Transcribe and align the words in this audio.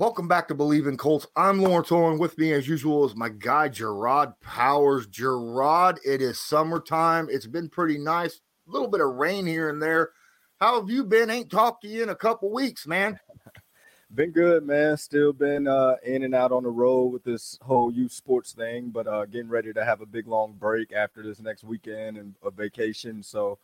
Welcome 0.00 0.28
back 0.28 0.48
to 0.48 0.54
Bleav 0.54 0.88
in 0.88 0.96
Colts. 0.96 1.26
I'm 1.36 1.60
Lawrence 1.60 1.92
Owen. 1.92 2.18
With 2.18 2.38
me, 2.38 2.54
as 2.54 2.66
usual, 2.66 3.04
is 3.04 3.14
my 3.14 3.28
guy 3.28 3.68
Gerard 3.68 4.30
Powers. 4.40 5.06
Gerard, 5.06 6.00
it 6.06 6.22
is 6.22 6.40
summertime. 6.40 7.28
It's 7.30 7.46
been 7.46 7.68
pretty 7.68 7.98
nice. 7.98 8.40
A 8.66 8.70
little 8.70 8.88
bit 8.88 9.02
of 9.02 9.16
rain 9.16 9.44
here 9.44 9.68
and 9.68 9.82
there. 9.82 10.12
How 10.58 10.80
have 10.80 10.88
you 10.88 11.04
been? 11.04 11.28
Ain't 11.28 11.50
talked 11.50 11.82
to 11.82 11.88
you 11.88 12.02
in 12.02 12.08
a 12.08 12.14
couple 12.14 12.50
weeks, 12.50 12.86
man. 12.86 13.20
been 14.14 14.30
good, 14.30 14.66
man. 14.66 14.96
Still 14.96 15.34
been 15.34 15.68
uh, 15.68 15.96
in 16.02 16.22
and 16.22 16.34
out 16.34 16.50
on 16.50 16.62
the 16.62 16.70
road 16.70 17.08
with 17.08 17.24
this 17.24 17.58
whole 17.60 17.92
youth 17.92 18.12
sports 18.12 18.54
thing, 18.54 18.88
but 18.88 19.06
uh, 19.06 19.26
getting 19.26 19.50
ready 19.50 19.70
to 19.74 19.84
have 19.84 20.00
a 20.00 20.06
big 20.06 20.26
long 20.26 20.54
break 20.54 20.94
after 20.94 21.22
this 21.22 21.40
next 21.40 21.62
weekend 21.62 22.16
and 22.16 22.36
a 22.42 22.50
vacation. 22.50 23.22
So, 23.22 23.58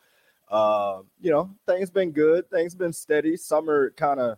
uh, 0.50 1.00
you 1.18 1.30
know, 1.30 1.48
things 1.66 1.89
been 1.89 2.12
good. 2.12 2.50
Things 2.50 2.75
been 2.75 2.93
steady. 2.93 3.39
Summer 3.39 3.95
kind 3.96 4.21
of 4.21 4.37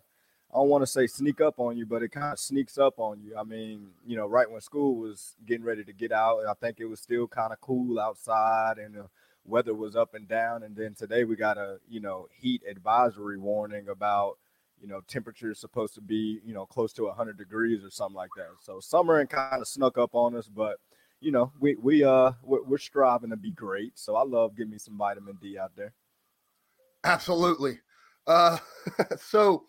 I 0.53 0.57
don't 0.57 0.69
want 0.69 0.83
to 0.83 0.87
say 0.87 1.07
sneak 1.07 1.41
up 1.41 1.59
on 1.59 1.77
you, 1.77 1.85
but 1.85 2.03
it 2.03 2.11
kind 2.11 2.33
of 2.33 2.39
sneaks 2.39 2.79
up 2.79 2.98
on 2.98 3.21
you. 3.21 3.37
I 3.37 3.43
mean, 3.43 3.88
you 4.07 4.16
know, 4.16 4.27
right 4.27 4.51
when 4.51 4.61
school 4.62 4.97
was 4.97 5.37
getting 5.47 5.65
ready 5.65 5.84
to 5.84 5.93
get 5.93 6.11
out, 6.11 6.41
I 6.48 6.55
think 6.55 6.80
it 6.80 6.87
was 6.87 7.01
still 7.01 7.29
kind 7.29 7.52
of 7.52 7.61
cool 7.61 8.01
outside 8.01 8.79
and 8.79 8.95
the 8.95 9.07
weather 9.45 9.74
was 9.74 9.95
up 9.95 10.15
and 10.15 10.27
down. 10.27 10.62
And 10.62 10.74
then 10.74 10.95
today 10.95 11.24
we 11.24 11.37
got 11.37 11.59
a, 11.59 11.79
you 11.88 12.01
know, 12.01 12.29
heat 12.33 12.62
advisory 12.69 13.37
warning 13.37 13.88
about, 13.88 14.38
you 14.80 14.88
know, 14.88 15.02
temperature 15.07 15.51
is 15.51 15.59
supposed 15.59 15.95
to 15.95 16.01
be, 16.01 16.41
you 16.43 16.55
know, 16.55 16.65
close 16.65 16.95
to 16.95 17.05
100 17.05 17.37
degrees 17.37 17.85
or 17.85 17.91
something 17.91 18.16
like 18.16 18.30
that. 18.37 18.49
So 18.62 18.80
summer 18.80 19.19
and 19.19 19.29
kind 19.29 19.60
of 19.60 19.69
snuck 19.69 19.99
up 19.99 20.15
on 20.15 20.35
us, 20.35 20.49
but 20.49 20.79
you 21.21 21.33
know, 21.33 21.52
we 21.59 21.74
we 21.74 22.05
uh 22.05 22.33
we're, 22.43 22.62
we're 22.62 22.79
striving 22.79 23.30
to 23.30 23.37
be 23.37 23.51
great. 23.51 23.99
So 23.99 24.16
I 24.16 24.23
love 24.24 24.57
giving 24.57 24.71
me 24.71 24.79
some 24.79 24.96
vitamin 24.96 25.37
D 25.43 25.59
out 25.59 25.73
there. 25.77 25.93
Absolutely. 27.05 27.80
Uh, 28.27 28.59
so 29.21 29.65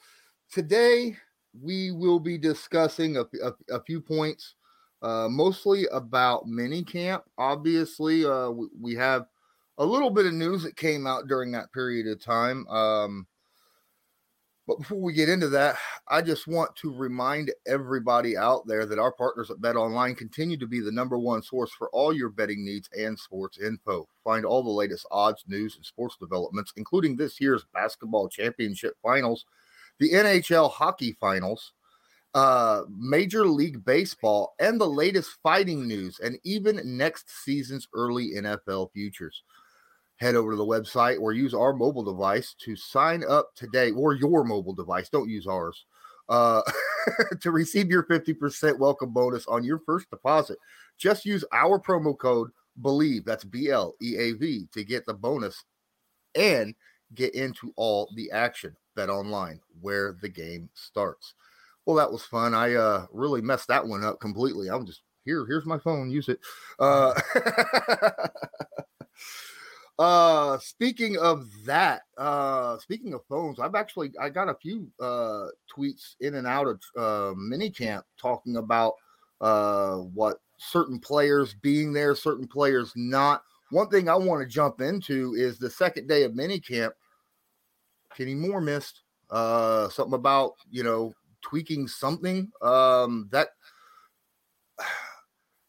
today 0.52 1.16
we 1.60 1.92
will 1.92 2.20
be 2.20 2.38
discussing 2.38 3.18
a, 3.18 3.22
a, 3.44 3.76
a 3.76 3.84
few 3.84 4.02
points, 4.02 4.56
uh, 5.02 5.28
mostly 5.30 5.88
about 5.92 6.48
mini 6.48 6.84
camp. 6.84 7.24
Obviously, 7.38 8.26
uh, 8.26 8.50
we, 8.50 8.68
we, 8.80 8.96
have 8.96 9.26
a 9.78 9.86
little 9.86 10.10
bit 10.10 10.26
of 10.26 10.34
news 10.34 10.64
that 10.64 10.76
came 10.76 11.08
out 11.08 11.28
during 11.28 11.52
that 11.52 11.72
period 11.72 12.08
of 12.08 12.24
time. 12.24 12.68
Um, 12.68 13.28
but 14.68 14.78
before 14.78 15.02
we 15.02 15.14
get 15.14 15.30
into 15.30 15.50
that, 15.50 15.78
I 16.10 16.22
just 16.22 16.46
want 16.46 16.76
to 16.76 16.94
remind 16.94 17.52
everybody 17.66 18.38
out 18.38 18.68
there 18.68 18.86
that 18.86 19.00
our 19.00 19.12
partners 19.12 19.50
at 19.50 19.58
BetOnline 19.58 20.16
continue 20.16 20.58
to 20.58 20.68
be 20.68 20.80
the 20.80 20.92
number 20.92 21.18
one 21.18 21.42
source 21.42 21.72
for 21.72 21.90
all 21.90 22.14
your 22.14 22.30
betting 22.30 22.64
needs 22.64 22.88
and 22.96 23.18
sports 23.18 23.58
info. 23.58 24.08
Find 24.24 24.46
all 24.46 24.62
the 24.62 24.70
latest 24.70 25.08
odds, 25.10 25.44
news, 25.48 25.76
and 25.76 25.84
sports 25.84 26.18
developments, 26.20 26.74
including 26.78 27.16
this 27.16 27.42
year's 27.42 27.66
basketball 27.74 28.30
championship 28.30 28.96
finals 29.02 29.46
the 30.00 30.12
NHL 30.12 30.72
hockey 30.72 31.16
finals, 31.20 31.74
uh, 32.34 32.84
Major 32.90 33.46
League 33.46 33.84
Baseball, 33.84 34.54
and 34.60 34.80
the 34.80 34.88
latest 34.88 35.32
fighting 35.44 35.88
news, 35.88 36.20
and 36.20 36.38
even 36.44 36.98
next 36.98 37.44
season's 37.44 37.88
early 37.94 38.32
NFL 38.36 38.92
futures. 38.94 39.44
Head 40.18 40.36
over 40.36 40.52
to 40.52 40.58
the 40.58 40.66
website 40.66 41.20
or 41.22 41.32
use 41.32 41.54
our 41.54 41.74
mobile 41.74 42.04
device 42.04 42.54
to 42.66 42.76
sign 42.76 43.24
up 43.28 43.56
today, 43.56 43.92
or 43.92 44.14
your 44.14 44.44
mobile 44.44 44.74
device. 44.74 45.10
Don't 45.10 45.30
use 45.30 45.48
ours. 45.48 45.86
Uh, 46.28 46.62
to 47.42 47.52
receive 47.52 47.90
your 47.90 48.04
50% 48.04 48.78
welcome 48.78 49.12
bonus 49.12 49.48
on 49.48 49.64
your 49.64 49.80
first 49.80 50.10
deposit. 50.10 50.58
Just 50.98 51.26
use 51.26 51.44
our 51.54 51.80
promo 51.80 52.16
code 52.16 52.52
BLEAV, 52.82 53.26
that's 53.26 53.44
B 53.44 53.70
L 53.70 53.96
E 54.02 54.16
A 54.18 54.34
V, 54.34 54.68
to 54.74 54.84
get 54.84 55.06
the 55.06 55.14
bonus 55.14 55.64
and 56.36 56.76
get 57.16 57.34
into 57.34 57.74
all 57.76 58.12
the 58.16 58.30
action. 58.32 58.76
BetOnline, 59.00 59.60
where 59.82 60.18
the 60.22 60.30
game 60.30 60.70
starts. 60.74 61.34
Well, 61.86 61.96
that 61.96 62.12
was 62.12 62.24
fun. 62.24 62.54
I 62.54 62.74
uh, 62.74 63.06
really 63.12 63.42
messed 63.42 63.70
that 63.70 63.88
one 63.88 64.04
up 64.04 64.20
completely. 64.20 64.70
I'm 64.70 64.86
just 64.86 65.02
here. 65.26 65.46
Here's 65.46 65.66
my 65.66 65.80
phone. 65.80 66.10
Use 66.10 66.30
it. 66.30 66.40
Uh, 66.78 67.20
uh, 70.00 70.58
speaking 70.60 71.18
of 71.18 71.48
that, 71.66 72.02
uh, 72.18 72.78
speaking 72.80 73.14
of 73.14 73.26
phones, 73.28 73.60
I've 73.60 73.76
actually 73.76 74.12
I 74.20 74.30
got 74.30 74.50
a 74.50 74.56
few 74.56 74.88
uh, 75.00 75.48
tweets 75.76 76.16
in 76.20 76.36
and 76.36 76.46
out 76.46 76.68
of 76.68 76.82
uh, 76.98 77.34
minicamp 77.36 78.04
talking 78.18 78.58
about 78.58 78.94
uh, 79.42 79.96
what 79.96 80.42
certain 80.58 81.00
players 81.00 81.54
being 81.54 81.94
there, 81.94 82.16
certain 82.16 82.48
players 82.48 82.92
not. 82.96 83.44
One 83.72 83.90
thing 83.90 84.10
I 84.10 84.16
want 84.16 84.42
to 84.42 84.48
jump 84.48 84.82
into 84.82 85.36
is 85.36 85.58
the 85.58 85.70
second 85.70 86.08
day 86.08 86.24
of 86.24 86.34
minicamp 86.34 86.92
Kenny 88.16 88.36
Moore 88.36 88.62
missed. 88.62 89.02
Uh, 89.30 89.90
something 89.90 90.16
about 90.16 90.54
you 90.70 90.84
know 90.84 91.14
tweaking 91.42 91.88
something. 91.88 92.52
Um, 92.62 93.30
that 93.32 93.50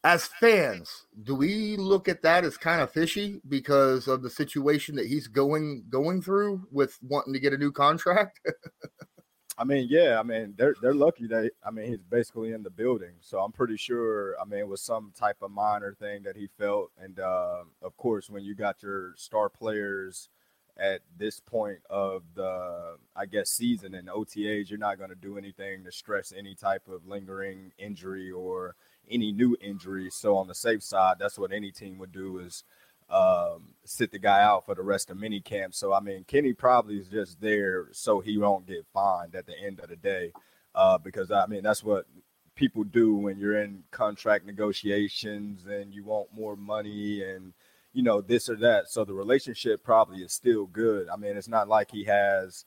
as 0.03 0.27
fans, 0.27 1.07
do 1.25 1.35
we 1.35 1.77
look 1.77 2.09
at 2.09 2.23
that 2.23 2.45
as 2.45 2.57
kind 2.57 2.81
of 2.81 2.91
fishy 2.91 3.41
because 3.49 4.09
of 4.09 4.23
the 4.23 4.31
situation 4.31 4.95
that 4.97 5.07
he's 5.07 5.27
going 5.27 5.85
going 5.91 6.23
through 6.23 6.67
with 6.71 6.97
wanting 7.03 7.35
to 7.35 7.41
get 7.41 7.53
a 7.53 7.59
new 7.59 7.71
contract? 7.73 8.41
I 9.59 9.65
mean, 9.65 9.89
yeah, 9.91 10.19
I 10.19 10.23
mean 10.23 10.55
they're 10.57 10.75
they're 10.81 10.95
lucky 10.95 11.27
that 11.27 11.51
I 11.63 11.71
mean 11.71 11.87
he's 11.87 12.03
basically 12.03 12.53
in 12.53 12.63
the 12.63 12.71
building, 12.71 13.13
so 13.21 13.41
I'm 13.41 13.53
pretty 13.53 13.77
sure. 13.77 14.35
I 14.41 14.47
mean 14.47 14.61
it 14.61 14.69
was 14.69 14.81
some 14.81 15.13
type 15.15 15.37
of 15.43 15.51
minor 15.51 15.93
thing 15.93 16.23
that 16.23 16.37
he 16.37 16.49
felt, 16.59 16.93
and 16.99 17.21
uh, 17.21 17.65
of 17.83 17.95
course 17.99 18.31
when 18.31 18.43
you 18.43 18.55
got 18.55 18.83
your 18.83 19.13
star 19.17 19.51
players 19.51 20.31
at 20.81 21.03
this 21.19 21.41
point 21.41 21.81
of 21.91 22.23
the 22.35 22.97
I 23.15 23.27
guess 23.27 23.51
season 23.51 23.95
and 23.95 24.09
OTAs, 24.09 24.71
you're 24.71 24.79
not 24.79 24.99
going 24.99 25.11
to 25.11 25.17
do 25.17 25.37
anything 25.37 25.85
to 25.85 25.93
stress 25.93 26.33
any 26.37 26.55
type 26.55 26.89
of 26.89 27.07
lingering 27.07 27.73
injury 27.79 28.31
or 28.31 28.75
any 29.09 29.33
new 29.33 29.57
injury. 29.61 30.09
So 30.11 30.37
on 30.37 30.49
the 30.49 30.55
safe 30.55 30.83
side, 30.83 31.17
that's 31.19 31.39
what 31.39 31.53
any 31.53 31.71
team 31.71 31.99
would 31.99 32.13
do 32.13 32.39
is 32.39 32.65
um, 33.11 33.75
sit 33.85 34.13
the 34.13 34.19
guy 34.19 34.43
out 34.43 34.65
for 34.65 34.75
the 34.75 34.83
rest 34.83 35.11
of 35.11 35.19
mini 35.19 35.41
camp. 35.41 35.75
So 35.75 35.93
I 35.93 36.01
mean, 36.01 36.25
Kenny 36.25 36.53
probably 36.53 36.97
is 36.97 37.09
just 37.09 37.41
there 37.41 37.89
so 37.93 38.21
he 38.21 38.39
won't 38.39 38.67
get 38.67 38.87
fined 38.95 39.35
at 39.35 39.47
the 39.47 39.59
end 39.59 39.81
of 39.81 39.91
the 39.91 39.97
day, 39.97 40.33
uh, 40.75 40.97
because 40.99 41.31
I 41.31 41.47
mean 41.47 41.63
that's 41.63 41.85
what 41.85 42.07
people 42.55 42.85
do 42.85 43.15
when 43.15 43.39
you're 43.39 43.63
in 43.63 43.83
contract 43.91 44.45
negotiations 44.47 45.67
and 45.67 45.95
you 45.95 46.05
want 46.05 46.29
more 46.33 46.57
money 46.57 47.23
and 47.23 47.53
you 47.93 48.03
know, 48.03 48.21
this 48.21 48.49
or 48.49 48.57
that. 48.57 48.89
So 48.89 49.05
the 49.05 49.15
relationship 49.15 49.83
probably 49.83 50.23
is 50.23 50.33
still 50.33 50.67
good. 50.67 51.09
I 51.09 51.17
mean, 51.17 51.37
it's 51.37 51.49
not 51.49 51.69
like 51.69 51.91
he 51.91 52.05
has 52.05 52.65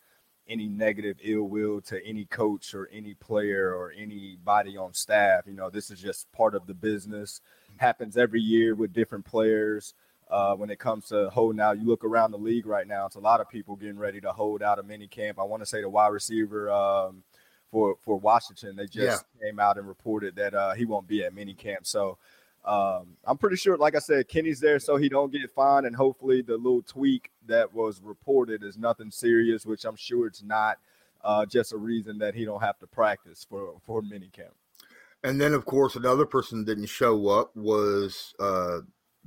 any 0.47 0.67
negative 0.67 1.17
ill 1.23 1.43
will 1.43 1.79
to 1.81 2.05
any 2.05 2.25
coach 2.25 2.73
or 2.73 2.89
any 2.91 3.13
player 3.13 3.73
or 3.73 3.93
anybody 3.97 4.75
on 4.77 4.93
staff. 4.93 5.47
You 5.47 5.53
know, 5.53 5.69
this 5.69 5.89
is 5.89 5.99
just 6.01 6.31
part 6.33 6.55
of 6.55 6.67
the 6.67 6.73
business. 6.73 7.41
Happens 7.77 8.17
every 8.17 8.41
year 8.41 8.75
with 8.75 8.93
different 8.93 9.25
players. 9.25 9.93
Uh, 10.29 10.55
when 10.55 10.69
it 10.69 10.79
comes 10.79 11.07
to 11.07 11.29
holding 11.29 11.59
out, 11.59 11.79
you 11.79 11.85
look 11.85 12.03
around 12.03 12.31
the 12.31 12.37
league 12.37 12.65
right 12.65 12.87
now. 12.87 13.05
It's 13.05 13.15
a 13.15 13.19
lot 13.19 13.39
of 13.39 13.49
people 13.49 13.75
getting 13.75 13.99
ready 13.99 14.19
to 14.21 14.31
hold 14.31 14.63
out 14.63 14.79
a 14.79 14.83
mini 14.83 15.07
camp. 15.07 15.39
I 15.39 15.43
want 15.43 15.61
to 15.61 15.65
say 15.65 15.81
the 15.81 15.89
wide 15.89 16.07
receiver 16.07 16.71
um, 16.71 17.23
for 17.71 17.95
for 18.03 18.17
Washington, 18.17 18.75
they 18.75 18.85
just 18.85 19.25
yeah. 19.39 19.47
came 19.47 19.59
out 19.59 19.77
and 19.77 19.87
reported 19.87 20.35
that 20.37 20.53
uh, 20.53 20.73
he 20.73 20.85
won't 20.85 21.07
be 21.07 21.23
at 21.23 21.33
mini 21.33 21.53
camp. 21.53 21.85
So 21.85 22.17
um, 22.65 23.17
I'm 23.25 23.37
pretty 23.37 23.57
sure, 23.57 23.77
like 23.77 23.95
I 23.95 23.99
said, 23.99 24.27
Kenny's 24.27 24.59
there 24.59 24.79
so 24.79 24.95
he 24.95 25.09
don't 25.09 25.31
get 25.31 25.51
fined, 25.51 25.85
and 25.85 25.95
hopefully 25.95 26.41
the 26.41 26.57
little 26.57 26.81
tweak 26.81 27.31
that 27.47 27.73
was 27.73 28.01
reported 28.01 28.63
is 28.63 28.77
nothing 28.77 29.11
serious, 29.11 29.65
which 29.65 29.85
I'm 29.85 29.95
sure 29.95 30.27
it's 30.27 30.43
not. 30.43 30.77
Uh, 31.25 31.45
just 31.45 31.71
a 31.71 31.77
reason 31.77 32.17
that 32.17 32.35
he 32.35 32.43
don't 32.43 32.61
have 32.61 32.77
to 32.77 32.85
practice 32.85 33.45
for 33.49 33.75
for 33.85 34.01
minicamp. 34.01 34.51
And 35.23 35.39
then, 35.39 35.53
of 35.53 35.65
course, 35.65 35.95
another 35.95 36.25
person 36.25 36.65
didn't 36.65 36.87
show 36.87 37.29
up 37.29 37.55
was 37.55 38.33
uh, 38.41 38.79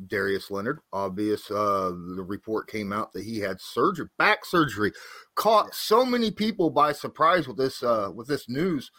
Darius 0.07 0.51
Leonard. 0.51 0.81
Obvious, 0.93 1.51
uh, 1.51 1.91
the 2.17 2.23
report 2.23 2.69
came 2.69 2.93
out 2.93 3.13
that 3.15 3.25
he 3.25 3.39
had 3.39 3.61
surgery, 3.61 4.09
back 4.19 4.45
surgery, 4.45 4.93
caught 5.37 5.75
so 5.75 6.05
many 6.05 6.31
people 6.31 6.69
by 6.69 6.93
surprise 6.93 7.49
with 7.49 7.57
this 7.57 7.83
uh, 7.83 8.11
with 8.15 8.29
this 8.29 8.49
news. 8.49 8.91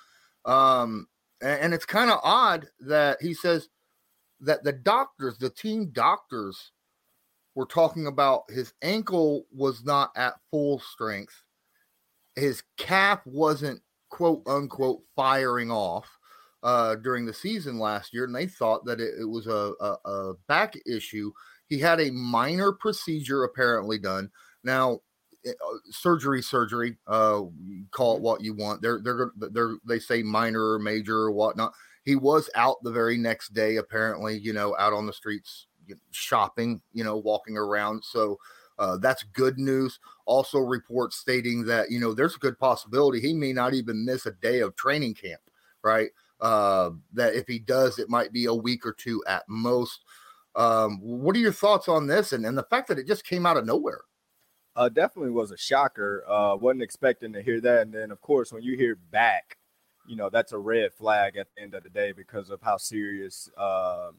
Um, 0.45 1.07
and, 1.39 1.61
and 1.61 1.73
it's 1.75 1.85
kind 1.85 2.09
of 2.09 2.19
odd 2.23 2.67
that 2.79 3.21
he 3.21 3.35
says 3.35 3.69
that 4.41 4.63
the 4.63 4.73
doctors, 4.73 5.37
the 5.37 5.49
team 5.49 5.89
doctors, 5.91 6.71
were 7.55 7.65
talking 7.65 8.05
about 8.05 8.43
his 8.49 8.73
ankle 8.83 9.47
was 9.51 9.83
not 9.83 10.11
at 10.15 10.35
full 10.51 10.79
strength. 10.79 11.41
His 12.35 12.61
calf 12.77 13.21
wasn't 13.25 13.81
quote 14.09 14.43
unquote 14.45 15.01
firing 15.15 15.71
off 15.71 16.07
uh, 16.61 16.95
during 16.95 17.25
the 17.25 17.33
season 17.33 17.79
last 17.79 18.13
year, 18.13 18.25
and 18.25 18.35
they 18.35 18.45
thought 18.45 18.85
that 18.85 18.99
it, 18.99 19.15
it 19.19 19.25
was 19.25 19.47
a, 19.47 19.73
a, 19.81 19.97
a, 20.05 20.33
back 20.47 20.75
issue. 20.85 21.31
He 21.67 21.79
had 21.79 21.99
a 21.99 22.11
minor 22.11 22.71
procedure 22.71 23.43
apparently 23.43 23.97
done. 23.97 24.29
Now, 24.63 24.99
eh, 25.45 25.49
uh, 25.51 25.77
surgery, 25.89 26.43
surgery, 26.43 26.97
uh, 27.07 27.41
call 27.89 28.13
it 28.13 28.15
mm-hmm. 28.17 28.23
what 28.23 28.41
you 28.41 28.53
want. 28.53 28.83
They're 28.83 29.01
they're 29.03 29.31
they're 29.35 29.77
they 29.87 29.97
say 29.99 30.21
minor 30.21 30.73
or 30.73 30.79
major 30.79 31.17
or 31.17 31.31
whatnot 31.31 31.73
he 32.07 32.15
was 32.15 32.49
out 32.55 32.77
the 32.83 32.91
very 32.91 33.17
next 33.17 33.53
day, 33.53 33.75
apparently, 33.75 34.37
you 34.37 34.53
know, 34.53 34.73
out 34.79 34.93
on 34.93 35.05
the 35.05 35.11
streets 35.11 35.67
shopping, 36.11 36.81
you 36.93 37.03
know, 37.03 37.17
walking 37.17 37.57
around. 37.57 38.01
So 38.01 38.39
uh, 38.79 38.95
that's 38.95 39.23
good 39.23 39.59
news. 39.59 39.99
Also, 40.25 40.59
reports 40.59 41.17
stating 41.17 41.65
that, 41.65 41.91
you 41.91 41.99
know, 41.99 42.13
there's 42.13 42.37
a 42.37 42.39
good 42.39 42.57
possibility 42.57 43.19
he 43.19 43.33
may 43.33 43.51
not 43.51 43.73
even 43.73 44.05
miss 44.05 44.25
a 44.25 44.31
day 44.31 44.61
of 44.61 44.73
training 44.77 45.15
camp. 45.15 45.41
right? 45.83 46.11
Uh, 46.39 46.91
that 47.11 47.35
if 47.35 47.45
he 47.45 47.59
does, 47.59 47.99
it 47.99 48.09
might 48.09 48.31
be 48.31 48.45
a 48.45 48.53
week 48.53 48.85
or 48.85 48.93
two 48.93 49.21
at 49.27 49.43
most. 49.49 50.05
Um, 50.55 50.99
what 51.01 51.35
are 51.35 51.39
your 51.39 51.51
thoughts 51.51 51.89
on 51.89 52.07
this 52.07 52.31
and, 52.31 52.45
and 52.45 52.57
the 52.57 52.63
fact 52.63 52.87
that 52.87 52.99
it 52.99 53.05
just 53.05 53.25
came 53.25 53.45
out 53.45 53.57
of 53.57 53.65
nowhere? 53.65 54.01
Uh, 54.77 54.87
definitely 54.87 55.31
was 55.31 55.51
a 55.51 55.57
shocker. 55.57 56.23
Uh, 56.25 56.55
wasn't 56.55 56.83
expecting 56.83 57.33
to 57.33 57.41
hear 57.41 57.59
that. 57.59 57.81
And 57.81 57.93
then, 57.93 58.11
of 58.11 58.21
course, 58.21 58.53
when 58.53 58.63
you 58.63 58.77
hear 58.77 58.95
back, 59.11 59.57
you 60.07 60.15
know, 60.15 60.29
that's 60.29 60.51
a 60.51 60.57
red 60.57 60.93
flag 60.93 61.37
at 61.37 61.47
the 61.55 61.61
end 61.61 61.73
of 61.73 61.83
the 61.83 61.89
day 61.89 62.11
because 62.11 62.49
of 62.49 62.61
how 62.61 62.77
serious, 62.77 63.49
uh, 63.57 64.09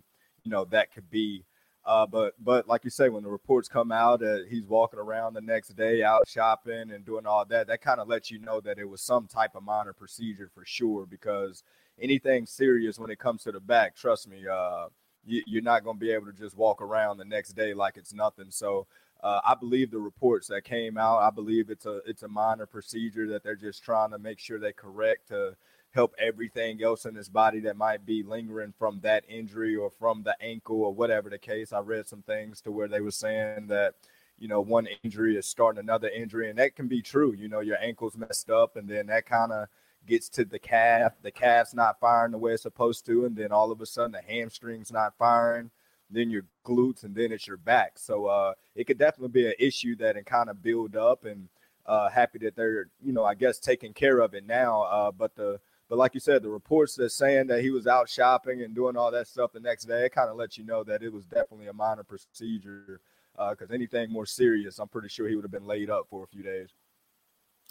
you 0.45 0.51
know, 0.51 0.65
that 0.67 0.93
could 0.93 1.11
be. 1.11 1.45
Uh, 1.85 2.07
but 2.07 2.35
but 2.39 2.69
like 2.69 2.85
you 2.85 2.91
say, 2.91 3.09
when 3.09 3.23
the 3.23 3.31
reports 3.31 3.69
come 3.69 3.91
out 3.91 4.21
that 4.21 4.47
he's 4.51 4.67
walking 4.67 4.99
around 4.99 5.33
the 5.33 5.41
next 5.41 5.69
day 5.71 6.03
out 6.03 6.29
shopping 6.29 6.91
and 6.93 7.07
doing 7.07 7.25
all 7.25 7.45
that, 7.47 7.67
that 7.67 7.81
kind 7.81 7.99
of 7.99 8.09
lets 8.09 8.31
you 8.31 8.39
know 8.39 8.61
that 8.61 8.79
it 8.79 8.85
was 8.85 9.01
some 9.01 9.27
type 9.27 9.55
of 9.55 9.63
minor 9.63 9.95
procedure 9.95 10.51
for 10.55 10.65
sure. 10.67 11.07
Because 11.07 11.63
anything 12.01 12.45
serious 12.45 12.99
when 12.99 13.11
it 13.11 13.19
comes 13.19 13.43
to 13.45 13.53
the 13.53 13.61
back, 13.61 13.97
trust 13.97 14.29
me, 14.29 14.45
uh, 14.47 14.89
you, 15.25 15.59
are 15.59 15.63
not 15.63 15.83
going 15.83 15.97
to 15.97 16.01
be 16.01 16.11
able 16.11 16.27
to 16.27 16.33
just 16.33 16.57
walk 16.57 16.83
around 16.83 17.17
the 17.17 17.25
next 17.25 17.55
day 17.55 17.73
like 17.73 17.97
it's 17.97 18.13
nothing. 18.13 18.51
So 18.51 18.87
uh, 19.23 19.41
I 19.45 19.55
believe 19.55 19.91
the 19.91 19.99
reports 19.99 20.47
that 20.49 20.65
came 20.65 20.97
out. 20.97 21.19
I 21.19 21.31
believe 21.31 21.71
it's 21.71 21.87
a 21.87 22.01
it's 22.07 22.23
a 22.23 22.29
minor 22.29 22.67
procedure 22.67 23.27
that 23.29 23.43
they're 23.43 23.57
just 23.57 23.83
trying 23.83 24.11
to 24.11 24.19
make 24.19 24.39
sure 24.39 24.59
they 24.59 24.73
correct 24.73 25.29
to 25.29 25.57
help 25.93 26.15
everything 26.19 26.83
else 26.83 27.05
in 27.07 27.15
his 27.15 27.29
body 27.29 27.61
that 27.61 27.77
might 27.77 28.05
be 28.05 28.23
lingering 28.23 28.75
from 28.79 29.01
that 29.01 29.25
injury 29.29 29.75
or 29.75 29.91
from 29.91 30.23
the 30.23 30.37
ankle 30.41 30.83
or 30.83 30.95
whatever 30.95 31.31
the 31.31 31.39
case. 31.39 31.73
I 31.73 31.81
read 31.81 32.07
some 32.07 32.23
things 32.23 32.61
to 32.63 32.71
where 32.71 32.89
they 32.89 33.01
were 33.01 33.11
saying 33.11 33.69
that, 33.69 33.95
you 34.39 34.49
know, 34.49 34.61
one 34.61 34.87
injury 35.03 35.37
is 35.37 35.47
starting 35.47 35.81
another 35.81 36.09
injury, 36.09 36.51
and 36.51 36.59
that 36.59 36.77
can 36.77 36.89
be 36.89 37.03
true. 37.03 37.35
You 37.35 37.49
know, 37.49 37.61
your 37.61 37.79
ankle's 37.79 38.17
messed 38.17 38.51
up, 38.51 38.77
and 38.77 38.89
then 38.89 39.07
that 39.07 39.27
kind 39.27 39.51
of 39.51 39.69
gets 40.07 40.29
to 40.31 40.45
the 40.45 40.59
calf. 40.59 41.15
The 41.23 41.31
calf's 41.31 41.75
not 41.75 41.99
firing 41.99 42.33
the 42.33 42.39
way 42.39 42.53
it's 42.53 42.63
supposed 42.63 43.05
to, 43.07 43.25
and 43.25 43.35
then 43.35 43.51
all 43.51 43.73
of 43.73 43.81
a 43.81 43.87
sudden 43.87 44.13
the 44.13 44.23
hamstring's 44.23 44.93
not 44.93 45.17
firing. 45.19 45.71
Then 46.11 46.31
your 46.31 46.45
glutes, 46.65 47.03
and 47.03 47.15
then 47.15 47.33
it's 47.33 47.47
your 47.47 47.57
back. 47.57 47.99
So 47.99 48.27
uh, 48.27 48.55
it 48.75 48.85
could 48.85 48.99
definitely 48.99 49.43
be 49.43 49.47
an 49.47 49.55
issue 49.59 49.97
that 49.97 50.17
and 50.17 50.25
kind 50.25 50.49
of 50.49 50.63
build 50.63 50.97
up. 50.97 51.25
And 51.25 51.49
uh, 51.85 52.09
happy 52.09 52.39
that 52.39 52.55
they're, 52.55 52.89
you 53.03 53.13
know, 53.13 53.25
I 53.25 53.35
guess 53.35 53.59
taking 53.59 53.93
care 53.93 54.21
of 54.21 54.35
it 54.35 54.47
now. 54.47 54.83
Uh, 54.83 55.11
but 55.11 55.35
the 55.35 55.59
but 55.89 55.99
like 55.99 56.15
you 56.15 56.21
said, 56.21 56.43
the 56.43 56.51
reports 56.51 56.95
that 56.97 57.11
saying 57.11 57.47
that 57.47 57.63
he 57.63 57.71
was 57.71 57.87
out 57.87 58.09
shopping 58.09 58.63
and 58.63 58.75
doing 58.75 58.97
all 58.97 59.11
that 59.11 59.27
stuff 59.27 59.53
the 59.53 59.61
next 59.61 59.85
day, 59.85 60.05
it 60.05 60.13
kind 60.13 60.29
of 60.29 60.37
lets 60.37 60.59
you 60.59 60.65
know 60.65 60.85
that 60.85 61.03
it 61.03 61.13
was 61.13 61.25
definitely 61.25 61.69
a 61.69 61.73
minor 61.73 62.05
procedure. 62.05 63.01
Because 63.33 63.71
uh, 63.71 63.75
anything 63.75 64.11
more 64.11 64.27
serious, 64.27 64.79
I'm 64.79 64.89
pretty 64.89 65.09
sure 65.09 65.29
he 65.29 65.37
would 65.37 65.45
have 65.45 65.53
been 65.53 65.67
laid 65.67 65.91
up 65.91 66.07
for 66.11 66.25
a 66.25 66.27
few 66.27 66.43
days. 66.43 66.71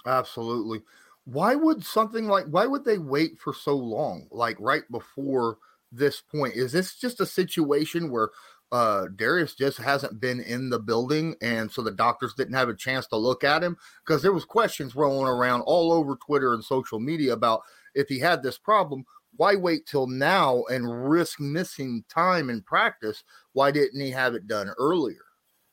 Absolutely. 0.05 0.81
Why 1.25 1.55
would 1.55 1.83
something 1.83 2.27
like 2.27 2.45
why 2.45 2.65
would 2.65 2.85
they 2.85 2.97
wait 2.97 3.37
for 3.37 3.53
so 3.53 3.75
long? 3.75 4.27
Like 4.31 4.55
right 4.59 4.83
before 4.89 5.57
this 5.91 6.21
point, 6.21 6.55
is 6.55 6.71
this 6.71 6.95
just 6.95 7.19
a 7.19 7.25
situation 7.25 8.09
where 8.09 8.29
uh 8.71 9.07
Darius 9.15 9.55
just 9.55 9.77
hasn't 9.77 10.19
been 10.21 10.39
in 10.39 10.69
the 10.69 10.79
building 10.79 11.35
and 11.41 11.71
so 11.71 11.81
the 11.81 11.91
doctors 11.91 12.33
didn't 12.33 12.53
have 12.53 12.69
a 12.69 12.75
chance 12.75 13.07
to 13.07 13.17
look 13.17 13.43
at 13.43 13.63
him 13.63 13.77
because 14.05 14.21
there 14.21 14.33
was 14.33 14.45
questions 14.45 14.95
rolling 14.95 15.27
around 15.27 15.61
all 15.61 15.91
over 15.91 16.15
Twitter 16.15 16.53
and 16.53 16.63
social 16.63 16.99
media 16.99 17.33
about 17.33 17.61
if 17.97 18.07
he 18.07 18.19
had 18.19 18.43
this 18.43 18.57
problem, 18.57 19.05
why 19.35 19.55
wait 19.55 19.85
till 19.85 20.07
now 20.07 20.63
and 20.69 21.09
risk 21.09 21.39
missing 21.39 22.03
time 22.09 22.49
in 22.49 22.61
practice? 22.61 23.23
Why 23.53 23.71
didn't 23.71 23.99
he 23.99 24.11
have 24.11 24.35
it 24.35 24.47
done 24.47 24.71
earlier? 24.77 25.25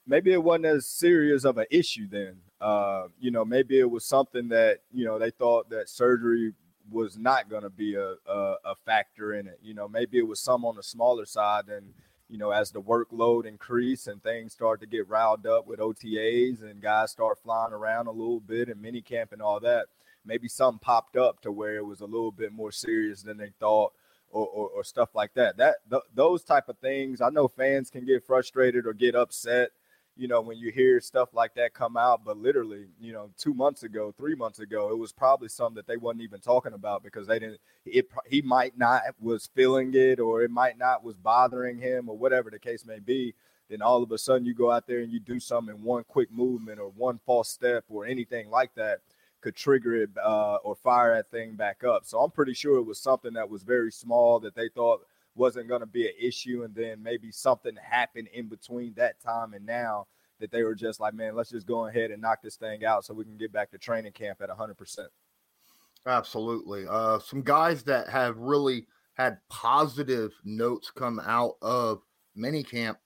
Maybe 0.06 0.32
it 0.32 0.42
wasn't 0.42 0.66
as 0.66 0.86
serious 0.86 1.44
of 1.44 1.58
an 1.58 1.66
issue 1.70 2.08
then. 2.08 2.36
Uh, 2.60 3.08
you 3.18 3.30
know, 3.30 3.44
maybe 3.44 3.78
it 3.78 3.90
was 3.90 4.04
something 4.04 4.48
that, 4.48 4.80
you 4.92 5.04
know, 5.04 5.18
they 5.18 5.30
thought 5.30 5.68
that 5.70 5.88
surgery 5.88 6.52
was 6.90 7.16
not 7.18 7.48
going 7.48 7.62
to 7.62 7.70
be 7.70 7.94
a, 7.94 8.14
a, 8.26 8.56
a, 8.64 8.74
factor 8.84 9.34
in 9.34 9.46
it. 9.46 9.58
You 9.62 9.72
know, 9.72 9.88
maybe 9.88 10.18
it 10.18 10.26
was 10.26 10.40
some 10.40 10.64
on 10.64 10.76
the 10.76 10.82
smaller 10.82 11.24
side. 11.24 11.68
And, 11.68 11.94
you 12.28 12.36
know, 12.36 12.50
as 12.50 12.70
the 12.70 12.82
workload 12.82 13.46
increased 13.46 14.08
and 14.08 14.22
things 14.22 14.52
start 14.52 14.80
to 14.80 14.86
get 14.86 15.08
riled 15.08 15.46
up 15.46 15.66
with 15.66 15.80
OTAs 15.80 16.62
and 16.62 16.82
guys 16.82 17.10
start 17.10 17.38
flying 17.38 17.72
around 17.72 18.06
a 18.06 18.12
little 18.12 18.40
bit 18.40 18.68
and 18.68 18.80
mini 18.80 19.00
camp 19.00 19.32
and 19.32 19.42
all 19.42 19.60
that– 19.60 19.86
maybe 20.24 20.48
something 20.48 20.78
popped 20.78 21.16
up 21.16 21.40
to 21.42 21.52
where 21.52 21.76
it 21.76 21.86
was 21.86 22.00
a 22.00 22.06
little 22.06 22.32
bit 22.32 22.52
more 22.52 22.72
serious 22.72 23.22
than 23.22 23.36
they 23.36 23.52
thought 23.60 23.92
or, 24.30 24.46
or, 24.48 24.68
or 24.70 24.84
stuff 24.84 25.10
like 25.14 25.34
that. 25.34 25.56
That 25.56 25.76
th- 25.90 26.02
those 26.14 26.44
type 26.44 26.68
of 26.68 26.78
things, 26.78 27.20
I 27.20 27.30
know 27.30 27.48
fans 27.48 27.90
can 27.90 28.04
get 28.04 28.24
frustrated 28.24 28.86
or 28.86 28.92
get 28.92 29.14
upset, 29.14 29.70
you 30.16 30.28
know, 30.28 30.40
when 30.40 30.58
you 30.58 30.72
hear 30.72 31.00
stuff 31.00 31.30
like 31.32 31.54
that 31.54 31.74
come 31.74 31.96
out. 31.96 32.24
But 32.24 32.38
literally, 32.38 32.86
you 33.00 33.12
know, 33.12 33.30
two 33.38 33.54
months 33.54 33.82
ago, 33.84 34.12
three 34.16 34.34
months 34.34 34.58
ago, 34.58 34.90
it 34.90 34.98
was 34.98 35.12
probably 35.12 35.48
something 35.48 35.76
that 35.76 35.86
they 35.86 35.96
wasn't 35.96 36.22
even 36.22 36.40
talking 36.40 36.74
about 36.74 37.02
because 37.02 37.26
they 37.26 37.38
didn't. 37.38 37.60
It 37.84 38.08
he 38.26 38.42
might 38.42 38.76
not 38.76 39.02
was 39.20 39.48
feeling 39.54 39.92
it, 39.94 40.20
or 40.20 40.42
it 40.42 40.50
might 40.50 40.78
not 40.78 41.04
was 41.04 41.16
bothering 41.16 41.78
him, 41.78 42.08
or 42.08 42.16
whatever 42.16 42.50
the 42.50 42.58
case 42.58 42.84
may 42.84 42.98
be. 42.98 43.34
Then 43.70 43.82
all 43.82 44.02
of 44.02 44.12
a 44.12 44.18
sudden, 44.18 44.44
you 44.44 44.54
go 44.54 44.70
out 44.70 44.86
there 44.86 45.00
and 45.00 45.12
you 45.12 45.20
do 45.20 45.40
something, 45.40 45.74
in 45.74 45.82
one 45.82 46.04
quick 46.06 46.30
movement 46.30 46.78
or 46.78 46.90
one 46.90 47.18
false 47.24 47.48
step 47.48 47.84
or 47.88 48.04
anything 48.04 48.50
like 48.50 48.74
that 48.74 49.00
could 49.44 49.54
trigger 49.54 49.94
it 49.94 50.10
uh, 50.24 50.56
or 50.64 50.74
fire 50.74 51.14
that 51.14 51.30
thing 51.30 51.54
back 51.54 51.84
up. 51.84 52.06
So 52.06 52.18
I'm 52.18 52.30
pretty 52.30 52.54
sure 52.54 52.78
it 52.78 52.86
was 52.86 52.98
something 52.98 53.34
that 53.34 53.48
was 53.48 53.62
very 53.62 53.92
small 53.92 54.40
that 54.40 54.54
they 54.54 54.70
thought 54.70 55.02
wasn't 55.34 55.68
going 55.68 55.82
to 55.82 55.86
be 55.86 56.06
an 56.06 56.14
issue, 56.18 56.62
and 56.64 56.74
then 56.74 57.02
maybe 57.02 57.30
something 57.30 57.74
happened 57.76 58.28
in 58.32 58.48
between 58.48 58.94
that 58.94 59.20
time 59.20 59.52
and 59.52 59.66
now 59.66 60.06
that 60.40 60.50
they 60.50 60.62
were 60.62 60.74
just 60.74 60.98
like, 60.98 61.12
man, 61.12 61.36
let's 61.36 61.50
just 61.50 61.66
go 61.66 61.86
ahead 61.86 62.10
and 62.10 62.22
knock 62.22 62.40
this 62.42 62.56
thing 62.56 62.86
out 62.86 63.04
so 63.04 63.12
we 63.12 63.24
can 63.24 63.36
get 63.36 63.52
back 63.52 63.70
to 63.70 63.76
training 63.78 64.12
camp 64.12 64.40
at 64.40 64.48
100%. 64.48 64.98
Absolutely. 66.06 66.86
Uh, 66.88 67.18
some 67.18 67.42
guys 67.42 67.82
that 67.82 68.08
have 68.08 68.38
really 68.38 68.86
had 69.12 69.38
positive 69.50 70.32
notes 70.42 70.90
come 70.90 71.20
out 71.26 71.56
of 71.60 72.00
minicamp 72.36 72.96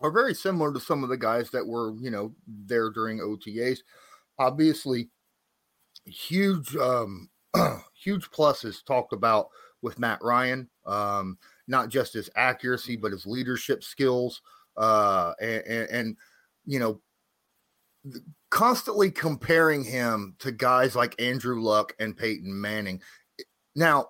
are 0.00 0.10
very 0.10 0.34
similar 0.34 0.72
to 0.72 0.80
some 0.80 1.04
of 1.04 1.10
the 1.10 1.16
guys 1.16 1.50
that 1.50 1.66
were, 1.66 1.94
you 2.00 2.10
know, 2.10 2.34
there 2.46 2.90
during 2.90 3.20
OTAs. 3.20 3.78
Obviously, 4.38 5.10
huge 6.10 6.76
um 6.76 7.30
huge 7.94 8.30
pluses 8.30 8.84
talked 8.84 9.12
about 9.12 9.48
with 9.82 9.98
Matt 9.98 10.22
Ryan. 10.22 10.68
Um, 10.86 11.38
not 11.66 11.88
just 11.88 12.14
his 12.14 12.30
accuracy, 12.36 12.96
but 12.96 13.12
his 13.12 13.26
leadership 13.26 13.82
skills. 13.84 14.42
Uh, 14.76 15.32
and, 15.40 15.62
and, 15.66 15.90
and 15.90 16.16
you 16.66 16.78
know, 16.78 17.00
constantly 18.50 19.10
comparing 19.10 19.84
him 19.84 20.34
to 20.38 20.52
guys 20.52 20.96
like 20.96 21.20
Andrew 21.20 21.60
Luck 21.60 21.94
and 21.98 22.16
Peyton 22.16 22.60
Manning. 22.60 23.00
Now, 23.74 24.08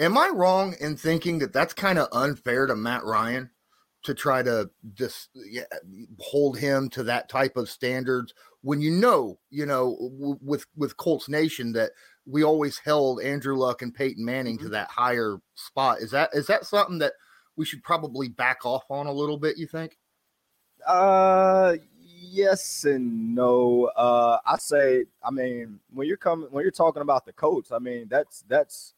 am 0.00 0.18
I 0.18 0.28
wrong 0.28 0.74
in 0.80 0.96
thinking 0.96 1.38
that 1.40 1.52
that's 1.52 1.74
kind 1.74 1.98
of 1.98 2.08
unfair 2.12 2.66
to 2.66 2.74
Matt 2.74 3.04
Ryan 3.04 3.50
to 4.04 4.14
try 4.14 4.42
to 4.42 4.70
just 4.94 5.30
yeah, 5.34 5.62
hold 6.18 6.58
him 6.58 6.88
to 6.90 7.02
that 7.04 7.28
type 7.28 7.56
of 7.56 7.68
standards 7.68 8.34
when 8.62 8.80
you 8.80 8.90
know, 8.90 9.38
you 9.50 9.66
know, 9.66 9.96
w- 10.00 10.38
with 10.40 10.66
with 10.76 10.96
Colts 10.96 11.28
Nation 11.28 11.72
that 11.72 11.92
we 12.26 12.42
always 12.44 12.78
held 12.78 13.20
Andrew 13.22 13.56
Luck 13.56 13.82
and 13.82 13.94
Peyton 13.94 14.24
Manning 14.24 14.56
mm-hmm. 14.56 14.66
to 14.66 14.70
that 14.70 14.90
higher 14.90 15.38
spot. 15.54 15.98
Is 16.00 16.10
that 16.12 16.30
is 16.32 16.46
that 16.46 16.64
something 16.64 16.98
that 16.98 17.12
we 17.56 17.64
should 17.64 17.82
probably 17.82 18.28
back 18.28 18.64
off 18.64 18.84
on 18.90 19.06
a 19.06 19.12
little 19.12 19.38
bit? 19.38 19.58
You 19.58 19.66
think? 19.66 19.98
Uh, 20.86 21.76
yes 21.98 22.84
and 22.84 23.34
no. 23.34 23.90
Uh, 23.96 24.38
I 24.46 24.58
say, 24.58 25.04
I 25.22 25.30
mean, 25.30 25.80
when 25.92 26.06
you're 26.06 26.16
coming, 26.16 26.48
when 26.50 26.62
you're 26.62 26.70
talking 26.70 27.02
about 27.02 27.24
the 27.24 27.32
Colts, 27.32 27.72
I 27.72 27.78
mean, 27.78 28.06
that's 28.08 28.44
that's 28.48 28.94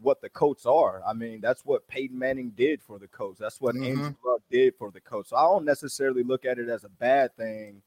what 0.00 0.20
the 0.20 0.28
Colts 0.28 0.66
are. 0.66 1.02
I 1.06 1.12
mean, 1.12 1.40
that's 1.40 1.64
what 1.64 1.88
Peyton 1.88 2.18
Manning 2.18 2.52
did 2.56 2.82
for 2.82 2.98
the 2.98 3.08
Colts. 3.08 3.40
That's 3.40 3.60
what 3.60 3.74
mm-hmm. 3.74 3.84
Andrew 3.84 4.14
Luck 4.24 4.42
did 4.50 4.74
for 4.76 4.90
the 4.90 5.00
Colts. 5.00 5.30
So 5.30 5.36
I 5.36 5.42
don't 5.42 5.64
necessarily 5.64 6.22
look 6.22 6.44
at 6.44 6.58
it 6.58 6.68
as 6.68 6.84
a 6.84 6.88
bad 6.88 7.36
thing 7.36 7.82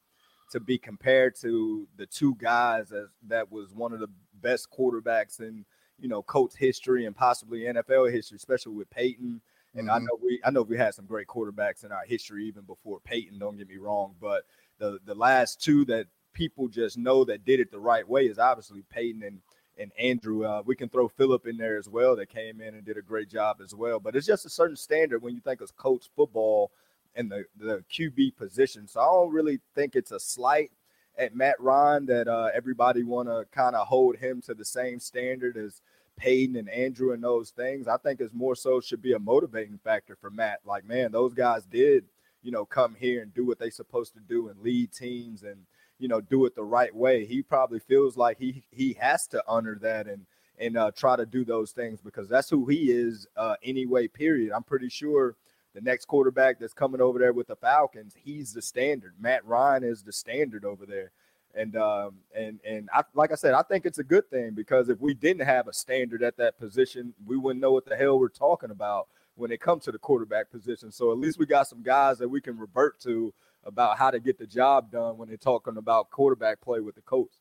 to 0.51 0.59
be 0.59 0.77
compared 0.77 1.35
to 1.41 1.87
the 1.97 2.05
two 2.05 2.35
guys 2.35 2.91
as 2.91 3.07
that 3.27 3.51
was 3.51 3.73
one 3.73 3.93
of 3.93 3.99
the 3.99 4.09
best 4.41 4.67
quarterbacks 4.69 5.39
in 5.39 5.65
you 5.97 6.09
know 6.09 6.21
Colts 6.21 6.55
history 6.55 7.05
and 7.05 7.15
possibly 7.15 7.61
NFL 7.61 8.11
history, 8.11 8.35
especially 8.35 8.75
with 8.75 8.89
Peyton. 8.89 9.41
And 9.73 9.87
mm-hmm. 9.87 9.95
I 9.95 9.99
know 9.99 10.19
we 10.21 10.41
I 10.43 10.51
know 10.51 10.63
we 10.63 10.77
had 10.77 10.93
some 10.93 11.05
great 11.05 11.27
quarterbacks 11.27 11.85
in 11.85 11.91
our 11.91 12.05
history 12.05 12.45
even 12.45 12.63
before 12.63 12.99
Peyton. 12.99 13.39
Don't 13.39 13.57
get 13.57 13.69
me 13.69 13.77
wrong, 13.77 14.15
but 14.19 14.43
the 14.79 14.99
the 15.05 15.15
last 15.15 15.61
two 15.61 15.85
that 15.85 16.07
people 16.33 16.67
just 16.67 16.97
know 16.97 17.23
that 17.25 17.45
did 17.45 17.59
it 17.59 17.71
the 17.71 17.79
right 17.79 18.07
way 18.07 18.25
is 18.25 18.39
obviously 18.39 18.83
Peyton 18.89 19.23
and 19.23 19.39
and 19.81 19.91
Andrew. 19.97 20.45
Uh, 20.45 20.61
we 20.65 20.75
can 20.75 20.89
throw 20.89 21.07
Philip 21.07 21.47
in 21.47 21.57
there 21.57 21.77
as 21.77 21.89
well 21.89 22.15
that 22.15 22.29
came 22.29 22.61
in 22.61 22.75
and 22.75 22.85
did 22.85 22.97
a 22.97 23.01
great 23.01 23.29
job 23.29 23.57
as 23.63 23.73
well. 23.73 23.99
But 23.99 24.15
it's 24.15 24.27
just 24.27 24.45
a 24.45 24.49
certain 24.49 24.75
standard 24.75 25.21
when 25.21 25.33
you 25.33 25.41
think 25.41 25.61
of 25.61 25.75
coach 25.75 26.09
football 26.15 26.71
and 27.15 27.29
the, 27.29 27.45
the 27.57 27.83
QB 27.91 28.37
position. 28.37 28.87
So 28.87 29.01
I 29.01 29.05
don't 29.05 29.33
really 29.33 29.59
think 29.75 29.95
it's 29.95 30.11
a 30.11 30.19
slight 30.19 30.71
at 31.17 31.35
Matt 31.35 31.59
Ryan 31.59 32.05
that 32.05 32.27
uh, 32.27 32.49
everybody 32.53 33.03
want 33.03 33.27
to 33.27 33.45
kind 33.51 33.75
of 33.75 33.87
hold 33.87 34.15
him 34.15 34.41
to 34.43 34.53
the 34.53 34.65
same 34.65 34.99
standard 34.99 35.57
as 35.57 35.81
Peyton 36.15 36.55
and 36.55 36.69
Andrew 36.69 37.13
and 37.13 37.23
those 37.23 37.49
things. 37.49 37.87
I 37.87 37.97
think 37.97 38.21
it's 38.21 38.33
more 38.33 38.55
so 38.55 38.79
should 38.79 39.01
be 39.01 39.13
a 39.13 39.19
motivating 39.19 39.79
factor 39.83 40.15
for 40.15 40.29
Matt. 40.29 40.59
Like, 40.65 40.85
man, 40.85 41.11
those 41.11 41.33
guys 41.33 41.65
did, 41.65 42.05
you 42.43 42.51
know, 42.51 42.65
come 42.65 42.95
here 42.97 43.21
and 43.21 43.33
do 43.33 43.45
what 43.45 43.59
they 43.59 43.69
supposed 43.69 44.13
to 44.13 44.19
do 44.21 44.49
and 44.49 44.61
lead 44.61 44.91
teams 44.93 45.43
and, 45.43 45.65
you 46.01 46.07
know, 46.07 46.19
do 46.19 46.45
it 46.45 46.55
the 46.55 46.63
right 46.63 46.93
way. 46.93 47.25
He 47.25 47.43
probably 47.43 47.79
feels 47.79 48.17
like 48.17 48.39
he 48.39 48.63
he 48.71 48.97
has 48.99 49.27
to 49.27 49.43
honor 49.47 49.77
that 49.81 50.07
and 50.07 50.25
and 50.57 50.75
uh, 50.75 50.91
try 50.95 51.15
to 51.15 51.25
do 51.25 51.45
those 51.45 51.71
things 51.71 52.01
because 52.01 52.27
that's 52.27 52.49
who 52.49 52.65
he 52.65 52.91
is 52.91 53.27
uh, 53.37 53.55
anyway. 53.63 54.07
Period. 54.07 54.51
I'm 54.51 54.63
pretty 54.63 54.89
sure 54.89 55.35
the 55.75 55.81
next 55.81 56.05
quarterback 56.05 56.59
that's 56.59 56.73
coming 56.73 57.01
over 57.01 57.19
there 57.19 57.33
with 57.33 57.47
the 57.47 57.55
Falcons, 57.55 58.15
he's 58.17 58.51
the 58.51 58.61
standard. 58.61 59.13
Matt 59.19 59.45
Ryan 59.45 59.83
is 59.83 60.03
the 60.03 60.11
standard 60.11 60.65
over 60.65 60.85
there. 60.85 61.11
And 61.53 61.75
um, 61.75 62.15
and 62.35 62.59
and 62.65 62.89
I, 62.93 63.03
like 63.13 63.31
I 63.31 63.35
said, 63.35 63.53
I 63.53 63.61
think 63.61 63.85
it's 63.85 63.99
a 63.99 64.03
good 64.03 64.27
thing 64.29 64.51
because 64.55 64.89
if 64.89 64.99
we 64.99 65.13
didn't 65.13 65.45
have 65.45 65.67
a 65.67 65.73
standard 65.73 66.23
at 66.23 66.37
that 66.37 66.57
position, 66.57 67.13
we 67.25 67.37
wouldn't 67.37 67.61
know 67.61 67.73
what 67.73 67.85
the 67.85 67.95
hell 67.95 68.17
we're 68.17 68.29
talking 68.29 68.71
about 68.71 69.07
when 69.35 69.51
it 69.51 69.61
comes 69.61 69.83
to 69.83 69.91
the 69.91 69.99
quarterback 69.99 70.49
position. 70.49 70.91
So 70.91 71.11
at 71.11 71.19
least 71.19 71.37
we 71.37 71.45
got 71.45 71.67
some 71.67 71.83
guys 71.83 72.17
that 72.19 72.29
we 72.29 72.41
can 72.41 72.57
revert 72.57 72.99
to 73.01 73.33
about 73.63 73.97
how 73.97 74.11
to 74.11 74.19
get 74.19 74.37
the 74.37 74.47
job 74.47 74.91
done 74.91 75.17
when 75.17 75.27
they're 75.27 75.37
talking 75.37 75.77
about 75.77 76.09
quarterback 76.09 76.61
play 76.61 76.79
with 76.79 76.95
the 76.95 77.01
coach. 77.01 77.31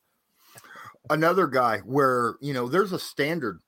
Another 1.09 1.47
guy 1.47 1.79
where 1.79 2.37
you 2.41 2.53
know 2.53 2.69
there's 2.69 2.93
a 2.93 2.99
standard 2.99 3.61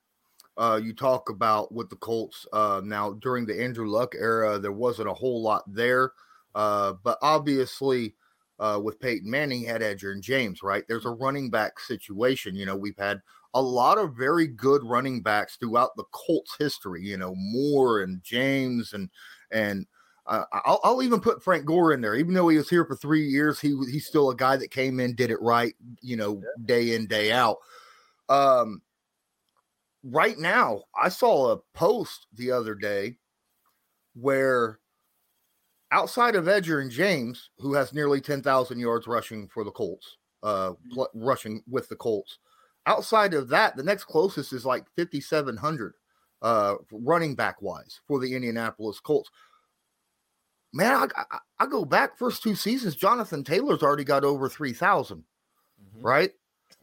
uh, 0.56 0.78
you 0.82 0.92
talk 0.92 1.30
about 1.30 1.72
with 1.72 1.88
the 1.88 1.96
Colts 1.96 2.46
uh, 2.52 2.80
now 2.84 3.14
during 3.14 3.46
the 3.46 3.62
Andrew 3.62 3.88
Luck 3.88 4.14
era, 4.14 4.58
there 4.58 4.72
wasn't 4.72 5.08
a 5.08 5.14
whole 5.14 5.42
lot 5.42 5.62
there, 5.66 6.12
uh, 6.54 6.94
but 7.02 7.18
obviously 7.22 8.14
uh, 8.58 8.78
with 8.78 9.00
Peyton 9.00 9.30
Manning 9.30 9.64
had 9.64 9.82
and 9.82 10.22
James, 10.22 10.62
right? 10.62 10.84
There's 10.88 11.06
a 11.06 11.10
running 11.10 11.50
back 11.50 11.80
situation. 11.80 12.54
You 12.54 12.66
know, 12.66 12.76
we've 12.76 12.98
had 12.98 13.20
a 13.54 13.62
lot 13.62 13.98
of 13.98 14.16
very 14.16 14.46
good 14.46 14.84
running 14.84 15.22
backs 15.22 15.56
throughout 15.56 15.96
the 15.96 16.04
Colts 16.12 16.54
history. 16.58 17.02
You 17.02 17.16
know, 17.16 17.34
Moore 17.36 18.02
and 18.02 18.22
James 18.22 18.92
and 18.92 19.10
and 19.50 19.86
uh, 20.26 20.44
I'll, 20.52 20.80
I'll, 20.84 21.02
even 21.02 21.20
put 21.20 21.42
Frank 21.42 21.64
Gore 21.64 21.92
in 21.92 22.00
there, 22.00 22.14
even 22.14 22.34
though 22.34 22.48
he 22.48 22.56
was 22.56 22.70
here 22.70 22.84
for 22.84 22.94
three 22.94 23.26
years. 23.26 23.58
He 23.60 23.76
he's 23.90 24.06
still 24.06 24.30
a 24.30 24.36
guy 24.36 24.56
that 24.56 24.70
came 24.70 25.00
in, 25.00 25.14
did 25.14 25.30
it 25.30 25.42
right, 25.42 25.74
you 26.00 26.16
know, 26.16 26.34
yeah. 26.34 26.64
day 26.64 26.94
in 26.94 27.06
day 27.06 27.32
out. 27.32 27.58
Um, 28.28 28.82
right 30.04 30.38
now, 30.38 30.84
I 31.00 31.08
saw 31.08 31.52
a 31.52 31.58
post 31.74 32.28
the 32.34 32.52
other 32.52 32.74
day 32.74 33.16
where 34.14 34.78
outside 35.90 36.36
of 36.36 36.46
Edgerrin 36.46 36.90
James, 36.90 37.50
who 37.58 37.74
has 37.74 37.92
nearly 37.92 38.20
10,000 38.20 38.78
yards 38.78 39.06
rushing 39.06 39.48
for 39.48 39.64
the 39.64 39.70
Colts, 39.70 40.16
uh, 40.42 40.70
mm-hmm. 40.70 40.94
pl- 40.94 41.10
rushing 41.14 41.62
with 41.68 41.88
the 41.88 41.96
Colts, 41.96 42.38
outside 42.86 43.34
of 43.34 43.48
that, 43.48 43.76
the 43.76 43.82
next 43.82 44.04
closest 44.04 44.52
is 44.52 44.64
like 44.64 44.84
5,700 44.96 45.94
uh, 46.42 46.74
running 46.90 47.34
back 47.34 47.60
wise 47.62 48.00
for 48.06 48.18
the 48.18 48.34
Indianapolis 48.34 49.00
Colts. 49.00 49.30
Man, 50.72 50.92
I, 50.92 51.06
I, 51.30 51.38
I, 51.60 51.66
go 51.66 51.84
back 51.84 52.16
first 52.16 52.42
two 52.42 52.54
seasons. 52.54 52.96
Jonathan 52.96 53.44
Taylor's 53.44 53.82
already 53.82 54.04
got 54.04 54.24
over 54.24 54.48
3,000, 54.48 55.18
mm-hmm. 55.18 56.06
right? 56.06 56.30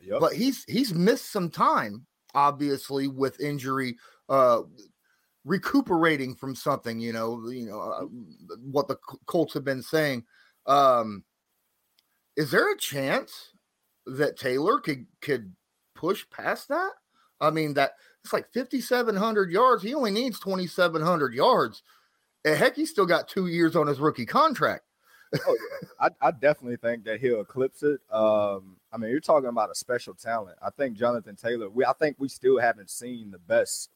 Yep. 0.01 0.19
But 0.19 0.34
he's 0.34 0.63
he's 0.65 0.93
missed 0.93 1.31
some 1.31 1.50
time 1.50 2.05
obviously 2.34 3.08
with 3.08 3.39
injury, 3.39 3.98
uh, 4.27 4.62
recuperating 5.46 6.36
from 6.36 6.55
something. 6.55 7.00
You 7.00 7.13
know, 7.13 7.50
you 7.50 7.67
know 7.67 7.79
uh, 7.79 8.05
what 8.72 8.88
the 8.88 8.98
Colts 9.25 9.53
have 9.53 9.65
been 9.65 9.81
saying. 9.81 10.25
Um, 10.65 11.24
is 12.36 12.51
there 12.51 12.72
a 12.72 12.77
chance 12.77 13.53
that 14.05 14.38
Taylor 14.38 14.79
could 14.79 15.05
could 15.22 15.53
push 15.96 16.25
past 16.29 16.67
that? 16.69 16.91
I 17.41 17.51
mean, 17.51 17.74
that 17.75 17.93
it's 18.24 18.34
like 18.34 18.51
5,700 18.53 19.50
yards. 19.50 19.81
He 19.81 19.93
only 19.93 20.12
needs 20.12 20.39
2,700 20.39 21.34
yards. 21.34 21.84
And 22.46 22.55
heck, 22.55 22.75
he's 22.75 22.89
still 22.89 23.05
got 23.05 23.27
two 23.27 23.48
years 23.48 23.75
on 23.75 23.88
his 23.88 24.00
rookie 24.00 24.25
contract. 24.25 24.84
oh, 25.48 25.58
yeah. 25.81 25.89
I, 26.00 26.27
I, 26.27 26.31
definitely 26.31 26.77
think 26.77 27.03
that 27.03 27.19
he'll 27.19 27.41
eclipse 27.41 27.84
it. 27.84 28.00
Um, 28.12 28.77
I 28.91 28.98
mean, 28.98 29.12
you're 29.12 29.19
talking 29.19 29.50
about 29.50 29.69
a 29.69 29.75
special 29.75 30.15
talent. 30.15 30.58
I 30.62 30.72
think 30.72 30.98
Jonathan 30.98 31.36
Taylor. 31.36 31.69
We 31.69 31.86
I 31.86 31.93
think 31.93 32.15
we 32.17 32.29
still 32.29 32.58
haven't 32.58 32.89
seen 32.89 33.29
the 33.29 33.38
best 33.38 33.91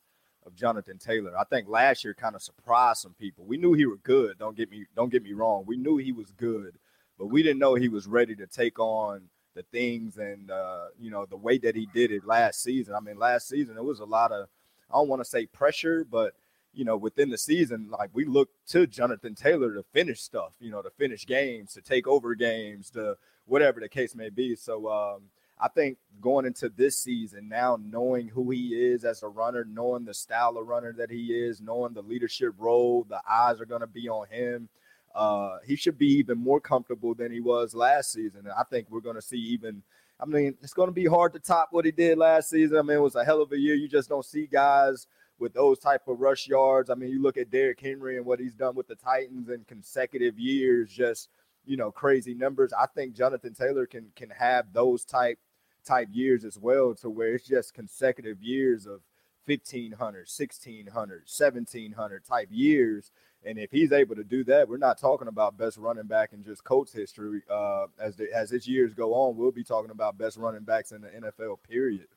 of 0.45 0.55
Jonathan 0.55 0.97
Taylor. 0.97 1.37
I 1.37 1.43
think 1.45 1.67
last 1.67 2.03
year 2.03 2.13
kind 2.13 2.35
of 2.35 2.43
surprised 2.43 3.01
some 3.01 3.15
people. 3.15 3.45
We 3.45 3.57
knew 3.57 3.73
he 3.73 3.85
was 3.85 3.99
good. 4.03 4.37
Don't 4.37 4.55
get 4.55 4.69
me 4.69 4.85
don't 4.95 5.11
get 5.11 5.23
me 5.23 5.33
wrong. 5.33 5.63
We 5.65 5.77
knew 5.77 5.97
he 5.97 6.11
was 6.11 6.31
good, 6.37 6.75
but 7.17 7.27
we 7.27 7.41
didn't 7.41 7.59
know 7.59 7.75
he 7.75 7.89
was 7.89 8.07
ready 8.07 8.35
to 8.35 8.45
take 8.45 8.77
on 8.77 9.23
the 9.55 9.63
things 9.71 10.17
and 10.17 10.51
uh, 10.51 10.87
you 10.99 11.09
know 11.09 11.25
the 11.25 11.37
way 11.37 11.57
that 11.59 11.75
he 11.75 11.87
did 11.93 12.11
it 12.11 12.25
last 12.25 12.61
season. 12.61 12.95
I 12.95 12.99
mean, 12.99 13.17
last 13.17 13.47
season 13.47 13.77
it 13.77 13.83
was 13.83 13.99
a 13.99 14.05
lot 14.05 14.31
of 14.31 14.47
I 14.89 14.95
don't 14.95 15.07
want 15.07 15.21
to 15.21 15.29
say 15.29 15.45
pressure, 15.47 16.05
but 16.09 16.33
you 16.73 16.85
know, 16.85 16.97
within 16.97 17.29
the 17.29 17.37
season, 17.37 17.87
like 17.89 18.09
we 18.13 18.25
look 18.25 18.49
to 18.67 18.87
Jonathan 18.87 19.35
Taylor 19.35 19.73
to 19.75 19.83
finish 19.93 20.21
stuff, 20.21 20.53
you 20.59 20.71
know, 20.71 20.81
to 20.81 20.89
finish 20.89 21.25
games, 21.25 21.73
to 21.73 21.81
take 21.81 22.07
over 22.07 22.35
games, 22.35 22.89
to 22.91 23.15
whatever 23.45 23.79
the 23.79 23.89
case 23.89 24.15
may 24.15 24.29
be. 24.29 24.55
So 24.55 24.89
um, 24.89 25.23
I 25.59 25.67
think 25.67 25.97
going 26.19 26.45
into 26.45 26.69
this 26.69 27.01
season 27.01 27.47
now, 27.47 27.77
knowing 27.81 28.27
who 28.27 28.49
he 28.51 28.69
is 28.69 29.05
as 29.05 29.23
a 29.23 29.27
runner, 29.27 29.65
knowing 29.65 30.05
the 30.05 30.13
style 30.13 30.57
of 30.57 30.67
runner 30.67 30.93
that 30.97 31.11
he 31.11 31.27
is, 31.27 31.61
knowing 31.61 31.93
the 31.93 32.01
leadership 32.01 32.53
role, 32.57 33.05
the 33.07 33.21
eyes 33.29 33.61
are 33.61 33.65
going 33.65 33.81
to 33.81 33.87
be 33.87 34.09
on 34.09 34.27
him. 34.29 34.69
Uh, 35.13 35.57
he 35.65 35.75
should 35.75 35.97
be 35.97 36.07
even 36.07 36.39
more 36.39 36.59
comfortable 36.59 37.13
than 37.13 37.31
he 37.31 37.39
was 37.39 37.75
last 37.75 38.11
season. 38.11 38.41
And 38.41 38.53
I 38.57 38.63
think 38.63 38.87
we're 38.89 38.99
going 38.99 39.15
to 39.15 39.21
see 39.21 39.37
even. 39.37 39.83
I 40.19 40.25
mean, 40.25 40.55
it's 40.61 40.73
going 40.73 40.87
to 40.87 40.93
be 40.93 41.05
hard 41.05 41.33
to 41.33 41.39
top 41.39 41.69
what 41.71 41.85
he 41.85 41.91
did 41.91 42.17
last 42.17 42.49
season. 42.49 42.77
I 42.77 42.81
mean, 42.81 42.97
it 42.97 43.01
was 43.01 43.15
a 43.15 43.25
hell 43.25 43.41
of 43.41 43.51
a 43.51 43.57
year. 43.57 43.75
You 43.75 43.87
just 43.87 44.09
don't 44.09 44.25
see 44.25 44.47
guys 44.47 45.07
with 45.43 45.53
those 45.53 45.77
type 45.77 46.07
of 46.07 46.21
rush 46.21 46.47
yards. 46.47 46.89
I 46.89 46.95
mean, 46.95 47.09
you 47.09 47.21
look 47.21 47.35
at 47.35 47.51
Derrick 47.51 47.81
Henry 47.81 48.15
and 48.15 48.25
what 48.25 48.39
he's 48.39 48.53
done 48.53 48.75
with 48.75 48.87
the 48.87 48.95
Titans 48.95 49.49
in 49.49 49.65
consecutive 49.65 50.39
years, 50.39 50.89
just 50.89 51.27
you 51.65 51.75
know, 51.75 51.91
crazy 51.91 52.33
numbers. 52.33 52.71
I 52.71 52.85
think 52.87 53.13
Jonathan 53.13 53.53
Taylor 53.53 53.85
can 53.85 54.07
can 54.15 54.29
have 54.29 54.71
those 54.71 55.03
type 55.03 55.37
type 55.85 56.07
years 56.13 56.45
as 56.45 56.57
well, 56.57 56.95
to 56.95 57.09
where 57.09 57.35
it's 57.35 57.45
just 57.45 57.73
consecutive 57.73 58.41
years 58.41 58.85
of 58.85 59.01
1500, 59.45 59.99
1600, 59.99 61.23
1700 61.27 62.25
type 62.25 62.47
years. 62.49 63.11
And 63.45 63.59
if 63.59 63.69
he's 63.69 63.91
able 63.91 64.15
to 64.15 64.23
do 64.23 64.45
that, 64.45 64.69
we're 64.69 64.77
not 64.77 64.97
talking 64.97 65.27
about 65.27 65.57
best 65.57 65.77
running 65.77 66.07
back 66.07 66.31
in 66.31 66.41
just 66.41 66.63
Colts 66.63 66.93
history. 66.93 67.41
Uh, 67.51 67.87
as 67.99 68.15
the, 68.15 68.33
as 68.33 68.49
his 68.49 68.65
years 68.65 68.93
go 68.93 69.13
on, 69.13 69.35
we'll 69.35 69.51
be 69.51 69.65
talking 69.65 69.91
about 69.91 70.17
best 70.17 70.37
running 70.37 70.63
backs 70.63 70.93
in 70.93 71.01
the 71.01 71.09
NFL. 71.09 71.57
Period. 71.67 72.07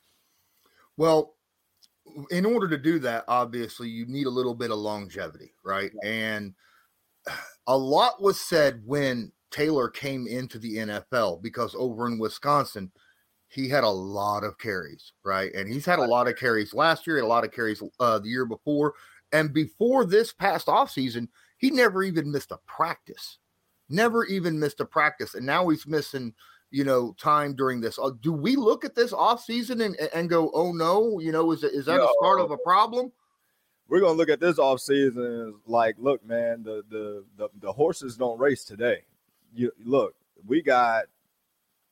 Well, 0.97 1.35
in 2.31 2.47
order 2.47 2.69
to 2.69 2.79
do 2.79 2.99
that, 3.01 3.25
obviously, 3.29 3.89
you 3.89 4.07
need 4.07 4.27
a 4.27 4.31
little 4.31 4.55
bit 4.55 4.71
of 4.71 4.79
longevity, 4.79 5.53
right? 5.65 5.93
And 6.05 6.55
a 7.67 7.77
lot 7.77 8.23
was 8.23 8.41
said 8.41 8.83
when 8.85 9.33
Taylor 9.51 9.89
came 9.89 10.27
into 10.27 10.59
the 10.59 10.77
NFL 10.77 11.43
because 11.43 11.75
over 11.77 12.07
in 12.07 12.19
Wisconsin, 12.19 12.91
he 13.49 13.69
had 13.69 13.85
a 13.85 13.89
lot 13.89 14.45
of 14.45 14.59
carries, 14.59 15.13
right? 15.25 15.53
And 15.55 15.73
he's 15.73 15.87
had 15.87 15.99
a 15.99 16.05
lot 16.05 16.29
of 16.29 16.37
carries 16.37 16.75
last 16.75 17.07
year, 17.07 17.19
a 17.21 17.27
lot 17.27 17.45
of 17.45 17.53
carries 17.53 17.83
uh, 18.01 18.19
the 18.19 18.29
year 18.29 18.45
before. 18.45 18.95
And 19.33 19.53
before 19.53 20.05
this 20.05 20.33
past 20.33 20.67
offseason, 20.67 21.29
he 21.59 21.71
never 21.71 22.03
even 22.03 22.31
missed 22.31 22.51
a 22.51 22.59
practice, 22.67 23.39
never 23.89 24.25
even 24.25 24.59
missed 24.59 24.81
a 24.81 24.85
practice. 24.85 25.35
And 25.35 25.47
now 25.47 25.69
he's 25.69 25.87
missing– 25.87 26.35
you 26.71 26.85
know, 26.85 27.15
time 27.19 27.55
during 27.55 27.81
this. 27.81 27.99
Uh, 27.99 28.11
do 28.21 28.33
we 28.33 28.57
look 28.57 28.85
at 28.85 28.95
this 28.95 29.13
off 29.13 29.43
season 29.43 29.81
and, 29.81 29.97
and 30.15 30.29
go, 30.29 30.51
oh 30.53 30.73
no, 30.73 31.19
you 31.21 31.33
know, 31.33 31.53
is 31.53 31.63
is 31.65 31.87
that 31.87 31.97
Yo, 31.97 32.05
a 32.05 32.13
start 32.21 32.41
of 32.41 32.51
a 32.51 32.59
problem? 32.59 33.13
We're 33.89 34.01
gonna 34.01 34.19
look 34.19 34.29
at 34.29 34.41
this 34.41 34.59
off 34.59 34.81
season 34.81 35.55
like, 35.67 35.97
look, 35.99 36.25
man, 36.27 36.63
the, 36.63 36.83
the 36.91 37.25
the 37.37 37.49
the 37.61 37.73
horses 37.73 38.17
don't 38.17 38.39
race 38.39 38.65
today. 38.65 39.03
You 39.55 39.73
look, 39.85 40.15
we 40.47 40.61
got 40.61 41.05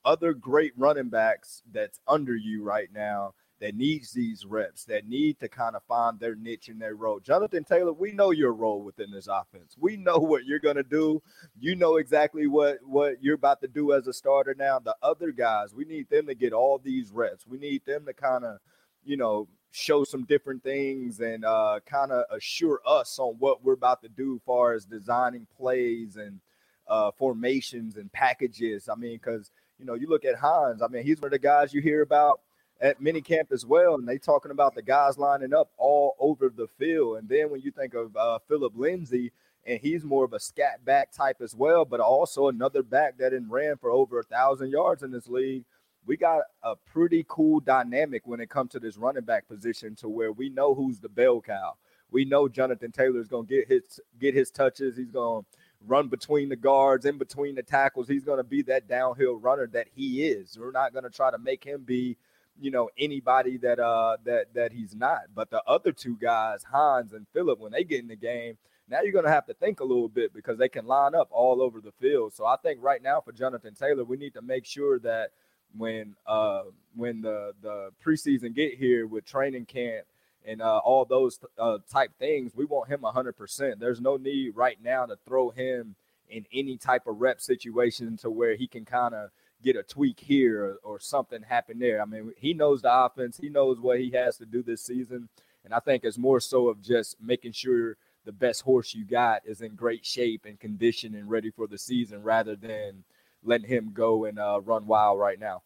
other 0.04 0.34
great 0.34 0.72
running 0.76 1.08
backs 1.08 1.62
that's 1.72 2.00
under 2.06 2.36
you 2.36 2.62
right 2.62 2.88
now 2.92 3.34
that 3.64 3.74
needs 3.74 4.12
these 4.12 4.44
reps, 4.44 4.84
that 4.84 5.08
need 5.08 5.40
to 5.40 5.48
kind 5.48 5.74
of 5.74 5.82
find 5.84 6.20
their 6.20 6.34
niche 6.34 6.68
in 6.68 6.78
their 6.78 6.96
role. 6.96 7.18
Jonathan 7.18 7.64
Taylor, 7.64 7.94
we 7.94 8.12
know 8.12 8.30
your 8.30 8.52
role 8.52 8.82
within 8.82 9.10
this 9.10 9.26
offense. 9.26 9.74
We 9.80 9.96
know 9.96 10.18
what 10.18 10.44
you're 10.44 10.58
going 10.58 10.76
to 10.76 10.82
do. 10.82 11.22
You 11.58 11.74
know 11.74 11.96
exactly 11.96 12.46
what 12.46 12.80
what 12.82 13.22
you're 13.22 13.36
about 13.36 13.62
to 13.62 13.68
do 13.68 13.94
as 13.94 14.06
a 14.06 14.12
starter 14.12 14.54
now. 14.54 14.80
The 14.80 14.94
other 15.02 15.32
guys, 15.32 15.72
we 15.72 15.86
need 15.86 16.10
them 16.10 16.26
to 16.26 16.34
get 16.34 16.52
all 16.52 16.78
these 16.78 17.10
reps. 17.10 17.46
We 17.46 17.56
need 17.56 17.86
them 17.86 18.04
to 18.04 18.12
kind 18.12 18.44
of, 18.44 18.58
you 19.02 19.16
know, 19.16 19.48
show 19.70 20.04
some 20.04 20.24
different 20.24 20.62
things 20.62 21.20
and 21.20 21.46
uh, 21.46 21.80
kind 21.86 22.12
of 22.12 22.26
assure 22.30 22.80
us 22.86 23.18
on 23.18 23.36
what 23.38 23.64
we're 23.64 23.72
about 23.72 24.02
to 24.02 24.10
do 24.10 24.34
as 24.34 24.42
far 24.44 24.74
as 24.74 24.84
designing 24.84 25.46
plays 25.56 26.16
and 26.16 26.38
uh, 26.86 27.12
formations 27.12 27.96
and 27.96 28.12
packages. 28.12 28.90
I 28.90 28.94
mean, 28.94 29.16
because 29.16 29.50
you 29.78 29.86
know, 29.86 29.94
you 29.94 30.06
look 30.06 30.26
at 30.26 30.36
Hines. 30.36 30.82
I 30.82 30.88
mean, 30.88 31.02
he's 31.02 31.18
one 31.18 31.28
of 31.28 31.32
the 31.32 31.38
guys 31.38 31.72
you 31.72 31.80
hear 31.80 32.02
about 32.02 32.40
at 32.80 33.00
minicamp 33.00 33.52
as 33.52 33.64
well, 33.64 33.94
and 33.94 34.06
they 34.06 34.18
talking 34.18 34.50
about 34.50 34.74
the 34.74 34.82
guys 34.82 35.16
lining 35.16 35.54
up 35.54 35.70
all 35.78 36.16
over 36.18 36.48
the 36.48 36.68
field. 36.78 37.18
And 37.18 37.28
then 37.28 37.50
when 37.50 37.60
you 37.60 37.70
think 37.70 37.94
of 37.94 38.16
uh, 38.16 38.38
Phillip 38.48 38.72
Lindsay, 38.76 39.32
and 39.66 39.80
he's 39.80 40.04
more 40.04 40.24
of 40.24 40.32
a 40.32 40.40
scat 40.40 40.84
back 40.84 41.10
type 41.12 41.38
as 41.40 41.54
well, 41.54 41.84
but 41.84 42.00
also 42.00 42.48
another 42.48 42.82
back 42.82 43.16
that 43.18 43.32
ran 43.48 43.76
for 43.76 43.90
over 43.90 44.18
a 44.18 44.24
thousand 44.24 44.70
yards 44.70 45.02
in 45.02 45.10
this 45.10 45.28
league. 45.28 45.64
We 46.06 46.18
got 46.18 46.42
a 46.62 46.76
pretty 46.76 47.24
cool 47.28 47.60
dynamic 47.60 48.26
when 48.26 48.40
it 48.40 48.50
comes 48.50 48.72
to 48.72 48.78
this 48.78 48.98
running 48.98 49.24
back 49.24 49.48
position, 49.48 49.94
to 49.96 50.08
where 50.08 50.32
we 50.32 50.50
know 50.50 50.74
who's 50.74 51.00
the 51.00 51.08
bell 51.08 51.40
cow. 51.40 51.76
We 52.10 52.26
know 52.26 52.46
Jonathan 52.46 52.92
Taylor 52.92 53.20
is 53.20 53.28
going 53.28 53.46
to 53.46 53.54
get 53.54 53.68
his 53.68 54.00
get 54.20 54.34
his 54.34 54.50
touches. 54.50 54.96
He's 54.96 55.10
to 55.42 55.46
run 55.86 56.08
between 56.08 56.50
the 56.50 56.56
guards, 56.56 57.06
in 57.06 57.16
between 57.16 57.54
the 57.54 57.62
tackles. 57.62 58.06
He's 58.06 58.24
to 58.38 58.44
be 58.44 58.62
that 58.62 58.86
downhill 58.86 59.36
runner 59.36 59.66
that 59.68 59.88
he 59.94 60.26
is. 60.26 60.58
We're 60.58 60.72
not 60.72 60.92
to 61.04 61.10
try 61.10 61.30
to 61.30 61.38
make 61.38 61.64
him 61.64 61.84
be 61.84 62.18
you 62.60 62.70
know 62.70 62.88
anybody 62.98 63.56
that 63.58 63.78
uh 63.78 64.16
that 64.24 64.54
that 64.54 64.72
he's 64.72 64.94
not. 64.94 65.22
But 65.34 65.50
the 65.50 65.62
other 65.66 65.92
two 65.92 66.16
guys, 66.20 66.64
Hines 66.64 67.12
and 67.12 67.26
Phillip, 67.32 67.58
when 67.58 67.72
they 67.72 67.84
get 67.84 68.00
in 68.00 68.08
the 68.08 68.16
game, 68.16 68.56
now 68.88 69.00
you're 69.02 69.12
going 69.12 69.24
to 69.24 69.30
have 69.30 69.46
to 69.46 69.54
think 69.54 69.80
a 69.80 69.84
little 69.84 70.08
bit 70.08 70.32
because 70.34 70.58
they 70.58 70.68
can 70.68 70.86
line 70.86 71.14
up 71.14 71.28
all 71.30 71.62
over 71.62 71.80
the 71.80 71.92
field. 71.92 72.34
So 72.34 72.46
I 72.46 72.56
think 72.62 72.82
right 72.82 73.02
now 73.02 73.20
for 73.20 73.32
Jonathan 73.32 73.74
Taylor, 73.74 74.04
we 74.04 74.16
need 74.16 74.34
to 74.34 74.42
make 74.42 74.64
sure 74.66 74.98
that 75.00 75.30
when 75.76 76.14
uh 76.26 76.62
when 76.94 77.20
the 77.20 77.52
the 77.62 77.90
preseason 78.04 78.54
get 78.54 78.74
here 78.74 79.06
with 79.06 79.24
training 79.24 79.66
camp 79.66 80.06
and 80.46 80.60
uh, 80.60 80.78
all 80.78 81.04
those 81.04 81.40
uh, 81.58 81.78
type 81.90 82.12
things, 82.18 82.52
we 82.54 82.64
want 82.66 82.90
him 82.90 83.00
100%. 83.00 83.78
There's 83.78 84.00
no 84.00 84.16
need 84.16 84.54
right 84.54 84.76
now 84.82 85.06
to 85.06 85.16
throw 85.26 85.50
him 85.50 85.94
in 86.28 86.44
any 86.52 86.76
type 86.76 87.06
of 87.06 87.20
rep 87.20 87.40
situation 87.40 88.16
to 88.18 88.30
where 88.30 88.54
he 88.54 88.66
can 88.66 88.84
kind 88.84 89.14
of 89.14 89.30
get 89.64 89.76
a 89.76 89.82
tweak 89.82 90.20
here 90.20 90.64
or, 90.64 90.78
or, 90.82 91.00
something 91.00 91.42
happen 91.42 91.78
there. 91.78 92.00
I 92.00 92.04
mean, 92.04 92.32
he 92.36 92.54
knows 92.54 92.82
the 92.82 92.94
offense, 92.94 93.38
he 93.38 93.48
knows 93.48 93.80
what 93.80 93.98
he 93.98 94.10
has 94.10 94.36
to 94.38 94.46
do 94.46 94.62
this 94.62 94.82
season. 94.82 95.28
And 95.64 95.72
I 95.72 95.80
think 95.80 96.04
it's 96.04 96.18
more 96.18 96.40
so 96.40 96.68
of 96.68 96.82
just 96.82 97.16
making 97.20 97.52
sure 97.52 97.96
the 98.24 98.32
best 98.32 98.62
horse 98.62 98.94
you 98.94 99.04
got 99.04 99.42
is 99.46 99.62
in 99.62 99.74
great 99.74 100.04
shape 100.04 100.44
and 100.44 100.60
condition 100.60 101.14
and 101.14 101.30
ready 101.30 101.50
for 101.50 101.66
the 101.66 101.78
season 101.78 102.22
rather 102.22 102.54
than 102.54 103.04
letting 103.42 103.68
him 103.68 103.90
go 103.92 104.26
and 104.26 104.38
uh, 104.38 104.60
run 104.62 104.86
wild 104.86 105.18
right 105.18 105.40
now. 105.40 105.62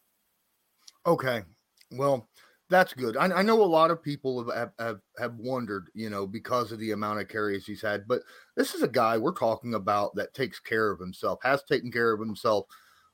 Okay. 1.05 1.43
Well, 1.91 2.27
that's 2.69 2.93
good. 2.93 3.17
I, 3.17 3.25
I, 3.25 3.41
know 3.41 3.61
a 3.61 3.63
lot 3.63 3.89
of 3.89 4.03
people 4.03 4.49
have, 4.51 4.71
have 4.77 4.99
have 5.17 5.35
wondered, 5.37 5.89
you 5.95 6.09
know, 6.09 6.27
because 6.27 6.71
of 6.71 6.79
the 6.79 6.91
amount 6.91 7.19
of 7.19 7.27
carries 7.27 7.65
he's 7.65 7.81
had. 7.81 8.07
But 8.07 8.21
this 8.55 8.75
is 8.75 8.83
a 8.83 8.87
guy 8.87 9.17
we're 9.17 9.33
talking 9.33 9.73
about 9.73 10.13
that 10.15 10.35
takes 10.35 10.59
care 10.59 10.91
of 10.91 10.99
himself, 10.99 11.39
has 11.41 11.63
taken 11.63 11.91
care 11.91 12.13
of 12.13 12.19
himself 12.19 12.65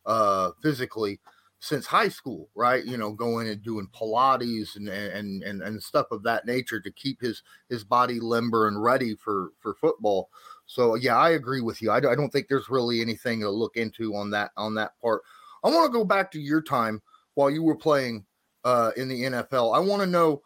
uh, 0.05 0.51
physically 0.61 1.19
since 1.59 1.85
high 1.87 2.09
school, 2.09 2.49
right? 2.53 2.85
You 2.85 2.97
know, 2.97 3.11
going 3.11 3.47
and 3.47 3.61
doing 3.63 3.87
Pilates 3.93 4.75
and 4.75 4.87
and 4.87 5.43
and 5.43 5.61
and 5.61 5.81
stuff 5.81 6.07
of 6.11 6.23
that 6.23 6.45
nature 6.45 6.79
to 6.79 6.91
keep 6.91 7.21
his 7.21 7.41
his 7.69 7.83
body 7.83 8.19
limber 8.19 8.67
and 8.67 8.81
ready 8.81 9.15
for 9.15 9.49
for 9.59 9.73
football. 9.75 10.29
So 10.67 10.95
yeah, 10.95 11.17
I 11.17 11.31
agree 11.31 11.61
with 11.61 11.81
you. 11.81 11.91
I, 11.91 11.97
I 11.97 12.15
don't 12.15 12.29
think 12.29 12.47
there's 12.47 12.69
really 12.69 13.01
anything 13.01 13.41
to 13.41 13.49
look 13.49 13.77
into 13.77 14.15
on 14.15 14.29
that 14.31 14.51
on 14.57 14.75
that 14.75 14.91
part. 15.01 15.21
I 15.63 15.69
want 15.69 15.91
to 15.91 15.97
go 15.97 16.05
back 16.05 16.31
to 16.31 16.39
your 16.39 16.61
time 16.61 17.01
while 17.33 17.49
you 17.49 17.63
were 17.63 17.75
playing 17.75 18.25
uh, 18.63 18.91
in 18.97 19.07
the 19.07 19.23
NFL. 19.23 19.75
I 19.75 19.79
want 19.79 20.01
to 20.01 20.07
know 20.07 20.41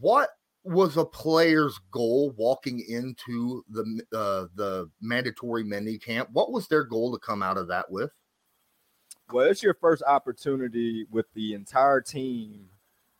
what 0.00 0.30
was 0.64 0.96
a 0.96 1.04
player's 1.04 1.78
goal 1.90 2.32
walking 2.36 2.80
into 2.88 3.64
the 3.68 3.82
uh, 4.14 4.46
the 4.54 4.88
mandatory 5.00 5.64
mini 5.64 5.98
camp. 5.98 6.28
What 6.32 6.52
was 6.52 6.68
their 6.68 6.84
goal 6.84 7.12
to 7.12 7.18
come 7.18 7.42
out 7.42 7.58
of 7.58 7.68
that 7.68 7.90
with? 7.90 8.10
Well, 9.32 9.48
it's 9.48 9.62
your 9.62 9.74
first 9.74 10.02
opportunity 10.06 11.06
with 11.10 11.24
the 11.32 11.54
entire 11.54 12.02
team 12.02 12.66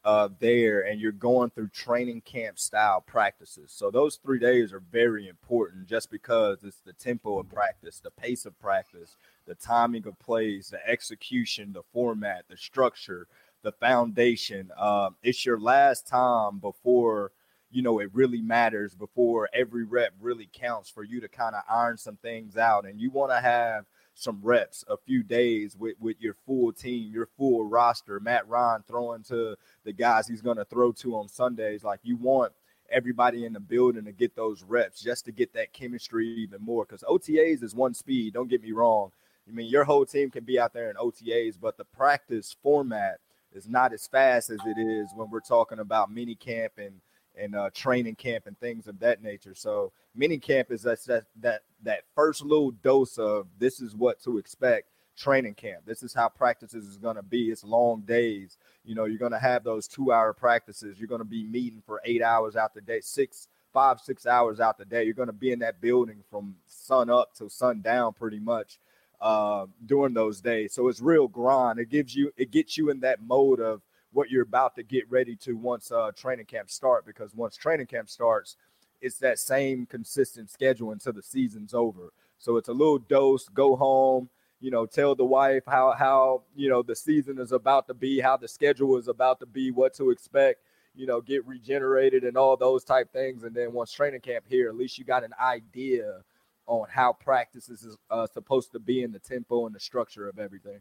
uh, 0.04 0.28
there, 0.40 0.82
and 0.82 1.00
you're 1.00 1.10
going 1.10 1.48
through 1.50 1.68
training 1.68 2.20
camp 2.20 2.58
style 2.58 3.00
practices. 3.00 3.72
So 3.74 3.90
those 3.90 4.16
three 4.16 4.38
days 4.38 4.74
are 4.74 4.82
very 4.92 5.26
important, 5.26 5.86
just 5.86 6.10
because 6.10 6.64
it's 6.64 6.80
the 6.84 6.92
tempo 6.92 7.38
of 7.38 7.48
practice, 7.48 7.98
the 8.00 8.10
pace 8.10 8.44
of 8.44 8.58
practice, 8.60 9.16
the 9.46 9.54
timing 9.54 10.06
of 10.06 10.18
plays, 10.18 10.68
the 10.68 10.86
execution, 10.86 11.72
the 11.72 11.84
format, 11.94 12.44
the 12.50 12.58
structure, 12.58 13.26
the 13.62 13.72
foundation. 13.72 14.70
Um, 14.76 15.16
it's 15.22 15.46
your 15.46 15.58
last 15.58 16.06
time 16.06 16.58
before 16.58 17.32
you 17.70 17.80
know 17.80 18.00
it 18.00 18.10
really 18.12 18.42
matters, 18.42 18.94
before 18.94 19.48
every 19.54 19.84
rep 19.84 20.12
really 20.20 20.50
counts 20.52 20.90
for 20.90 21.04
you 21.04 21.22
to 21.22 21.28
kind 21.28 21.54
of 21.54 21.62
iron 21.70 21.96
some 21.96 22.16
things 22.16 22.58
out, 22.58 22.84
and 22.84 23.00
you 23.00 23.10
want 23.10 23.30
to 23.30 23.40
have 23.40 23.86
some 24.14 24.40
reps, 24.42 24.84
a 24.88 24.96
few 24.96 25.22
days 25.22 25.76
with, 25.76 25.96
with 26.00 26.20
your 26.20 26.34
full 26.46 26.72
team, 26.72 27.12
your 27.12 27.28
full 27.36 27.64
roster. 27.64 28.20
Matt 28.20 28.48
Ryan 28.48 28.84
throwing 28.86 29.22
to 29.24 29.56
the 29.84 29.92
guys 29.92 30.28
he's 30.28 30.42
going 30.42 30.58
to 30.58 30.64
throw 30.64 30.92
to 30.92 31.16
on 31.16 31.28
Sundays. 31.28 31.84
Like 31.84 32.00
you 32.02 32.16
want 32.16 32.52
everybody 32.90 33.44
in 33.44 33.52
the 33.52 33.60
building 33.60 34.04
to 34.04 34.12
get 34.12 34.36
those 34.36 34.62
reps 34.62 35.00
just 35.00 35.24
to 35.24 35.32
get 35.32 35.52
that 35.54 35.72
chemistry 35.72 36.28
even 36.28 36.60
more. 36.62 36.84
Because 36.84 37.02
OTAs 37.02 37.62
is 37.62 37.74
one 37.74 37.94
speed. 37.94 38.34
Don't 38.34 38.50
get 38.50 38.62
me 38.62 38.72
wrong. 38.72 39.10
I 39.48 39.52
mean, 39.52 39.68
your 39.68 39.84
whole 39.84 40.06
team 40.06 40.30
can 40.30 40.44
be 40.44 40.58
out 40.58 40.72
there 40.72 40.90
in 40.90 40.96
OTAs, 40.96 41.58
but 41.60 41.76
the 41.76 41.84
practice 41.84 42.54
format 42.62 43.18
is 43.52 43.68
not 43.68 43.92
as 43.92 44.06
fast 44.06 44.50
as 44.50 44.60
it 44.64 44.78
is 44.78 45.10
when 45.14 45.30
we're 45.30 45.40
talking 45.40 45.78
about 45.78 46.12
mini 46.12 46.34
camp 46.34 46.74
and 46.78 47.00
and 47.36 47.54
uh, 47.54 47.70
training 47.74 48.14
camp 48.16 48.46
and 48.46 48.58
things 48.58 48.86
of 48.86 48.98
that 49.00 49.22
nature. 49.22 49.54
So 49.54 49.92
mini 50.14 50.38
camp 50.38 50.70
is 50.70 50.82
that 50.82 51.02
that 51.06 51.24
that 51.40 51.62
that 51.82 52.04
first 52.14 52.42
little 52.42 52.70
dose 52.70 53.18
of 53.18 53.46
this 53.58 53.80
is 53.80 53.94
what 53.94 54.22
to 54.22 54.38
expect. 54.38 54.88
Training 55.16 55.54
camp. 55.54 55.82
This 55.84 56.02
is 56.02 56.14
how 56.14 56.28
practices 56.28 56.86
is 56.86 56.96
going 56.96 57.16
to 57.16 57.22
be. 57.22 57.50
It's 57.50 57.64
long 57.64 58.00
days. 58.00 58.56
You 58.82 58.94
know, 58.94 59.04
you're 59.04 59.18
going 59.18 59.32
to 59.32 59.38
have 59.38 59.62
those 59.62 59.86
two 59.86 60.10
hour 60.10 60.32
practices. 60.32 60.98
You're 60.98 61.08
going 61.08 61.20
to 61.20 61.24
be 61.26 61.44
meeting 61.44 61.82
for 61.84 62.00
eight 62.04 62.22
hours 62.22 62.56
out 62.56 62.72
the 62.72 62.80
day, 62.80 63.00
six, 63.02 63.48
five, 63.74 64.00
six 64.00 64.26
hours 64.26 64.58
out 64.58 64.78
the 64.78 64.86
day. 64.86 65.04
You're 65.04 65.12
going 65.12 65.28
to 65.28 65.34
be 65.34 65.52
in 65.52 65.58
that 65.58 65.82
building 65.82 66.24
from 66.30 66.56
sun 66.66 67.10
up 67.10 67.34
to 67.34 67.50
sundown, 67.50 68.14
pretty 68.14 68.40
much 68.40 68.78
uh, 69.20 69.66
during 69.84 70.14
those 70.14 70.40
days. 70.40 70.72
So 70.72 70.88
it's 70.88 71.00
real 71.00 71.28
grind. 71.28 71.78
It 71.78 71.90
gives 71.90 72.16
you, 72.16 72.32
it 72.38 72.50
gets 72.50 72.78
you 72.78 72.88
in 72.88 73.00
that 73.00 73.22
mode 73.22 73.60
of 73.60 73.82
what 74.12 74.30
you're 74.30 74.42
about 74.42 74.74
to 74.76 74.82
get 74.82 75.10
ready 75.10 75.36
to 75.36 75.54
once 75.56 75.90
uh, 75.90 76.10
training 76.16 76.46
camp 76.46 76.70
start. 76.70 77.06
Because 77.06 77.34
once 77.34 77.56
training 77.56 77.86
camp 77.86 78.08
starts, 78.08 78.56
it's 79.00 79.18
that 79.18 79.38
same 79.38 79.86
consistent 79.86 80.50
schedule 80.50 80.92
until 80.92 81.12
the 81.12 81.22
season's 81.22 81.74
over. 81.74 82.12
So 82.38 82.56
it's 82.56 82.68
a 82.68 82.72
little 82.72 82.98
dose. 82.98 83.48
Go 83.48 83.76
home. 83.76 84.28
You 84.60 84.70
know, 84.70 84.86
tell 84.86 85.16
the 85.16 85.24
wife 85.24 85.64
how 85.66 85.92
how 85.98 86.42
you 86.54 86.68
know 86.68 86.82
the 86.82 86.94
season 86.94 87.38
is 87.40 87.50
about 87.50 87.88
to 87.88 87.94
be, 87.94 88.20
how 88.20 88.36
the 88.36 88.46
schedule 88.46 88.96
is 88.96 89.08
about 89.08 89.40
to 89.40 89.46
be, 89.46 89.72
what 89.72 89.94
to 89.94 90.10
expect. 90.10 90.60
You 90.94 91.06
know, 91.06 91.20
get 91.20 91.44
regenerated 91.46 92.22
and 92.22 92.36
all 92.36 92.56
those 92.56 92.84
type 92.84 93.12
things. 93.12 93.42
And 93.42 93.54
then 93.54 93.72
once 93.72 93.92
training 93.92 94.20
camp 94.20 94.44
here, 94.48 94.68
at 94.68 94.76
least 94.76 94.98
you 94.98 95.04
got 95.04 95.24
an 95.24 95.32
idea 95.40 96.20
on 96.66 96.86
how 96.88 97.12
practices 97.12 97.82
is 97.82 97.96
uh, 98.10 98.26
supposed 98.26 98.72
to 98.72 98.78
be 98.78 99.02
in 99.02 99.10
the 99.10 99.18
tempo 99.18 99.66
and 99.66 99.74
the 99.74 99.80
structure 99.80 100.28
of 100.28 100.38
everything. 100.38 100.80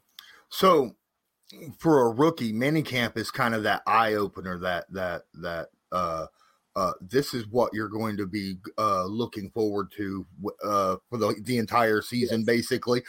So, 0.49 0.95
for 1.77 2.01
a 2.01 2.09
rookie, 2.09 2.53
minicamp 2.53 3.17
is 3.17 3.31
kind 3.31 3.55
of 3.55 3.63
that 3.63 3.81
eye 3.85 4.13
opener. 4.15 4.57
That 4.57 4.85
that 4.91 5.23
that 5.35 5.69
uh, 5.91 6.27
uh, 6.75 6.93
this 7.01 7.33
is 7.33 7.47
what 7.47 7.73
you're 7.73 7.89
going 7.89 8.15
to 8.17 8.25
be 8.25 8.55
uh, 8.77 9.03
looking 9.05 9.49
forward 9.51 9.91
to 9.97 10.25
uh, 10.63 10.95
for 11.09 11.17
the, 11.17 11.35
the 11.43 11.57
entire 11.57 12.01
season, 12.01 12.39
yes. 12.41 12.45
basically. 12.45 13.03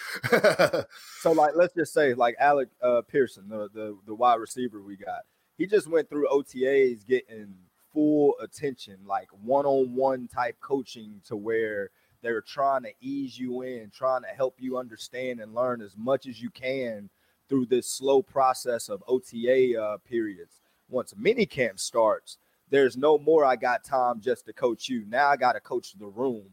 so, 1.21 1.33
like, 1.33 1.53
let's 1.55 1.75
just 1.75 1.93
say, 1.93 2.15
like 2.15 2.35
Alec 2.41 2.69
uh, 2.83 3.03
Pearson, 3.03 3.49
the, 3.49 3.69
the 3.73 3.97
the 4.07 4.15
wide 4.15 4.41
receiver 4.41 4.83
we 4.83 4.97
got, 4.97 5.23
he 5.57 5.67
just 5.67 5.87
went 5.87 6.09
through 6.09 6.29
OTAs 6.29 7.07
getting 7.07 7.55
full 7.93 8.35
attention, 8.41 8.97
like 9.07 9.29
one 9.43 9.67
on 9.67 9.95
one 9.95 10.27
type 10.27 10.57
coaching, 10.61 11.21
to 11.27 11.37
where 11.37 11.91
they're 12.23 12.41
trying 12.41 12.83
to 12.83 12.93
ease 13.01 13.39
you 13.39 13.63
in, 13.63 13.91
trying 13.91 14.23
to 14.23 14.29
help 14.29 14.57
you 14.59 14.79
understand 14.79 15.41
and 15.41 15.55
learn 15.55 15.83
as 15.83 15.97
much 15.97 16.27
as 16.27 16.41
you 16.41 16.51
can 16.51 17.11
through 17.53 17.67
this 17.67 17.87
slow 17.87 18.23
process 18.23 18.89
of 18.89 19.05
OTA 19.07 19.79
uh, 19.79 19.99
periods. 20.09 20.63
Once 20.89 21.13
minicamp 21.13 21.79
starts, 21.79 22.39
there's 22.71 22.97
no 22.97 23.19
more 23.19 23.45
I 23.45 23.57
got 23.57 23.85
time 23.85 24.23
just 24.23 24.47
to 24.47 24.55
coach 24.55 24.89
you. 24.89 25.05
Now 25.07 25.29
I 25.29 25.37
got 25.37 25.53
to 25.53 25.61
coach 25.61 25.93
the 25.99 26.07
room 26.07 26.47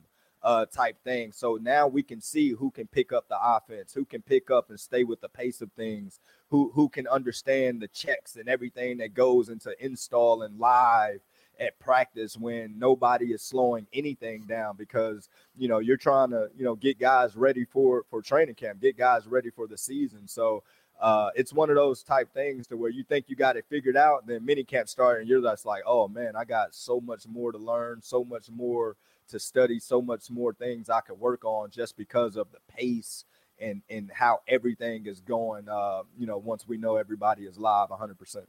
uh, 0.43 0.65
type 0.65 1.01
thing. 1.05 1.31
So 1.31 1.57
now 1.61 1.87
we 1.87 2.03
can 2.03 2.19
see 2.19 2.49
who 2.49 2.69
can 2.69 2.85
pick 2.87 3.13
up 3.13 3.29
the 3.29 3.37
offense, 3.41 3.93
who 3.93 4.03
can 4.03 4.21
pick 4.21 4.51
up 4.51 4.71
and 4.71 4.77
stay 4.77 5.05
with 5.05 5.21
the 5.21 5.29
pace 5.29 5.61
of 5.61 5.71
things, 5.71 6.19
who 6.49 6.69
who 6.75 6.89
can 6.89 7.07
understand 7.07 7.81
the 7.81 7.87
checks 7.87 8.35
and 8.35 8.49
everything 8.49 8.97
that 8.97 9.13
goes 9.13 9.47
into 9.47 9.73
install 9.83 10.41
and 10.41 10.59
live 10.59 11.21
at 11.59 11.77
practice 11.79 12.37
when 12.37 12.77
nobody 12.79 13.33
is 13.33 13.41
slowing 13.41 13.85
anything 13.93 14.41
down 14.47 14.75
because 14.77 15.27
you 15.57 15.67
know 15.67 15.79
you're 15.79 15.97
trying 15.97 16.29
to 16.29 16.47
you 16.57 16.63
know 16.63 16.75
get 16.75 16.99
guys 16.99 17.35
ready 17.35 17.65
for 17.65 18.03
for 18.09 18.21
training 18.21 18.55
camp, 18.55 18.81
get 18.81 18.97
guys 18.97 19.27
ready 19.27 19.49
for 19.49 19.67
the 19.67 19.77
season. 19.77 20.27
So 20.27 20.63
uh, 20.99 21.29
it's 21.35 21.53
one 21.53 21.69
of 21.69 21.75
those 21.75 22.03
type 22.03 22.33
things 22.33 22.67
to 22.67 22.77
where 22.77 22.89
you 22.89 23.03
think 23.03 23.25
you 23.27 23.35
got 23.35 23.55
it 23.55 23.65
figured 23.69 23.95
out, 23.95 24.27
then 24.27 24.43
mini 24.45 24.63
camp 24.63 24.89
start, 24.89 25.21
and 25.21 25.29
you're 25.29 25.41
just 25.41 25.65
like, 25.65 25.83
oh 25.85 26.07
man, 26.07 26.35
I 26.35 26.43
got 26.43 26.75
so 26.75 26.99
much 26.99 27.27
more 27.27 27.51
to 27.51 27.57
learn, 27.57 28.01
so 28.01 28.23
much 28.23 28.49
more 28.49 28.97
to 29.29 29.39
study, 29.39 29.79
so 29.79 30.01
much 30.01 30.29
more 30.29 30.53
things 30.53 30.89
I 30.89 31.01
could 31.01 31.19
work 31.19 31.45
on 31.45 31.69
just 31.69 31.95
because 31.95 32.35
of 32.35 32.47
the 32.51 32.59
pace 32.67 33.25
and 33.59 33.81
and 33.89 34.11
how 34.13 34.41
everything 34.47 35.05
is 35.05 35.21
going. 35.21 35.69
Uh, 35.69 36.03
you 36.17 36.27
know, 36.27 36.37
once 36.37 36.67
we 36.67 36.77
know 36.77 36.97
everybody 36.97 37.43
is 37.43 37.57
live 37.57 37.89
100. 37.89 38.17
percent 38.17 38.45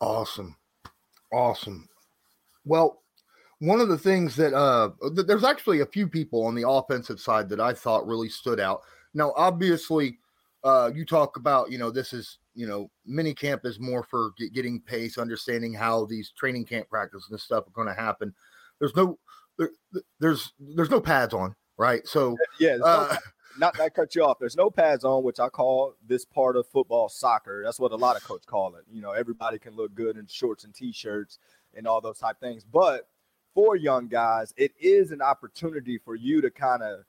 Awesome, 0.00 0.56
awesome. 1.30 1.88
Well, 2.64 3.02
one 3.58 3.80
of 3.80 3.88
the 3.88 3.98
things 3.98 4.34
that 4.36 4.54
uh, 4.54 4.90
there's 5.12 5.44
actually 5.44 5.80
a 5.80 5.86
few 5.86 6.08
people 6.08 6.46
on 6.46 6.54
the 6.54 6.66
offensive 6.66 7.20
side 7.20 7.50
that 7.50 7.60
I 7.60 7.74
thought 7.74 8.06
really 8.06 8.30
stood 8.30 8.60
out. 8.60 8.80
Now, 9.12 9.34
obviously, 9.36 10.18
uh, 10.64 10.90
you 10.94 11.04
talk 11.04 11.36
about 11.36 11.70
you 11.70 11.78
know 11.78 11.90
this 11.90 12.12
is 12.12 12.38
you 12.54 12.66
know 12.66 12.90
mini 13.06 13.34
camp 13.34 13.62
is 13.64 13.78
more 13.78 14.02
for 14.02 14.32
get, 14.36 14.52
getting 14.52 14.80
pace, 14.80 15.18
understanding 15.18 15.72
how 15.72 16.04
these 16.04 16.30
training 16.30 16.64
camp 16.64 16.88
practices 16.88 17.28
and 17.30 17.40
stuff 17.40 17.66
are 17.66 17.72
going 17.72 17.88
to 17.88 17.94
happen. 17.94 18.34
There's 18.78 18.94
no 18.96 19.18
there, 19.58 19.70
there's 20.18 20.52
there's 20.58 20.90
no 20.90 21.00
pads 21.00 21.34
on, 21.34 21.54
right? 21.78 22.06
So 22.06 22.36
yeah, 22.58 22.78
uh, 22.82 23.16
not 23.58 23.76
that 23.78 23.94
cut 23.94 24.14
you 24.14 24.24
off. 24.24 24.38
There's 24.38 24.56
no 24.56 24.70
pads 24.70 25.04
on, 25.04 25.22
which 25.22 25.40
I 25.40 25.48
call 25.48 25.94
this 26.06 26.24
part 26.24 26.56
of 26.56 26.66
football 26.66 27.08
soccer. 27.08 27.62
That's 27.64 27.80
what 27.80 27.92
a 27.92 27.96
lot 27.96 28.16
of 28.16 28.24
coaches 28.24 28.46
call 28.46 28.74
it. 28.76 28.84
You 28.90 29.02
know, 29.02 29.12
everybody 29.12 29.58
can 29.58 29.74
look 29.74 29.94
good 29.94 30.16
in 30.16 30.26
shorts 30.26 30.64
and 30.64 30.74
t-shirts 30.74 31.38
and 31.74 31.86
all 31.86 32.00
those 32.00 32.18
type 32.18 32.38
things. 32.40 32.64
But 32.64 33.08
for 33.54 33.76
young 33.76 34.08
guys, 34.08 34.54
it 34.56 34.72
is 34.80 35.10
an 35.10 35.22
opportunity 35.22 35.98
for 35.98 36.14
you 36.14 36.40
to 36.40 36.50
kind 36.50 36.82
of 36.82 37.04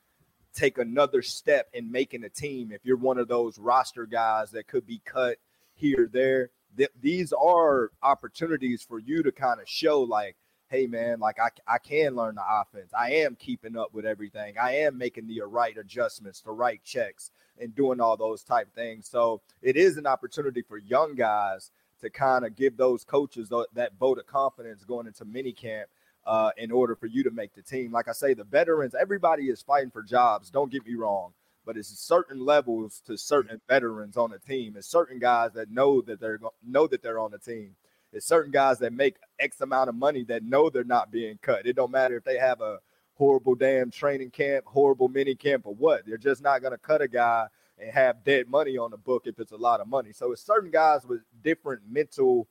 take 0.54 0.78
another 0.78 1.22
step 1.22 1.70
in 1.74 1.92
making 1.92 2.24
a 2.24 2.30
team. 2.30 2.72
If 2.72 2.86
you're 2.86 2.98
one 2.98 3.18
of 3.18 3.28
those 3.28 3.60
roster 3.60 4.06
guys 4.06 4.52
that 4.52 4.68
could 4.68 4.86
be 4.86 5.02
cut 5.06 5.38
here, 5.76 6.10
there, 6.12 6.50
th- 6.78 6.92
these 7.02 7.34
are 7.34 7.92
opportunities 8.04 8.84
for 8.84 9.00
you 9.00 9.24
to 9.24 9.32
kind 9.32 9.60
of 9.60 9.68
show 9.68 10.02
like, 10.02 10.36
hey 10.70 10.88
man, 10.88 11.20
like 11.20 11.38
I, 11.40 11.50
I 11.68 11.78
can 11.80 12.16
learn 12.16 12.36
the 12.36 12.44
offense. 12.48 12.92
I 12.98 13.12
am 13.12 13.36
keeping 13.36 13.78
up 13.78 13.94
with 13.94 14.06
everything. 14.06 14.56
I 14.58 14.78
am 14.78 14.98
making 14.98 15.28
the 15.28 15.42
right 15.42 15.78
adjustments, 15.78 16.42
the 16.42 16.52
right 16.52 16.82
checks, 16.84 17.32
and 17.60 17.76
doing 17.76 18.00
all 18.00 18.16
those 18.16 18.44
type 18.44 18.74
things. 18.74 19.08
So 19.08 19.42
it 19.62 19.76
is 19.76 19.98
an 19.98 20.08
opportunity 20.08 20.62
for 20.62 20.78
young 20.78 21.16
guys 21.16 21.72
to 22.00 22.10
kind 22.10 22.46
of 22.46 22.56
give 22.56 22.78
those 22.78 23.04
coaches 23.04 23.52
that 23.74 23.92
vote 24.00 24.18
of 24.18 24.28
confidence 24.28 24.84
going 24.84 25.08
into 25.08 25.26
mini 25.26 25.52
camp 25.52 25.90
uh, 26.26 26.52
in 26.58 26.72
order 26.72 26.96
for 26.96 27.08
you 27.08 27.24
to 27.24 27.32
make 27.32 27.54
the 27.54 27.62
team. 27.62 27.92
Like 27.92 28.08
I 28.08 28.14
say, 28.14 28.34
the 28.34 28.44
veterans, 28.44 28.96
everybody 29.00 29.50
is 29.50 29.62
fighting 29.62 29.92
for 29.92 30.04
jobs. 30.04 30.50
Don't 30.50 30.72
get 30.72 30.86
me 30.86 30.96
wrong, 30.96 31.34
but 31.66 31.78
it's 31.78 31.90
certain 32.00 32.40
levels 32.44 33.02
to 33.08 33.18
certain 33.18 33.60
veterans 33.68 34.18
on 34.18 34.32
the 34.32 34.40
team. 34.40 34.76
It's 34.78 34.88
certain 34.88 35.20
guys 35.20 35.52
that 35.54 35.72
know 35.72 36.02
that 36.02 36.20
they're 36.20 36.40
know 36.66 36.88
that 36.88 37.02
they're 37.02 37.20
on 37.20 37.32
the 37.32 37.40
team. 37.40 37.76
It's 38.14 38.26
certain 38.26 38.52
guys 38.52 38.80
that 38.80 38.94
make 38.94 39.16
X 39.40 39.62
amount 39.62 39.90
of 39.90 39.96
money 39.96 40.24
that 40.26 40.44
know 40.44 40.70
they're 40.70 40.84
not 40.84 41.12
being 41.12 41.40
cut. 41.42 41.66
It 41.66 41.76
don't 41.76 41.92
matter 41.92 42.18
if 42.18 42.24
they 42.24 42.38
have 42.38 42.60
a 42.62 42.80
horrible 43.14 43.56
damn 43.56 43.90
training 43.90 44.32
camp, 44.32 44.66
horrible 44.66 45.08
mini 45.08 45.36
camp, 45.36 45.66
or 45.66 45.74
what. 45.74 46.06
They're 46.06 46.18
just 46.18 46.42
not 46.42 46.62
to 46.62 46.78
cut 46.78 47.02
a 47.02 47.08
guy 47.08 47.48
and 47.80 47.90
have 47.92 48.24
dead 48.26 48.50
money 48.50 48.78
on 48.78 48.92
the 48.92 48.98
book 48.98 49.24
if 49.26 49.40
it's 49.40 49.54
a 49.54 49.58
lot 49.58 49.80
of 49.80 49.88
money. 49.88 50.12
So 50.12 50.34
it's 50.34 50.46
certain 50.46 50.72
guys 50.72 51.06
with 51.06 51.22
different 51.42 51.84
mental 51.90 52.48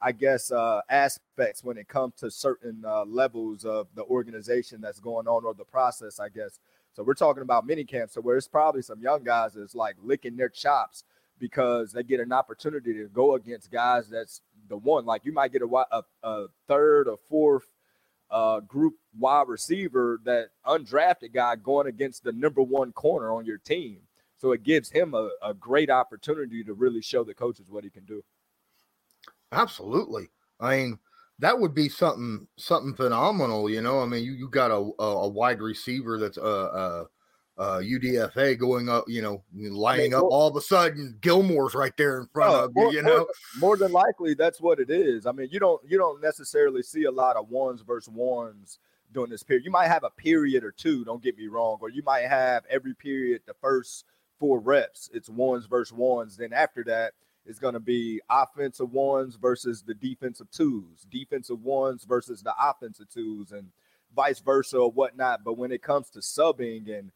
I 0.00 0.12
guess, 0.12 0.50
uh, 0.50 0.82
aspects 0.90 1.64
when 1.64 1.78
it 1.78 1.88
comes 1.88 2.14
to 2.16 2.30
certain 2.30 2.84
uh, 2.86 3.04
levels 3.04 3.64
of 3.64 3.88
the 3.94 4.04
organization 4.04 4.80
that's 4.80 5.00
going 5.00 5.26
on 5.26 5.44
or 5.44 5.54
the 5.54 5.64
process, 5.64 6.20
I 6.20 6.28
guess. 6.28 6.58
So 6.94 7.02
we're 7.02 7.14
talking 7.14 7.42
about 7.42 7.66
mini 7.66 7.84
camps, 7.84 8.14
so 8.14 8.20
where 8.20 8.36
it's 8.36 8.48
probably 8.48 8.82
some 8.82 9.00
young 9.00 9.22
guys 9.22 9.54
that's 9.54 9.74
like 9.74 9.96
licking 10.02 10.36
their 10.36 10.48
chops 10.48 11.04
because 11.38 11.92
they 11.92 12.02
get 12.02 12.20
an 12.20 12.32
opportunity 12.32 12.94
to 12.94 13.08
go 13.08 13.34
against 13.34 13.70
guys 13.70 14.08
that's 14.08 14.40
the 14.68 14.76
one. 14.76 15.04
Like 15.04 15.24
you 15.24 15.32
might 15.32 15.52
get 15.52 15.62
a, 15.62 15.66
a, 15.66 16.02
a 16.22 16.46
third 16.66 17.08
or 17.08 17.18
fourth 17.28 17.66
uh, 18.30 18.60
group 18.60 18.94
wide 19.18 19.48
receiver, 19.48 20.20
that 20.24 20.48
undrafted 20.66 21.32
guy 21.32 21.56
going 21.56 21.86
against 21.86 22.24
the 22.24 22.32
number 22.32 22.62
one 22.62 22.92
corner 22.92 23.32
on 23.32 23.46
your 23.46 23.58
team. 23.58 23.98
So 24.38 24.52
it 24.52 24.62
gives 24.62 24.90
him 24.90 25.14
a, 25.14 25.30
a 25.42 25.54
great 25.54 25.90
opportunity 25.90 26.62
to 26.64 26.74
really 26.74 27.00
show 27.00 27.24
the 27.24 27.34
coaches 27.34 27.70
what 27.70 27.84
he 27.84 27.90
can 27.90 28.04
do. 28.04 28.22
Absolutely. 29.52 30.28
I 30.60 30.76
mean, 30.76 30.98
that 31.38 31.58
would 31.58 31.74
be 31.74 31.88
something 31.88 32.46
something 32.56 32.94
phenomenal. 32.94 33.68
You 33.68 33.82
know, 33.82 34.00
I 34.00 34.06
mean, 34.06 34.24
you 34.24 34.32
you 34.32 34.48
got 34.48 34.70
a 34.70 34.90
a, 34.98 35.04
a 35.04 35.28
wide 35.28 35.60
receiver 35.60 36.18
that's 36.18 36.38
a. 36.38 36.42
Uh, 36.42 37.04
uh, 37.58 37.78
UDFA 37.78 38.58
going 38.58 38.88
up, 38.88 39.04
you 39.08 39.22
know, 39.22 39.42
lining 39.54 40.12
I 40.12 40.18
mean, 40.18 40.26
up. 40.26 40.30
All 40.30 40.48
of 40.48 40.56
a 40.56 40.60
sudden, 40.60 41.16
Gilmore's 41.20 41.74
right 41.74 41.96
there 41.96 42.20
in 42.20 42.26
front 42.26 42.54
of 42.54 42.72
you. 42.76 42.92
you 42.92 43.02
know, 43.02 43.16
more, 43.16 43.26
more, 43.58 43.76
than 43.78 43.92
likely, 43.92 44.34
that's 44.34 44.60
what 44.60 44.78
it 44.78 44.90
is. 44.90 45.26
I 45.26 45.32
mean, 45.32 45.48
you 45.50 45.58
don't 45.58 45.80
you 45.88 45.96
don't 45.96 46.20
necessarily 46.20 46.82
see 46.82 47.04
a 47.04 47.10
lot 47.10 47.36
of 47.36 47.48
ones 47.48 47.80
versus 47.80 48.12
ones 48.12 48.78
during 49.12 49.30
this 49.30 49.42
period. 49.42 49.64
You 49.64 49.70
might 49.70 49.88
have 49.88 50.04
a 50.04 50.10
period 50.10 50.64
or 50.64 50.70
two. 50.70 51.04
Don't 51.04 51.22
get 51.22 51.38
me 51.38 51.46
wrong, 51.46 51.78
or 51.80 51.88
you 51.88 52.02
might 52.02 52.26
have 52.26 52.64
every 52.68 52.94
period 52.94 53.40
the 53.46 53.54
first 53.54 54.04
four 54.38 54.58
reps. 54.58 55.08
It's 55.14 55.30
ones 55.30 55.64
versus 55.64 55.94
ones. 55.94 56.36
Then 56.36 56.52
after 56.52 56.84
that, 56.84 57.14
is 57.46 57.58
going 57.58 57.74
to 57.74 57.80
be 57.80 58.20
offensive 58.28 58.92
ones 58.92 59.36
versus 59.36 59.82
the 59.82 59.94
defensive 59.94 60.50
twos, 60.50 61.06
defensive 61.10 61.62
ones 61.62 62.04
versus 62.04 62.42
the 62.42 62.54
offensive 62.60 63.08
twos, 63.08 63.52
and 63.52 63.68
vice 64.14 64.40
versa 64.40 64.78
or 64.78 64.90
whatnot. 64.90 65.44
But 65.44 65.56
when 65.56 65.72
it 65.72 65.82
comes 65.82 66.10
to 66.10 66.20
subbing 66.20 66.98
and 66.98 67.10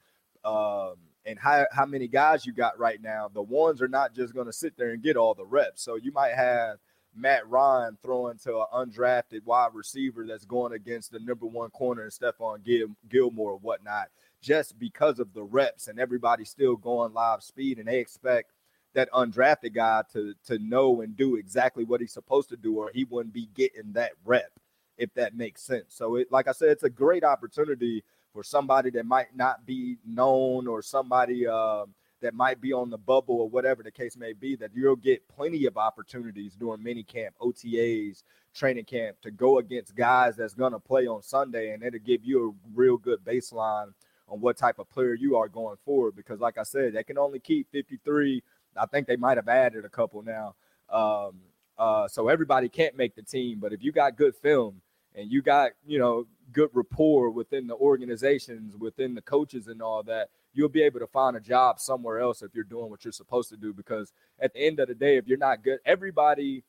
um, 0.45 0.95
and 1.27 1.39
how, 1.39 1.67
how 1.73 1.85
many 1.85 2.09
guys 2.09 2.47
you 2.47 2.53
got 2.53 2.79
right 2.79 3.01
now, 3.01 3.29
the 3.33 3.43
ones 3.43 3.83
are 3.83 3.89
not 3.89 4.15
just 4.15 4.35
going 4.35 4.47
to 4.47 4.53
sit 4.53 4.77
there 4.77 4.91
and 4.91 5.03
get 5.03 5.17
all 5.17 5.35
the 5.35 5.45
reps. 5.45 5.83
So 5.83 5.97
you 5.97 6.13
might 6.13 6.33
have 6.33 6.79
Matt 7.15 7.49
Ryan 7.49 7.99
throwing 8.03 8.39
to 8.39 8.61
an 8.61 8.67
undrafted 8.73 9.45
wide 9.45 9.75
receiver 9.75 10.25
that's 10.27 10.45
going 10.45 10.73
against 10.73 11.13
the 11.13 11.19
number 11.19 11.47
one 11.47 11.71
corner 11.71 12.03
and 12.03 12.13
Stephon 12.13 12.65
Gil- 12.65 12.97
Gilmore 13.09 13.53
or 13.53 13.59
whatnot, 13.59 14.09
just 14.41 14.79
because 14.79 15.19
of 15.19 15.35
the 15.35 15.43
reps 15.43 15.89
and 15.89 16.01
everybody's 16.01 16.51
still 16.51 16.77
going 16.77 17.13
live 17.13 17.43
speed 17.43 17.79
and 17.79 17.89
they 17.89 17.99
expect 17.99 18.53
that 18.95 19.11
undrafted 19.13 19.75
guy 19.75 20.03
to 20.13 20.35
to 20.47 20.59
know 20.59 21.01
and 21.01 21.17
do 21.17 21.37
exactly 21.37 21.85
what 21.85 22.01
he's 22.01 22.13
supposed 22.13 22.49
to 22.51 22.57
do, 22.57 22.77
or 22.77 22.91
he 22.93 23.05
wouldn't 23.05 23.35
be 23.35 23.49
getting 23.55 23.93
that 23.93 24.13
rep, 24.25 24.51
if 24.99 25.13
that 25.15 25.35
makes 25.35 25.63
sense. 25.63 25.95
So 25.95 26.17
it, 26.17 26.29
like 26.31 26.49
I 26.49 26.53
said, 26.53 26.71
it's 26.71 26.83
a 26.83 26.91
great 26.91 27.25
opportunity 27.25 28.05
for 28.33 28.43
somebody 28.43 28.91
that 28.91 29.07
might 29.07 29.35
not 29.35 29.67
be 29.67 29.97
known 30.05 30.67
or 30.67 30.83
somebody 30.83 31.47
uh, 31.47 31.85
that 32.21 32.35
might 32.35 32.61
be 32.61 32.73
on 32.73 32.91
the 32.91 32.99
bubble 32.99 33.41
or 33.41 33.49
whatever 33.49 33.83
the 33.83 33.91
case 33.91 34.17
may 34.17 34.33
be. 34.33 34.57
That 34.57 34.71
you'll 34.75 34.97
get 34.97 35.27
plenty 35.29 35.67
of 35.67 35.77
opportunities 35.77 36.57
during 36.57 36.83
mini 36.83 37.05
camp, 37.05 37.37
OTAs, 37.41 38.23
training 38.55 38.85
camp 38.85 39.21
to 39.23 39.31
go 39.31 39.59
against 39.59 39.95
guys 39.95 40.37
that's 40.37 40.55
gonna 40.55 40.81
play 40.81 41.07
on 41.07 41.23
Sunday, 41.23 41.73
and 41.73 41.83
it'll 41.83 42.01
give 42.01 42.25
you 42.25 42.51
a 42.51 42.69
real 42.75 42.97
good 42.97 43.25
baseline 43.25 43.93
on 44.31 44.41
what 44.41 44.57
type 44.57 44.79
of 44.79 44.89
player 44.89 45.15
you 45.15 45.37
are 45.37 45.49
going 45.49 45.77
forward. 45.85 46.15
Because 46.15 46.41
like 46.41 46.57
I 46.57 46.63
said, 46.63 46.95
they 46.95 47.05
can 47.05 47.19
only 47.19 47.41
keep 47.41 47.71
53 47.73 48.43
I 48.77 48.87
think 48.87 49.07
they 49.07 49.17
might 49.17 49.37
have 49.37 49.49
added 49.49 49.85
a 49.85 49.89
couple 49.89 50.23
now. 50.23 50.55
Um, 50.89 51.41
uh, 51.79 52.09
so 52.09 52.29
everybody 52.29 52.69
can't 52.69 52.97
make 52.97 53.15
the 53.15 53.23
team, 53.23 53.59
but 53.61 53.73
if 53.73 53.83
you 53.83 53.93
got 53.93 54.17
good 54.17 54.35
film 54.37 54.83
and 55.15 55.31
you 55.31 55.43
got 55.43 55.73
you 55.87 55.99
know 55.99 56.27
good 56.53 56.71
rapport 56.73 57.31
within 57.31 57.67
the 57.67 57.75
organizations, 57.75 58.77
within 58.77 59.15
the 59.15 59.23
coaches, 59.23 59.67
and 59.69 59.81
all 59.81 60.03
that, 60.03 60.29
you'll 60.53 60.69
be 60.69 60.83
able 60.83 61.01
to 61.01 61.07
find 61.07 61.37
a 61.37 61.41
job 61.41 61.81
somewhere 61.81 62.21
else 62.21 62.43
if 62.43 62.55
you're 62.55 62.65
doing 62.65 62.91
what 62.91 63.05
you're 63.05 63.13
supposed 63.13 63.49
to 63.51 63.57
do. 63.57 63.73
Because 63.73 64.13
at 64.39 64.53
the 64.53 64.61
end 64.61 64.79
of 64.81 64.89
the 64.89 64.95
day, 64.95 65.17
if 65.17 65.27
you're 65.27 65.39
not 65.39 65.63
good, 65.63 65.79
everybody 65.87 66.65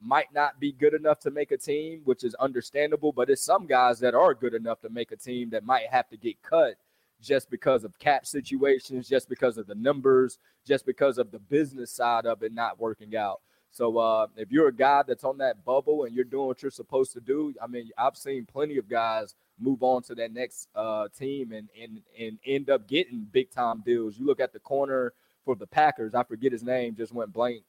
might 0.00 0.32
not 0.32 0.60
be 0.60 0.72
good 0.72 0.94
enough 0.94 1.18
to 1.20 1.30
make 1.30 1.50
a 1.50 1.56
team, 1.56 2.00
which 2.04 2.24
is 2.24 2.34
understandable. 2.36 3.12
But 3.12 3.30
it's 3.30 3.42
some 3.42 3.66
guys 3.66 4.00
that 4.00 4.14
are 4.14 4.34
good 4.34 4.54
enough 4.54 4.80
to 4.80 4.88
make 4.88 5.12
a 5.12 5.16
team 5.16 5.50
that 5.50 5.64
might 5.64 5.86
have 5.90 6.08
to 6.08 6.16
get 6.16 6.40
cut 6.42 6.76
just 7.20 7.50
because 7.50 7.84
of 7.84 7.98
cap 7.98 8.26
situations, 8.26 9.08
just 9.08 9.28
because 9.28 9.58
of 9.58 9.66
the 9.66 9.74
numbers, 9.74 10.38
just 10.66 10.86
because 10.86 11.18
of 11.18 11.30
the 11.30 11.38
business 11.38 11.90
side 11.90 12.26
of 12.26 12.42
it 12.42 12.52
not 12.52 12.78
working 12.78 13.16
out. 13.16 13.40
So 13.70 13.98
uh, 13.98 14.28
if 14.36 14.50
you're 14.50 14.68
a 14.68 14.74
guy 14.74 15.02
that's 15.06 15.24
on 15.24 15.38
that 15.38 15.64
bubble 15.64 16.04
and 16.04 16.14
you're 16.14 16.24
doing 16.24 16.46
what 16.46 16.62
you're 16.62 16.70
supposed 16.70 17.12
to 17.12 17.20
do, 17.20 17.52
I 17.62 17.66
mean, 17.66 17.90
I've 17.98 18.16
seen 18.16 18.46
plenty 18.46 18.78
of 18.78 18.88
guys 18.88 19.34
move 19.58 19.82
on 19.82 20.02
to 20.04 20.14
that 20.14 20.32
next 20.32 20.68
uh, 20.74 21.08
team 21.16 21.52
and 21.52 21.68
and 21.80 22.00
and 22.18 22.38
end 22.46 22.70
up 22.70 22.88
getting 22.88 23.26
big 23.30 23.50
time 23.50 23.82
deals. 23.84 24.18
You 24.18 24.26
look 24.26 24.40
at 24.40 24.52
the 24.52 24.60
corner 24.60 25.12
for 25.44 25.56
the 25.56 25.66
Packers. 25.66 26.14
I 26.14 26.24
forget 26.24 26.52
his 26.52 26.62
name, 26.62 26.96
just 26.96 27.12
went 27.12 27.32
blank 27.32 27.64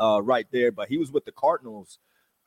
uh, 0.00 0.20
right 0.22 0.46
there, 0.50 0.72
but 0.72 0.88
he 0.88 0.98
was 0.98 1.12
with 1.12 1.24
the 1.24 1.32
Cardinals 1.32 1.98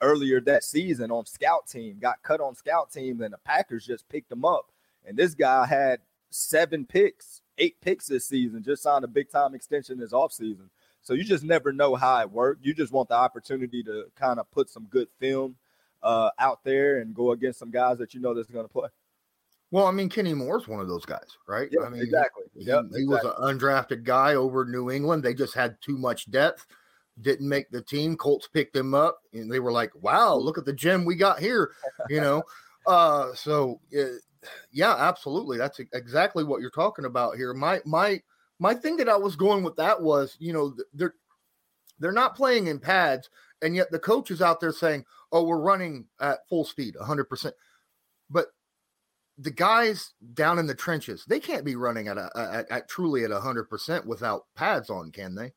earlier 0.01 0.41
that 0.41 0.63
season 0.63 1.11
on 1.11 1.25
scout 1.25 1.67
team. 1.67 1.99
Got 2.01 2.21
cut 2.23 2.41
on 2.41 2.55
scout 2.55 2.91
team, 2.91 3.21
and 3.21 3.33
the 3.33 3.37
Packers 3.37 3.85
just 3.85 4.09
picked 4.09 4.31
him 4.31 4.43
up. 4.43 4.71
And 5.05 5.17
this 5.17 5.33
guy 5.33 5.65
had 5.65 5.99
seven 6.33 6.85
picks, 6.85 7.41
eight 7.57 7.79
picks 7.81 8.07
this 8.07 8.27
season, 8.27 8.63
just 8.63 8.83
signed 8.83 9.03
a 9.03 9.07
big 9.07 9.29
time 9.29 9.53
extension 9.53 9.99
this 9.99 10.13
offseason. 10.13 10.69
So 11.01 11.13
you 11.13 11.23
just 11.23 11.43
never 11.43 11.73
know 11.73 11.95
how 11.95 12.21
it 12.21 12.31
worked. 12.31 12.65
You 12.65 12.73
just 12.73 12.93
want 12.93 13.09
the 13.09 13.15
opportunity 13.15 13.83
to 13.83 14.05
kind 14.15 14.39
of 14.39 14.49
put 14.51 14.69
some 14.69 14.85
good 14.85 15.09
film 15.19 15.57
uh, 16.01 16.29
out 16.39 16.63
there 16.63 16.99
and 16.99 17.13
go 17.13 17.31
against 17.31 17.59
some 17.59 17.71
guys 17.71 17.97
that 17.97 18.13
you 18.13 18.21
know 18.21 18.33
that's 18.33 18.49
going 18.49 18.65
to 18.65 18.71
play. 18.71 18.89
Well, 19.71 19.87
I 19.87 19.91
mean, 19.91 20.07
Kenny 20.07 20.33
Moore's 20.33 20.67
one 20.67 20.79
of 20.79 20.87
those 20.87 21.05
guys, 21.05 21.37
right? 21.47 21.67
Yeah, 21.71 21.81
I 21.81 21.89
mean, 21.89 22.01
exactly. 22.01 22.43
He, 22.55 22.65
yep, 22.65 22.85
he 22.91 23.01
exactly. 23.01 23.05
was 23.05 23.23
an 23.25 23.57
undrafted 23.57 24.03
guy 24.03 24.35
over 24.35 24.65
New 24.65 24.91
England. 24.91 25.23
They 25.23 25.33
just 25.33 25.55
had 25.55 25.77
too 25.81 25.97
much 25.97 26.29
depth, 26.29 26.67
didn't 27.21 27.49
make 27.49 27.71
the 27.71 27.81
team. 27.81 28.15
Colts 28.15 28.47
picked 28.47 28.75
him 28.75 28.93
up, 28.93 29.19
and 29.33 29.51
they 29.51 29.59
were 29.59 29.71
like, 29.71 29.91
"Wow, 30.01 30.35
look 30.35 30.59
at 30.59 30.65
the 30.65 30.73
gem 30.73 31.05
we 31.05 31.15
got 31.15 31.39
here," 31.39 31.71
you 32.09 32.21
know. 32.21 32.43
Uh, 32.87 33.33
so 33.33 33.79
yeah, 34.71 34.95
absolutely. 34.95 35.57
That's 35.57 35.79
exactly 35.93 36.43
what 36.43 36.61
you're 36.61 36.69
talking 36.69 37.05
about 37.05 37.35
here. 37.35 37.53
My 37.53 37.81
my 37.85 38.21
my 38.59 38.73
thing 38.73 38.97
that 38.97 39.09
I 39.09 39.17
was 39.17 39.35
going 39.35 39.63
with 39.63 39.75
that 39.77 40.01
was, 40.01 40.35
you 40.39 40.53
know, 40.53 40.75
they're 40.93 41.15
they're 41.99 42.11
not 42.11 42.35
playing 42.35 42.67
in 42.67 42.79
pads, 42.79 43.29
and 43.61 43.75
yet 43.75 43.91
the 43.91 43.99
coach 43.99 44.31
is 44.31 44.41
out 44.41 44.59
there 44.59 44.71
saying, 44.71 45.05
"Oh, 45.31 45.43
we're 45.43 45.61
running 45.61 46.05
at 46.19 46.47
full 46.49 46.65
speed, 46.65 46.95
100." 46.97 47.25
percent 47.25 47.55
But 48.29 48.47
the 49.37 49.51
guys 49.51 50.13
down 50.33 50.59
in 50.59 50.67
the 50.67 50.75
trenches, 50.75 51.25
they 51.27 51.39
can't 51.39 51.65
be 51.65 51.75
running 51.75 52.07
at 52.07 52.17
a 52.17 52.29
at, 52.35 52.71
at 52.71 52.89
truly 52.89 53.23
at 53.23 53.31
100 53.31 53.69
percent 53.69 54.05
without 54.05 54.45
pads 54.55 54.89
on, 54.89 55.11
can 55.11 55.35
they? 55.35 55.53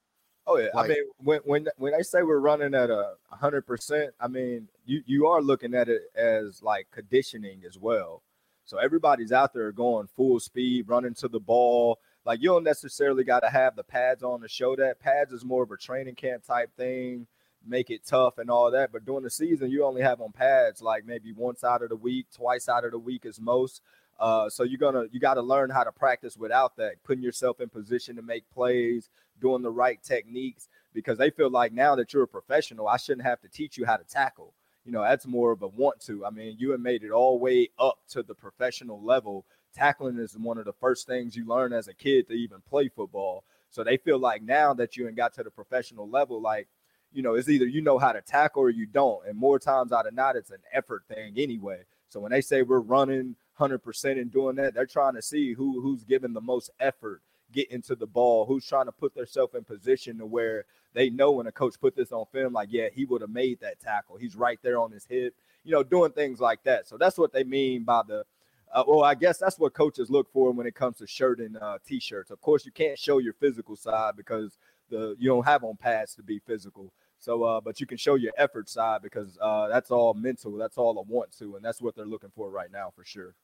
Oh 0.46 0.58
yeah, 0.58 0.68
like, 0.74 0.84
I 0.84 0.88
mean 0.88 1.04
when 1.18 1.40
when 1.44 1.68
when 1.76 1.94
I 1.94 2.02
say 2.02 2.22
we're 2.22 2.38
running 2.38 2.74
at 2.74 2.90
a 2.90 3.14
hundred 3.30 3.66
percent, 3.66 4.14
I 4.20 4.28
mean 4.28 4.68
you 4.84 5.02
you 5.06 5.26
are 5.26 5.42
looking 5.42 5.74
at 5.74 5.88
it 5.88 6.02
as 6.14 6.62
like 6.62 6.86
conditioning 6.92 7.62
as 7.66 7.78
well. 7.78 8.22
So 8.64 8.78
everybody's 8.78 9.32
out 9.32 9.54
there 9.54 9.72
going 9.72 10.08
full 10.08 10.40
speed, 10.40 10.88
running 10.88 11.14
to 11.14 11.28
the 11.28 11.40
ball. 11.40 11.98
Like 12.24 12.42
you 12.42 12.48
don't 12.48 12.64
necessarily 12.64 13.24
got 13.24 13.40
to 13.40 13.48
have 13.48 13.76
the 13.76 13.84
pads 13.84 14.22
on 14.22 14.40
to 14.40 14.48
show 14.48 14.76
that. 14.76 15.00
Pads 15.00 15.32
is 15.32 15.44
more 15.44 15.62
of 15.62 15.70
a 15.70 15.76
training 15.76 16.16
camp 16.16 16.44
type 16.44 16.70
thing, 16.76 17.26
make 17.64 17.90
it 17.90 18.04
tough 18.04 18.38
and 18.38 18.50
all 18.50 18.70
that. 18.70 18.92
But 18.92 19.04
during 19.04 19.22
the 19.22 19.30
season, 19.30 19.70
you 19.70 19.84
only 19.84 20.02
have 20.02 20.20
on 20.20 20.32
pads 20.32 20.82
like 20.82 21.04
maybe 21.04 21.32
once 21.32 21.64
out 21.64 21.82
of 21.82 21.88
the 21.88 21.96
week, 21.96 22.26
twice 22.34 22.68
out 22.68 22.84
of 22.84 22.90
the 22.90 22.98
week 22.98 23.24
is 23.24 23.40
most. 23.40 23.82
Uh, 24.18 24.48
so 24.48 24.62
you're 24.62 24.78
gonna 24.78 25.04
you 25.10 25.20
got 25.20 25.34
to 25.34 25.42
learn 25.42 25.70
how 25.70 25.84
to 25.84 25.92
practice 25.92 26.36
without 26.36 26.76
that, 26.76 27.02
putting 27.04 27.22
yourself 27.22 27.60
in 27.60 27.68
position 27.68 28.16
to 28.16 28.22
make 28.22 28.48
plays, 28.50 29.10
doing 29.40 29.62
the 29.62 29.70
right 29.70 30.02
techniques, 30.02 30.68
because 30.94 31.18
they 31.18 31.30
feel 31.30 31.50
like 31.50 31.72
now 31.72 31.94
that 31.94 32.12
you're 32.12 32.22
a 32.22 32.28
professional, 32.28 32.88
I 32.88 32.96
shouldn't 32.96 33.26
have 33.26 33.40
to 33.42 33.48
teach 33.48 33.76
you 33.76 33.84
how 33.84 33.96
to 33.96 34.04
tackle. 34.04 34.54
You 34.84 34.92
know, 34.92 35.02
that's 35.02 35.26
more 35.26 35.52
of 35.52 35.62
a 35.62 35.68
want 35.68 36.00
to. 36.02 36.24
I 36.24 36.30
mean, 36.30 36.56
you 36.58 36.70
have 36.70 36.80
made 36.80 37.02
it 37.02 37.10
all 37.10 37.38
way 37.38 37.70
up 37.78 37.98
to 38.10 38.22
the 38.22 38.34
professional 38.34 39.02
level. 39.02 39.44
Tackling 39.74 40.18
is 40.18 40.38
one 40.38 40.58
of 40.58 40.64
the 40.64 40.72
first 40.72 41.06
things 41.06 41.36
you 41.36 41.46
learn 41.46 41.72
as 41.72 41.88
a 41.88 41.94
kid 41.94 42.28
to 42.28 42.34
even 42.34 42.62
play 42.68 42.88
football. 42.88 43.44
So 43.68 43.84
they 43.84 43.96
feel 43.98 44.18
like 44.18 44.42
now 44.42 44.72
that 44.74 44.96
you 44.96 45.06
ain't 45.06 45.16
got 45.16 45.34
to 45.34 45.42
the 45.42 45.50
professional 45.50 46.08
level, 46.08 46.40
like, 46.40 46.68
you 47.12 47.22
know, 47.22 47.34
it's 47.34 47.48
either 47.48 47.66
you 47.66 47.82
know 47.82 47.98
how 47.98 48.12
to 48.12 48.22
tackle 48.22 48.62
or 48.62 48.70
you 48.70 48.86
don't. 48.86 49.26
And 49.26 49.36
more 49.36 49.58
times 49.58 49.92
out 49.92 50.06
of 50.06 50.14
not, 50.14 50.36
it's 50.36 50.50
an 50.50 50.62
effort 50.72 51.02
thing 51.08 51.34
anyway. 51.36 51.80
So 52.08 52.20
when 52.20 52.30
they 52.32 52.40
say 52.40 52.62
we're 52.62 52.78
running 52.78 53.34
100% 53.58 54.20
in 54.20 54.28
doing 54.28 54.56
that. 54.56 54.74
They're 54.74 54.86
trying 54.86 55.14
to 55.14 55.22
see 55.22 55.52
who 55.52 55.80
who's 55.80 56.04
giving 56.04 56.32
the 56.32 56.40
most 56.40 56.70
effort 56.80 57.22
getting 57.52 57.82
to 57.82 57.94
the 57.94 58.06
ball, 58.06 58.44
who's 58.44 58.66
trying 58.66 58.86
to 58.86 58.92
put 58.92 59.14
themselves 59.14 59.54
in 59.54 59.64
position 59.64 60.18
to 60.18 60.26
where 60.26 60.64
they 60.94 61.10
know 61.10 61.32
when 61.32 61.46
a 61.46 61.52
coach 61.52 61.78
put 61.80 61.94
this 61.94 62.10
on 62.10 62.24
film, 62.32 62.52
like, 62.52 62.68
yeah, 62.70 62.88
he 62.92 63.04
would 63.04 63.20
have 63.20 63.30
made 63.30 63.60
that 63.60 63.78
tackle. 63.80 64.16
He's 64.16 64.34
right 64.34 64.58
there 64.62 64.78
on 64.78 64.90
his 64.90 65.04
hip, 65.04 65.34
you 65.62 65.72
know, 65.72 65.82
doing 65.82 66.12
things 66.12 66.40
like 66.40 66.62
that. 66.64 66.88
So 66.88 66.96
that's 66.96 67.18
what 67.18 67.32
they 67.32 67.44
mean 67.44 67.84
by 67.84 68.02
the 68.06 68.24
uh, 68.72 68.82
well, 68.86 69.04
I 69.04 69.14
guess 69.14 69.38
that's 69.38 69.58
what 69.58 69.74
coaches 69.74 70.10
look 70.10 70.30
for 70.32 70.50
when 70.52 70.66
it 70.66 70.74
comes 70.74 70.98
to 70.98 71.06
shirt 71.06 71.38
and 71.38 71.56
uh, 71.56 71.78
t-shirts. 71.86 72.30
Of 72.30 72.40
course, 72.40 72.66
you 72.66 72.72
can't 72.72 72.98
show 72.98 73.18
your 73.18 73.32
physical 73.34 73.76
side 73.76 74.16
because 74.16 74.58
the 74.90 75.16
you 75.18 75.30
don't 75.30 75.46
have 75.46 75.64
on 75.64 75.76
pads 75.76 76.14
to 76.16 76.22
be 76.22 76.40
physical. 76.40 76.92
So, 77.18 77.44
uh, 77.44 77.60
but 77.60 77.80
you 77.80 77.86
can 77.86 77.96
show 77.96 78.16
your 78.16 78.32
effort 78.36 78.68
side 78.68 79.02
because 79.02 79.38
uh, 79.40 79.68
that's 79.68 79.90
all 79.90 80.14
mental. 80.14 80.56
That's 80.56 80.76
all 80.76 80.98
I 80.98 81.02
want 81.06 81.36
to, 81.38 81.56
and 81.56 81.64
that's 81.64 81.80
what 81.80 81.94
they're 81.94 82.04
looking 82.04 82.32
for 82.34 82.50
right 82.50 82.70
now 82.70 82.92
for 82.94 83.04
sure. 83.04 83.34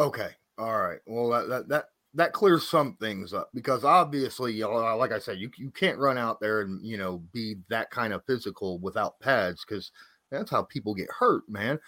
Okay. 0.00 0.30
All 0.56 0.80
right. 0.80 0.98
Well, 1.06 1.28
that 1.30 1.48
that 1.48 1.68
that, 1.68 1.84
that 2.14 2.32
clears 2.32 2.66
some 2.66 2.96
things 3.00 3.34
up 3.34 3.50
because 3.54 3.84
obviously, 3.84 4.54
you 4.54 4.62
know, 4.62 4.84
uh, 4.84 4.96
like 4.96 5.12
I 5.12 5.18
said, 5.18 5.38
you 5.38 5.50
you 5.56 5.70
can't 5.70 5.98
run 5.98 6.16
out 6.16 6.40
there 6.40 6.62
and 6.62 6.84
you 6.84 6.96
know 6.96 7.22
be 7.32 7.56
that 7.68 7.90
kind 7.90 8.12
of 8.14 8.24
physical 8.26 8.78
without 8.78 9.20
pads 9.20 9.64
because 9.64 9.92
that's 10.30 10.50
how 10.50 10.62
people 10.62 10.94
get 10.94 11.08
hurt, 11.10 11.42
man. 11.48 11.78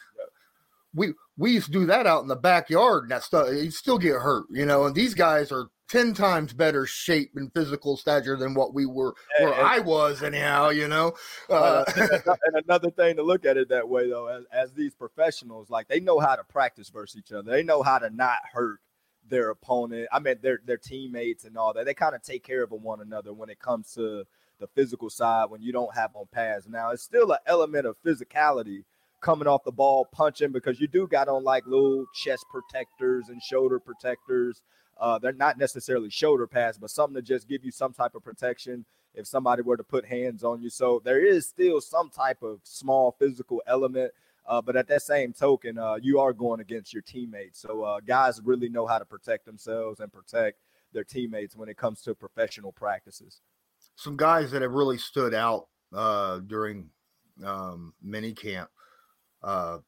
We 0.95 1.15
we 1.39 1.53
used 1.53 1.67
to 1.67 1.73
do 1.73 1.87
that 1.87 2.07
out 2.07 2.23
in 2.23 2.29
the 2.29 2.37
backyard 2.37 3.05
and 3.05 3.13
that 3.13 3.23
stuff. 3.23 3.49
You 3.51 3.71
still 3.71 3.99
get 3.99 4.17
hurt, 4.17 4.45
you 4.51 4.67
know. 4.67 4.85
And 4.85 4.95
these 4.95 5.15
guys 5.15 5.51
are 5.51 5.69
ten 5.93 6.15
times 6.15 6.55
better 6.55 6.87
shape 6.87 7.33
and 7.37 7.53
physical 7.53 7.99
stature 7.99 8.37
than 8.37 8.55
what 8.55 8.73
we 8.73 8.87
were, 8.87 9.15
where 9.39 9.55
I 9.55 9.79
was, 9.79 10.23
anyhow. 10.23 10.71
You 10.71 10.89
know. 10.89 11.13
Uh, 11.51 11.85
and 11.97 12.57
another 12.65 12.91
thing 12.91 13.17
to 13.17 13.23
look 13.23 13.45
at 13.45 13.59
it 13.59 13.69
that 13.69 13.89
way, 13.89 14.09
though, 14.09 14.27
as, 14.27 14.45
as 14.51 14.73
these 14.73 14.95
professionals, 14.95 15.69
like 15.69 15.89
they 15.89 16.01
know 16.01 16.19
how 16.19 16.35
to 16.35 16.45
practice 16.45 16.89
versus 16.89 17.19
each 17.19 17.33
other. 17.33 17.51
They 17.51 17.63
know 17.63 17.83
how 17.83 17.99
to 17.99 18.09
not 18.09 18.39
hurt 18.53 18.81
their 19.29 19.51
opponent. 19.51 20.09
I 20.11 20.19
mean, 20.19 20.37
their 20.41 20.61
their 20.65 20.79
teammates 20.79 21.45
and 21.45 21.57
all 21.59 21.75
that. 21.75 21.85
They 21.85 21.95
kind 21.95 22.15
of 22.15 22.23
take 22.23 22.43
care 22.43 22.63
of 22.63 22.73
one 22.73 23.03
another 23.03 23.35
when 23.35 23.51
it 23.51 23.61
comes 23.61 23.93
to 23.95 24.25
the 24.59 24.67
physical 24.69 25.11
side 25.11 25.51
when 25.51 25.61
you 25.61 25.73
don't 25.73 25.95
have 25.95 26.13
on 26.15 26.27
pads. 26.33 26.67
Now, 26.69 26.91
it's 26.91 27.03
still 27.03 27.31
an 27.33 27.39
element 27.47 27.87
of 27.87 27.97
physicality 28.05 28.85
coming 29.21 29.47
off 29.47 29.65
the 29.65 29.73
ball, 29.73 30.07
punching 30.11 30.53
because 30.53 30.81
you 30.81 30.89
do 30.89 31.07
got 31.07 31.29
on 31.29 31.45
like 31.45 31.67
little 31.67 32.07
chest 32.15 32.47
protectors 32.51 33.29
and 33.29 33.43
shoulder 33.43 33.79
protectors. 33.79 34.63
Uh, 34.99 35.19
they're 35.19 35.33
not 35.33 35.59
necessarily 35.59 36.11
shoulder 36.11 36.47
pads, 36.47 36.79
but 36.79 36.91
something 36.91 37.15
to 37.15 37.23
just 37.23 37.49
give 37.49 37.65
you 37.65 37.71
some 37.71 37.93
type 37.93 38.15
of 38.15 38.23
protection 38.23 38.85
if 39.15 39.27
somebody 39.27 39.63
were 39.63 39.77
to 39.77 39.85
put 39.85 40.05
hands 40.05 40.45
on 40.45 40.63
you. 40.63 40.71
So 40.71 41.01
there 41.05 41.25
is 41.25 41.47
still 41.47 41.81
some 41.81 42.11
type 42.11 42.43
of 42.43 42.61
small 42.63 43.15
physical 43.19 43.63
element. 43.67 44.13
Uh, 44.47 44.61
but 44.61 44.75
at 44.77 44.89
that 44.89 45.03
same 45.03 45.33
token, 45.33 45.79
uh, 45.79 45.97
you 46.03 46.19
are 46.19 46.33
going 46.33 46.61
against 46.61 46.93
your 46.93 47.03
teammates. 47.03 47.61
So 47.61 47.83
uh, 47.83 48.01
guys 48.01 48.41
really 48.43 48.69
know 48.69 48.87
how 48.87 48.99
to 48.99 49.05
protect 49.05 49.45
themselves 49.45 50.01
and 50.01 50.13
protect 50.13 50.59
their 50.93 51.05
teammates 51.05 51.57
when 51.57 51.69
it 51.69 51.77
comes 51.77 52.03
to 52.03 52.15
professional 52.15 52.73
practices. 52.73 53.41
Some 53.95 54.17
guys 54.17 54.51
that 54.51 54.63
have 54.63 54.73
really 54.73 54.99
stood 54.99 55.33
out 55.33 55.69
uh, 55.93 56.41
during 56.41 56.91
um, 57.45 57.95
mini 58.03 58.33
camp. 58.33 58.69
Uh, 59.43 59.79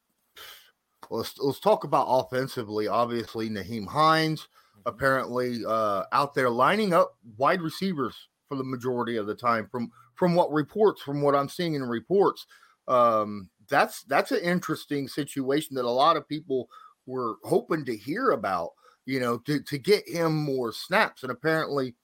let's 1.11 1.39
let's 1.39 1.61
talk 1.61 1.85
about 1.85 2.07
offensively. 2.09 2.87
Obviously, 2.87 3.49
Nyheim 3.49 3.87
Hines 3.87 4.49
apparently 4.87 5.61
uh, 5.67 6.05
out 6.13 6.35
there 6.35 6.51
lining 6.51 6.93
up 6.93 7.17
wide 7.37 7.63
receivers 7.63 8.29
for 8.49 8.57
the 8.57 8.65
majority 8.65 9.17
of 9.17 9.27
the 9.27 9.35
time. 9.35 9.69
From 9.71 9.91
from 10.15 10.35
what 10.35 10.53
reports, 10.53 11.03
from 11.03 11.23
what 11.23 11.35
I'm 11.35 11.49
seeing 11.49 11.75
in 11.75 11.83
reports, 11.85 12.47
um, 12.87 13.51
that's 13.69 14.03
that's 14.05 14.33
an 14.33 14.41
interesting 14.41 15.09
situation 15.09 15.75
that 15.77 15.85
a 15.85 15.91
lot 15.91 16.17
of 16.17 16.29
people 16.29 16.69
were 17.07 17.37
hoping 17.45 17.85
to 17.87 17.97
hear 17.97 18.31
about. 18.31 18.71
You 19.07 19.21
know, 19.21 19.39
to 19.39 19.61
to 19.61 19.79
get 19.79 20.09
him 20.09 20.35
more 20.35 20.73
snaps, 20.73 21.23
and 21.23 21.33
apparently, 21.33 21.95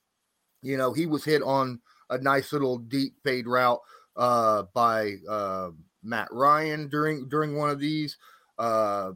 you 0.63 0.77
know, 0.77 0.93
he 0.93 1.07
was 1.07 1.25
hit 1.25 1.43
on 1.43 1.81
a 2.11 2.19
nice 2.19 2.53
little 2.53 2.77
deep 2.77 3.15
fade 3.25 3.47
route 3.47 3.81
uh, 4.17 4.65
by 4.75 5.15
uh, 5.29 5.71
Matt 6.03 6.29
Ryan 6.31 6.89
during 6.89 7.29
during 7.29 7.57
one 7.57 7.71
of 7.71 7.81
these. 7.81 8.19
Uh, 8.59 9.13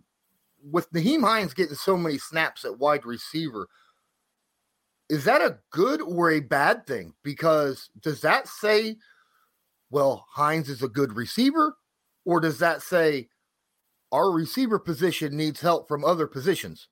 with 0.70 0.90
Nyheim 0.92 1.22
Hines 1.22 1.54
getting 1.54 1.74
so 1.74 1.96
many 1.96 2.18
snaps 2.18 2.64
at 2.64 2.78
wide 2.78 3.04
receiver, 3.04 3.68
is 5.08 5.24
that 5.24 5.42
a 5.42 5.58
good 5.70 6.00
or 6.00 6.30
a 6.30 6.40
bad 6.40 6.86
thing? 6.86 7.14
Because 7.22 7.90
does 8.00 8.20
that 8.22 8.48
say, 8.48 8.96
well, 9.90 10.26
Hines 10.32 10.68
is 10.68 10.82
a 10.82 10.88
good 10.88 11.14
receiver, 11.14 11.76
or 12.24 12.40
does 12.40 12.58
that 12.58 12.82
say 12.82 13.28
our 14.12 14.30
receiver 14.30 14.78
position 14.78 15.36
needs 15.36 15.60
help 15.60 15.88
from 15.88 16.04
other 16.04 16.26
positions? 16.26 16.88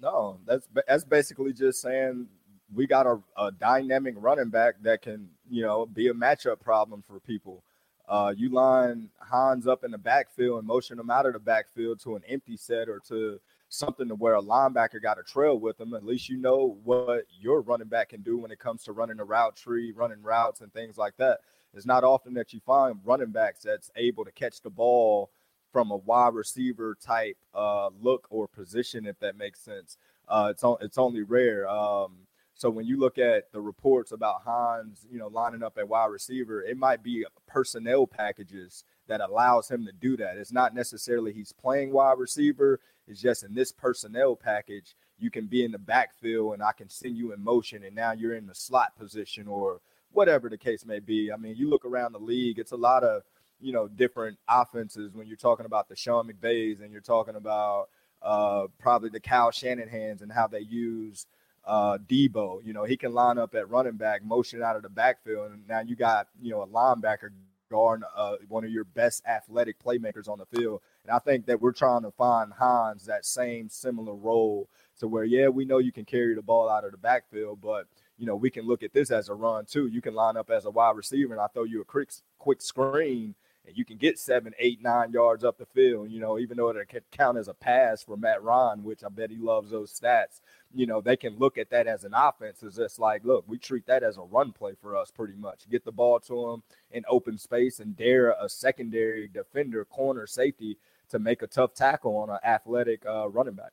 No, 0.00 0.40
that's 0.44 0.66
that's 0.88 1.04
basically 1.04 1.52
just 1.52 1.80
saying 1.80 2.26
we 2.74 2.86
got 2.86 3.06
a, 3.06 3.18
a 3.38 3.52
dynamic 3.52 4.14
running 4.18 4.50
back 4.50 4.74
that 4.82 5.02
can, 5.02 5.28
you 5.48 5.62
know, 5.62 5.86
be 5.86 6.08
a 6.08 6.14
matchup 6.14 6.60
problem 6.60 7.02
for 7.06 7.20
people. 7.20 7.62
Uh, 8.08 8.34
you 8.36 8.50
line 8.50 9.08
Hines 9.18 9.66
up 9.66 9.84
in 9.84 9.90
the 9.90 9.98
backfield 9.98 10.58
and 10.58 10.66
motion 10.66 10.98
him 10.98 11.10
out 11.10 11.26
of 11.26 11.32
the 11.32 11.38
backfield 11.38 12.00
to 12.00 12.16
an 12.16 12.22
empty 12.28 12.56
set 12.56 12.88
or 12.88 13.00
to 13.08 13.40
something 13.68 14.08
to 14.08 14.14
where 14.14 14.36
a 14.36 14.42
linebacker 14.42 15.02
got 15.02 15.18
a 15.18 15.22
trail 15.22 15.58
with 15.58 15.80
him. 15.80 15.94
At 15.94 16.04
least 16.04 16.28
you 16.28 16.36
know 16.36 16.78
what 16.84 17.24
your 17.40 17.62
running 17.62 17.88
back 17.88 18.10
can 18.10 18.22
do 18.22 18.38
when 18.38 18.50
it 18.50 18.58
comes 18.58 18.84
to 18.84 18.92
running 18.92 19.20
a 19.20 19.24
route 19.24 19.56
tree, 19.56 19.92
running 19.92 20.22
routes, 20.22 20.60
and 20.60 20.72
things 20.72 20.98
like 20.98 21.16
that. 21.16 21.40
It's 21.72 21.86
not 21.86 22.04
often 22.04 22.34
that 22.34 22.52
you 22.52 22.60
find 22.60 23.00
running 23.04 23.30
backs 23.32 23.62
that's 23.62 23.90
able 23.96 24.24
to 24.24 24.32
catch 24.32 24.60
the 24.60 24.70
ball 24.70 25.30
from 25.72 25.90
a 25.90 25.96
wide 25.96 26.34
receiver 26.34 26.96
type 27.00 27.36
uh, 27.52 27.88
look 28.00 28.28
or 28.30 28.46
position, 28.46 29.06
if 29.06 29.18
that 29.18 29.36
makes 29.36 29.60
sense. 29.60 29.96
Uh, 30.28 30.48
it's 30.50 30.62
on, 30.62 30.76
it's 30.80 30.98
only 30.98 31.22
rare. 31.22 31.68
Um, 31.68 32.12
so 32.54 32.70
when 32.70 32.86
you 32.86 32.98
look 32.98 33.18
at 33.18 33.50
the 33.52 33.60
reports 33.60 34.12
about 34.12 34.42
Hines, 34.42 35.04
you 35.10 35.18
know, 35.18 35.26
lining 35.26 35.62
up 35.62 35.76
at 35.76 35.88
wide 35.88 36.06
receiver, 36.06 36.62
it 36.62 36.78
might 36.78 37.02
be 37.02 37.26
personnel 37.46 38.06
packages 38.06 38.84
that 39.08 39.20
allows 39.20 39.68
him 39.68 39.84
to 39.86 39.92
do 39.92 40.16
that. 40.16 40.36
It's 40.36 40.52
not 40.52 40.74
necessarily 40.74 41.32
he's 41.32 41.52
playing 41.52 41.92
wide 41.92 42.18
receiver. 42.18 42.80
It's 43.08 43.20
just 43.20 43.42
in 43.42 43.54
this 43.54 43.72
personnel 43.72 44.36
package, 44.36 44.94
you 45.18 45.30
can 45.30 45.46
be 45.46 45.64
in 45.64 45.72
the 45.72 45.78
backfield 45.78 46.54
and 46.54 46.62
I 46.62 46.72
can 46.72 46.88
send 46.88 47.16
you 47.16 47.32
in 47.32 47.42
motion 47.42 47.82
and 47.82 47.94
now 47.94 48.12
you're 48.12 48.34
in 48.34 48.46
the 48.46 48.54
slot 48.54 48.96
position 48.96 49.48
or 49.48 49.80
whatever 50.12 50.48
the 50.48 50.56
case 50.56 50.86
may 50.86 51.00
be. 51.00 51.32
I 51.32 51.36
mean, 51.36 51.56
you 51.56 51.68
look 51.68 51.84
around 51.84 52.12
the 52.12 52.20
league, 52.20 52.60
it's 52.60 52.72
a 52.72 52.76
lot 52.76 53.02
of, 53.02 53.22
you 53.60 53.72
know, 53.72 53.88
different 53.88 54.38
offenses 54.48 55.12
when 55.12 55.26
you're 55.26 55.36
talking 55.36 55.66
about 55.66 55.88
the 55.88 55.96
Sean 55.96 56.28
McVays 56.28 56.80
and 56.80 56.92
you're 56.92 57.00
talking 57.00 57.34
about 57.34 57.88
uh, 58.22 58.68
probably 58.78 59.10
the 59.10 59.20
Kyle 59.20 59.50
Shanahan's 59.50 60.22
and 60.22 60.30
how 60.30 60.46
they 60.46 60.60
use– 60.60 61.26
uh, 61.66 61.98
Deebo. 61.98 62.64
You 62.64 62.72
know, 62.72 62.84
he 62.84 62.96
can 62.96 63.12
line 63.12 63.38
up 63.38 63.54
at 63.54 63.68
running 63.68 63.96
back, 63.96 64.24
motion 64.24 64.62
out 64.62 64.76
of 64.76 64.82
the 64.82 64.88
backfield, 64.88 65.52
and 65.52 65.66
now 65.68 65.80
you 65.80 65.96
got 65.96 66.28
you 66.40 66.50
know 66.50 66.62
a 66.62 66.66
linebacker 66.66 67.30
guard, 67.70 68.02
uh, 68.16 68.36
one 68.48 68.64
of 68.64 68.70
your 68.70 68.84
best 68.84 69.22
athletic 69.26 69.82
playmakers 69.82 70.28
on 70.28 70.38
the 70.38 70.46
field. 70.46 70.80
And 71.04 71.10
I 71.10 71.18
think 71.18 71.46
that 71.46 71.60
we're 71.60 71.72
trying 71.72 72.02
to 72.02 72.10
find 72.12 72.52
Hines 72.52 73.06
that 73.06 73.24
same 73.24 73.68
similar 73.68 74.14
role 74.14 74.68
to 75.00 75.08
where, 75.08 75.24
yeah, 75.24 75.48
we 75.48 75.64
know 75.64 75.78
you 75.78 75.90
can 75.90 76.04
carry 76.04 76.34
the 76.34 76.42
ball 76.42 76.68
out 76.68 76.84
of 76.84 76.92
the 76.92 76.98
backfield, 76.98 77.60
but 77.60 77.86
you 78.16 78.26
know 78.26 78.36
we 78.36 78.50
can 78.50 78.66
look 78.66 78.82
at 78.82 78.92
this 78.92 79.10
as 79.10 79.28
a 79.28 79.34
run 79.34 79.64
too. 79.64 79.86
You 79.86 80.00
can 80.00 80.14
line 80.14 80.36
up 80.36 80.50
as 80.50 80.66
a 80.66 80.70
wide 80.70 80.96
receiver, 80.96 81.32
and 81.32 81.42
I 81.42 81.48
throw 81.48 81.64
you 81.64 81.80
a 81.80 81.84
quick 81.84 82.10
quick 82.38 82.62
screen 82.62 83.34
and 83.66 83.76
you 83.76 83.84
can 83.84 83.96
get 83.96 84.18
seven, 84.18 84.52
eight, 84.58 84.82
nine 84.82 85.12
yards 85.12 85.42
up 85.44 85.58
the 85.58 85.66
field, 85.66 86.10
you 86.10 86.20
know, 86.20 86.38
even 86.38 86.56
though 86.56 86.68
it 86.68 86.88
can 86.88 87.00
count 87.10 87.38
as 87.38 87.48
a 87.48 87.54
pass 87.54 88.02
for 88.02 88.16
Matt 88.16 88.42
Ryan, 88.42 88.84
which 88.84 89.02
I 89.02 89.08
bet 89.08 89.30
he 89.30 89.38
loves 89.38 89.70
those 89.70 89.98
stats 89.98 90.40
you 90.74 90.86
know, 90.86 91.00
they 91.00 91.16
can 91.16 91.38
look 91.38 91.56
at 91.56 91.70
that 91.70 91.86
as 91.86 92.04
an 92.04 92.12
offense. 92.14 92.62
Is 92.62 92.76
just 92.76 92.98
like, 92.98 93.24
look, 93.24 93.44
we 93.46 93.58
treat 93.58 93.86
that 93.86 94.02
as 94.02 94.16
a 94.16 94.22
run 94.22 94.52
play 94.52 94.72
for 94.80 94.96
us 94.96 95.10
pretty 95.10 95.34
much. 95.34 95.68
Get 95.70 95.84
the 95.84 95.92
ball 95.92 96.20
to 96.20 96.50
them 96.50 96.62
in 96.90 97.04
open 97.08 97.38
space 97.38 97.80
and 97.80 97.96
dare 97.96 98.34
a 98.40 98.48
secondary 98.48 99.28
defender, 99.28 99.84
corner, 99.84 100.26
safety 100.26 100.78
to 101.10 101.18
make 101.18 101.42
a 101.42 101.46
tough 101.46 101.74
tackle 101.74 102.16
on 102.16 102.30
an 102.30 102.38
athletic 102.44 103.04
uh, 103.06 103.28
running 103.28 103.54
back. 103.54 103.72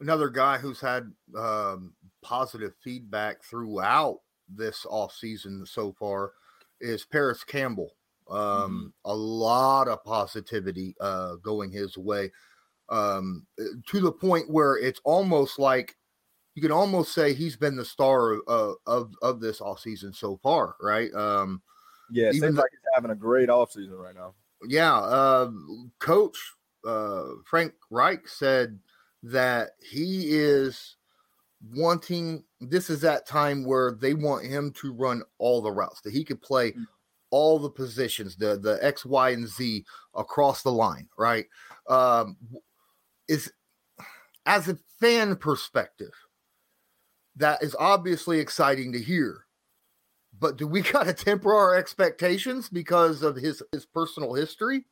another 0.00 0.28
guy 0.28 0.58
who's 0.58 0.80
had 0.80 1.10
um, 1.36 1.92
positive 2.22 2.74
feedback 2.82 3.42
throughout 3.42 4.20
this 4.48 4.86
off 4.88 5.12
season 5.12 5.64
so 5.66 5.92
far 5.92 6.32
is 6.80 7.04
Parris 7.04 7.44
Campbell. 7.44 7.94
Um, 8.30 8.38
mm-hmm. 8.38 8.86
A 9.06 9.14
lot 9.14 9.88
of 9.88 10.04
positivity 10.04 10.94
uh, 11.00 11.36
going 11.36 11.70
his 11.70 11.96
way 11.98 12.30
um, 12.90 13.46
to 13.86 14.00
the 14.00 14.12
point 14.12 14.50
where 14.50 14.76
it's 14.76 15.00
almost 15.04 15.58
like 15.58 15.96
you 16.54 16.62
can 16.62 16.72
almost 16.72 17.14
say 17.14 17.34
he's 17.34 17.56
been 17.56 17.76
the 17.76 17.84
star 17.84 18.34
of 18.48 18.76
of, 18.86 19.14
of 19.22 19.40
this 19.40 19.60
off 19.60 19.80
season 19.80 20.12
so 20.12 20.38
far, 20.42 20.76
right? 20.80 21.12
Um, 21.14 21.62
yeah, 22.10 22.32
seems 22.32 22.56
like 22.56 22.70
he's 22.70 22.80
having 22.94 23.10
a 23.10 23.16
great 23.16 23.50
off 23.50 23.72
season 23.72 23.94
right 23.94 24.14
now. 24.14 24.34
Yeah, 24.66 24.96
uh, 24.96 25.50
coach 25.98 26.36
uh, 26.86 27.24
Frank 27.44 27.72
Reich 27.90 28.26
said 28.28 28.78
that 29.22 29.70
he 29.80 30.30
is 30.30 30.96
wanting 31.74 32.44
this 32.60 32.88
is 32.88 33.00
that 33.00 33.26
time 33.26 33.64
where 33.64 33.92
they 33.92 34.14
want 34.14 34.46
him 34.46 34.72
to 34.72 34.92
run 34.92 35.22
all 35.38 35.60
the 35.60 35.70
routes 35.70 36.00
that 36.00 36.12
he 36.12 36.22
could 36.22 36.40
play 36.40 36.70
mm. 36.70 36.84
all 37.30 37.58
the 37.58 37.68
positions 37.68 38.36
the 38.36 38.56
the 38.58 38.78
x 38.80 39.04
y 39.04 39.30
and 39.30 39.48
z 39.48 39.84
across 40.14 40.62
the 40.62 40.70
line 40.70 41.08
right 41.18 41.46
um 41.88 42.36
is 43.28 43.52
as 44.46 44.68
a 44.68 44.78
fan 45.00 45.36
perspective 45.36 46.12
that 47.36 47.62
is 47.62 47.76
obviously 47.78 48.38
exciting 48.40 48.92
to 48.92 49.00
hear 49.00 49.44
but 50.38 50.56
do 50.56 50.66
we 50.66 50.80
got 50.92 51.04
to 51.04 51.12
temper 51.12 51.54
our 51.54 51.74
expectations 51.76 52.68
because 52.68 53.22
of 53.22 53.36
his 53.36 53.62
his 53.72 53.86
personal 53.86 54.34
history 54.34 54.84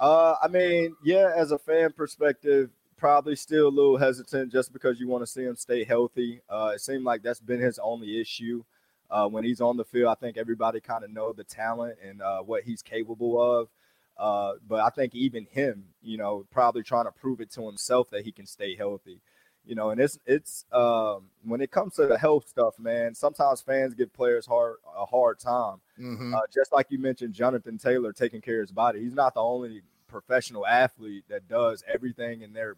uh 0.00 0.34
i 0.42 0.48
mean 0.48 0.94
yeah 1.04 1.32
as 1.36 1.52
a 1.52 1.58
fan 1.58 1.92
perspective 1.92 2.70
probably 2.98 3.36
still 3.36 3.68
a 3.68 3.70
little 3.70 3.96
hesitant 3.96 4.52
just 4.52 4.72
because 4.72 5.00
you 5.00 5.08
want 5.08 5.22
to 5.22 5.26
see 5.26 5.44
him 5.44 5.56
stay 5.56 5.84
healthy. 5.84 6.42
Uh, 6.50 6.72
it 6.74 6.80
seemed 6.80 7.04
like 7.04 7.22
that's 7.22 7.40
been 7.40 7.60
his 7.60 7.78
only 7.78 8.20
issue. 8.20 8.62
Uh, 9.10 9.26
when 9.26 9.42
he's 9.42 9.62
on 9.62 9.78
the 9.78 9.84
field, 9.84 10.08
I 10.08 10.14
think 10.16 10.36
everybody 10.36 10.80
kind 10.80 11.02
of 11.02 11.10
know 11.10 11.32
the 11.32 11.44
talent 11.44 11.96
and 12.06 12.20
uh, 12.20 12.40
what 12.40 12.64
he's 12.64 12.82
capable 12.82 13.40
of. 13.40 13.68
Uh, 14.18 14.54
but 14.66 14.80
I 14.80 14.90
think 14.90 15.14
even 15.14 15.46
him, 15.50 15.84
you 16.02 16.18
know, 16.18 16.44
probably 16.50 16.82
trying 16.82 17.04
to 17.04 17.12
prove 17.12 17.40
it 17.40 17.52
to 17.52 17.66
himself 17.66 18.10
that 18.10 18.24
he 18.24 18.32
can 18.32 18.46
stay 18.46 18.74
healthy. 18.74 19.20
You 19.64 19.74
know, 19.74 19.90
and 19.90 20.00
it's 20.00 20.18
it's 20.24 20.64
um, 20.72 21.26
when 21.44 21.60
it 21.60 21.70
comes 21.70 21.94
to 21.96 22.06
the 22.06 22.18
health 22.18 22.48
stuff, 22.48 22.78
man. 22.78 23.14
Sometimes 23.14 23.60
fans 23.60 23.94
give 23.94 24.12
players 24.14 24.46
hard 24.46 24.76
a 24.96 25.04
hard 25.04 25.38
time. 25.38 25.76
Mm-hmm. 26.00 26.34
Uh, 26.34 26.40
just 26.52 26.72
like 26.72 26.86
you 26.90 26.98
mentioned, 26.98 27.34
Jonathan 27.34 27.76
Taylor 27.76 28.12
taking 28.12 28.40
care 28.40 28.60
of 28.60 28.68
his 28.68 28.72
body. 28.72 29.00
He's 29.00 29.14
not 29.14 29.34
the 29.34 29.42
only 29.42 29.82
professional 30.08 30.66
athlete 30.66 31.24
that 31.28 31.48
does 31.48 31.84
everything 31.86 32.40
in 32.40 32.54
their 32.54 32.76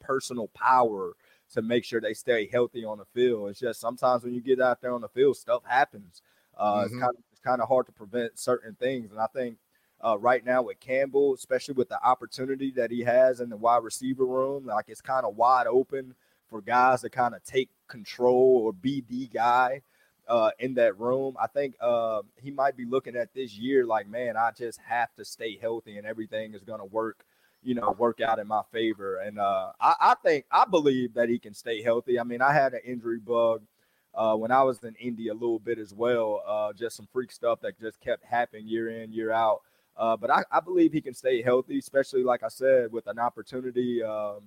personal 0.00 0.48
power 0.48 1.14
to 1.54 1.62
make 1.62 1.84
sure 1.84 2.00
they 2.00 2.14
stay 2.14 2.46
healthy 2.46 2.84
on 2.84 2.98
the 2.98 3.04
field. 3.06 3.50
It's 3.50 3.58
just 3.58 3.80
sometimes 3.80 4.22
when 4.22 4.34
you 4.34 4.40
get 4.40 4.60
out 4.60 4.80
there 4.80 4.92
on 4.92 5.00
the 5.00 5.08
field, 5.08 5.36
stuff 5.36 5.62
happens. 5.64 6.22
Uh, 6.56 6.76
mm-hmm. 6.76 6.84
It's 6.84 6.94
kind 6.94 7.16
of 7.16 7.24
it's 7.32 7.40
kind 7.40 7.60
of 7.60 7.68
hard 7.68 7.86
to 7.86 7.92
prevent 7.92 8.38
certain 8.38 8.74
things, 8.74 9.10
and 9.10 9.20
I 9.20 9.26
think 9.26 9.56
uh, 10.04 10.18
right 10.18 10.44
now 10.44 10.62
with 10.62 10.80
Campbell, 10.80 11.34
especially 11.34 11.74
with 11.74 11.88
the 11.88 12.02
opportunity 12.02 12.70
that 12.72 12.90
he 12.90 13.02
has 13.02 13.40
in 13.40 13.48
the 13.48 13.56
wide 13.56 13.82
receiver 13.82 14.24
room, 14.24 14.66
like 14.66 14.86
it's 14.88 15.00
kind 15.00 15.24
of 15.24 15.36
wide 15.36 15.66
open 15.66 16.14
for 16.48 16.60
guys 16.60 17.02
to 17.02 17.10
kind 17.10 17.34
of 17.34 17.44
take 17.44 17.68
control 17.88 18.62
or 18.64 18.72
be 18.72 19.04
the 19.08 19.26
guy 19.26 19.82
uh, 20.28 20.50
in 20.58 20.74
that 20.74 20.98
room. 20.98 21.36
I 21.40 21.46
think 21.46 21.74
uh, 21.80 22.22
he 22.40 22.50
might 22.50 22.76
be 22.76 22.84
looking 22.84 23.16
at 23.16 23.34
this 23.34 23.56
year 23.56 23.84
like, 23.84 24.08
man, 24.08 24.36
I 24.36 24.50
just 24.56 24.80
have 24.86 25.14
to 25.16 25.24
stay 25.24 25.58
healthy 25.60 25.98
and 25.98 26.06
everything 26.06 26.54
is 26.54 26.62
going 26.62 26.80
to 26.80 26.86
work 26.86 27.24
you 27.62 27.74
know, 27.74 27.94
work 27.98 28.20
out 28.20 28.38
in 28.38 28.46
my 28.46 28.62
favor. 28.72 29.16
And 29.16 29.38
uh, 29.38 29.72
I, 29.80 29.94
I, 30.00 30.14
think 30.24 30.44
I 30.50 30.64
believe 30.64 31.14
that 31.14 31.28
he 31.28 31.38
can 31.38 31.54
stay 31.54 31.82
healthy. 31.82 32.18
I 32.18 32.22
mean, 32.22 32.40
I 32.40 32.52
had 32.52 32.72
an 32.72 32.80
injury 32.84 33.18
bug 33.18 33.62
uh, 34.14 34.34
when 34.36 34.50
I 34.50 34.62
was 34.62 34.82
in 34.82 34.94
India 34.96 35.32
a 35.32 35.34
little 35.34 35.58
bit 35.58 35.78
as 35.78 35.92
well, 35.92 36.42
uh, 36.46 36.72
just 36.72 36.96
some 36.96 37.08
freak 37.12 37.30
stuff 37.32 37.60
that 37.62 37.78
just 37.80 38.00
kept 38.00 38.24
happening 38.24 38.66
year 38.66 38.88
in, 38.88 39.12
year 39.12 39.32
out. 39.32 39.62
Uh, 39.98 40.16
but 40.16 40.30
I, 40.30 40.44
I, 40.52 40.60
believe 40.60 40.92
he 40.92 41.00
can 41.00 41.12
stay 41.12 41.42
healthy, 41.42 41.76
especially 41.76 42.22
like 42.22 42.44
I 42.44 42.48
said, 42.48 42.92
with 42.92 43.08
an 43.08 43.18
opportunity 43.18 44.00
um, 44.00 44.42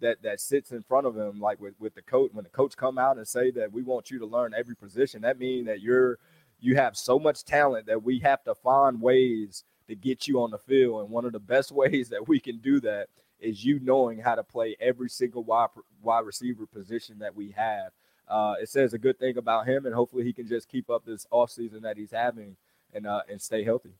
that 0.00 0.20
that 0.22 0.40
sits 0.40 0.72
in 0.72 0.82
front 0.82 1.06
of 1.06 1.16
him. 1.16 1.38
Like 1.38 1.60
with, 1.60 1.74
with 1.78 1.94
the 1.94 2.02
coach, 2.02 2.30
when 2.32 2.42
the 2.42 2.50
coach 2.50 2.76
come 2.76 2.98
out 2.98 3.16
and 3.16 3.26
say 3.26 3.52
that 3.52 3.72
we 3.72 3.82
want 3.82 4.10
you 4.10 4.18
to 4.18 4.26
learn 4.26 4.54
every 4.54 4.74
position, 4.74 5.22
that 5.22 5.38
means 5.38 5.66
that 5.66 5.80
you're 5.80 6.18
you 6.58 6.74
have 6.74 6.96
so 6.96 7.16
much 7.18 7.44
talent 7.44 7.86
that 7.86 8.02
we 8.02 8.18
have 8.18 8.42
to 8.42 8.56
find 8.56 9.00
ways 9.00 9.62
to 9.86 9.94
get 9.94 10.26
you 10.26 10.42
on 10.42 10.50
the 10.50 10.58
field. 10.58 11.02
And 11.02 11.10
one 11.10 11.24
of 11.24 11.32
the 11.32 11.38
best 11.38 11.70
ways 11.72 12.08
that 12.08 12.26
we 12.26 12.40
can 12.40 12.58
do 12.58 12.80
that 12.80 13.06
is 13.38 13.64
you 13.64 13.78
knowing 13.80 14.18
how 14.18 14.34
to 14.34 14.42
play 14.42 14.76
every 14.80 15.08
single 15.08 15.44
wide, 15.44 15.68
wide 16.02 16.26
receiver 16.26 16.66
position 16.66 17.20
that 17.20 17.36
we 17.36 17.52
have. 17.52 17.92
Uh, 18.26 18.54
it 18.60 18.68
says 18.68 18.92
a 18.92 18.98
good 18.98 19.18
thing 19.18 19.38
about 19.38 19.68
him, 19.68 19.86
and 19.86 19.94
hopefully 19.94 20.24
he 20.24 20.32
can 20.32 20.46
just 20.46 20.68
keep 20.68 20.90
up 20.90 21.04
this 21.04 21.24
offseason 21.32 21.82
that 21.82 21.96
he's 21.96 22.10
having 22.10 22.56
and 22.92 23.06
uh, 23.06 23.22
and 23.28 23.40
stay 23.40 23.62
healthy. 23.62 23.94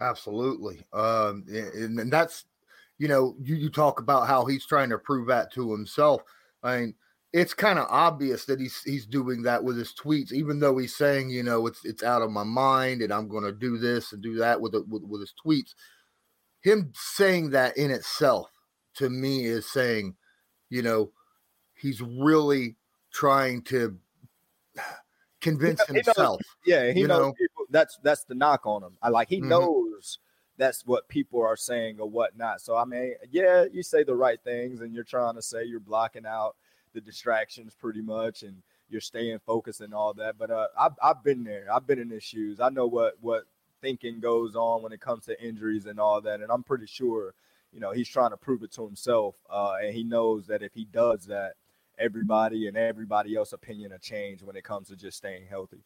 Absolutely, 0.00 0.84
um, 0.92 1.44
and, 1.48 1.98
and 1.98 2.12
that's 2.12 2.44
you 2.98 3.08
know 3.08 3.34
you 3.40 3.56
you 3.56 3.70
talk 3.70 4.00
about 4.00 4.26
how 4.28 4.44
he's 4.44 4.66
trying 4.66 4.90
to 4.90 4.98
prove 4.98 5.26
that 5.28 5.52
to 5.52 5.72
himself. 5.72 6.22
I 6.62 6.78
mean, 6.78 6.94
it's 7.32 7.52
kind 7.52 7.78
of 7.78 7.86
obvious 7.90 8.44
that 8.46 8.60
he's 8.60 8.80
he's 8.82 9.06
doing 9.06 9.42
that 9.42 9.62
with 9.62 9.76
his 9.76 9.92
tweets, 9.92 10.32
even 10.32 10.60
though 10.60 10.78
he's 10.78 10.96
saying, 10.96 11.30
you 11.30 11.42
know, 11.42 11.66
it's 11.66 11.84
it's 11.84 12.02
out 12.02 12.22
of 12.22 12.30
my 12.30 12.44
mind 12.44 13.02
and 13.02 13.12
I'm 13.12 13.28
going 13.28 13.44
to 13.44 13.52
do 13.52 13.76
this 13.76 14.12
and 14.12 14.22
do 14.22 14.36
that 14.36 14.60
with, 14.60 14.74
with 14.88 15.02
with 15.02 15.20
his 15.20 15.34
tweets. 15.44 15.74
Him 16.62 16.92
saying 16.94 17.50
that 17.50 17.76
in 17.76 17.90
itself 17.90 18.50
to 18.94 19.10
me 19.10 19.44
is 19.44 19.70
saying, 19.70 20.16
you 20.70 20.82
know, 20.82 21.12
he's 21.74 22.00
really 22.00 22.76
trying 23.12 23.62
to 23.62 23.96
convince 25.40 25.84
himself. 25.86 26.40
Knows, 26.40 26.56
yeah, 26.66 26.92
he 26.92 27.02
knows 27.02 27.34
know? 27.38 27.57
That's 27.70 27.98
that's 28.02 28.24
the 28.24 28.34
knock 28.34 28.66
on 28.66 28.82
him. 28.82 28.92
I 29.02 29.08
like 29.08 29.28
he 29.28 29.38
mm-hmm. 29.38 29.50
knows 29.50 30.18
that's 30.56 30.84
what 30.84 31.08
people 31.08 31.40
are 31.40 31.56
saying 31.56 31.98
or 32.00 32.08
whatnot. 32.08 32.60
So 32.60 32.76
I 32.76 32.84
mean, 32.84 33.14
yeah, 33.30 33.64
you 33.72 33.82
say 33.82 34.04
the 34.04 34.16
right 34.16 34.40
things 34.42 34.80
and 34.80 34.94
you're 34.94 35.04
trying 35.04 35.34
to 35.36 35.42
say 35.42 35.64
you're 35.64 35.80
blocking 35.80 36.26
out 36.26 36.56
the 36.94 37.00
distractions 37.00 37.74
pretty 37.78 38.02
much 38.02 38.42
and 38.42 38.62
you're 38.88 39.00
staying 39.00 39.38
focused 39.46 39.80
and 39.80 39.94
all 39.94 40.14
that. 40.14 40.38
But 40.38 40.50
uh, 40.50 40.66
I've, 40.78 40.92
I've 41.02 41.22
been 41.22 41.44
there. 41.44 41.66
I've 41.72 41.86
been 41.86 41.98
in 41.98 42.10
his 42.10 42.24
shoes. 42.24 42.60
I 42.60 42.70
know 42.70 42.86
what 42.86 43.14
what 43.20 43.44
thinking 43.80 44.20
goes 44.20 44.56
on 44.56 44.82
when 44.82 44.92
it 44.92 45.00
comes 45.00 45.24
to 45.26 45.42
injuries 45.42 45.86
and 45.86 46.00
all 46.00 46.20
that. 46.22 46.40
And 46.40 46.50
I'm 46.50 46.62
pretty 46.62 46.86
sure, 46.86 47.34
you 47.72 47.80
know, 47.80 47.92
he's 47.92 48.08
trying 48.08 48.30
to 48.30 48.36
prove 48.36 48.62
it 48.62 48.72
to 48.72 48.84
himself. 48.84 49.36
Uh, 49.48 49.76
and 49.82 49.94
he 49.94 50.04
knows 50.04 50.46
that 50.46 50.62
if 50.62 50.74
he 50.74 50.84
does 50.84 51.26
that, 51.26 51.52
everybody 51.98 52.66
and 52.66 52.76
everybody 52.76 53.36
else 53.36 53.52
opinion 53.52 53.90
will 53.90 53.98
change 53.98 54.42
when 54.42 54.56
it 54.56 54.64
comes 54.64 54.88
to 54.88 54.96
just 54.96 55.18
staying 55.18 55.46
healthy. 55.48 55.82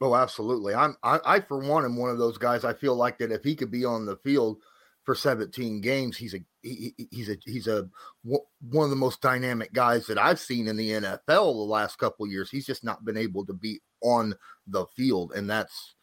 Oh, 0.00 0.14
absolutely. 0.14 0.74
I'm 0.74 0.96
I, 1.02 1.20
I 1.24 1.40
for 1.40 1.58
one 1.58 1.84
am 1.84 1.96
one 1.96 2.10
of 2.10 2.18
those 2.18 2.38
guys. 2.38 2.64
I 2.64 2.72
feel 2.72 2.94
like 2.96 3.18
that 3.18 3.32
if 3.32 3.44
he 3.44 3.54
could 3.54 3.70
be 3.70 3.84
on 3.84 4.06
the 4.06 4.16
field 4.16 4.58
for 5.04 5.14
17 5.14 5.80
games. 5.80 6.16
He's 6.16 6.34
a 6.34 6.38
he, 6.62 6.94
he's 7.10 7.28
a 7.28 7.36
he's 7.44 7.66
a 7.66 7.88
one 8.22 8.84
of 8.84 8.90
the 8.90 8.96
most 8.96 9.20
dynamic 9.20 9.72
guys 9.72 10.06
that 10.06 10.18
I've 10.18 10.38
seen 10.38 10.68
in 10.68 10.76
the 10.76 10.90
NFL 10.90 11.26
the 11.26 11.64
last 11.64 11.98
couple 11.98 12.26
years. 12.26 12.50
He's 12.50 12.66
just 12.66 12.84
not 12.84 13.04
been 13.04 13.16
able 13.16 13.44
to 13.46 13.52
be 13.52 13.80
on 14.02 14.34
the 14.66 14.86
field, 14.96 15.32
and 15.34 15.48
that's 15.48 15.94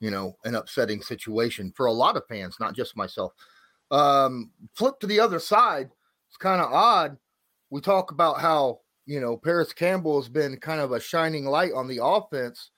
you 0.00 0.10
know 0.10 0.36
an 0.44 0.54
upsetting 0.54 1.02
situation 1.02 1.72
for 1.76 1.86
a 1.86 1.92
lot 1.92 2.16
of 2.16 2.26
fans, 2.28 2.56
not 2.58 2.74
just 2.74 2.96
myself. 2.96 3.32
Um, 3.90 4.50
flip 4.74 4.98
to 5.00 5.06
the 5.06 5.20
other 5.20 5.38
side. 5.38 5.90
It's 6.28 6.36
kind 6.36 6.60
of 6.60 6.72
odd. 6.72 7.16
We 7.70 7.80
talk 7.80 8.10
about 8.10 8.40
how 8.40 8.80
you 9.06 9.20
know 9.20 9.36
Parris 9.36 9.72
Campbell 9.72 10.20
has 10.20 10.28
been 10.28 10.56
kind 10.56 10.80
of 10.80 10.92
a 10.92 11.00
shining 11.00 11.44
light 11.44 11.72
on 11.74 11.86
the 11.86 12.00
offense. 12.02 12.70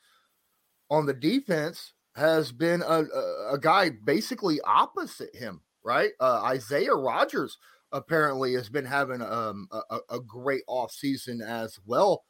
On 0.91 1.07
the 1.07 1.15
defense, 1.15 1.93
has 2.17 2.53
been 2.53 2.83
a, 2.83 3.05
a, 3.51 3.59
guy 3.59 3.91
basically 4.05 4.61
opposite 4.63 5.35
him, 5.35 5.61
right? 5.85 6.11
Uh, 6.21 6.43
Isaiah 6.45 6.95
Rodgers 6.95 7.57
apparently 7.93 8.55
has 8.55 8.69
been 8.69 8.85
having 8.85 9.23
um, 9.23 9.69
a, 9.71 9.99
a 10.11 10.21
great 10.21 10.63
offseason 10.69 11.41
as 11.45 11.79
well. 11.87 12.25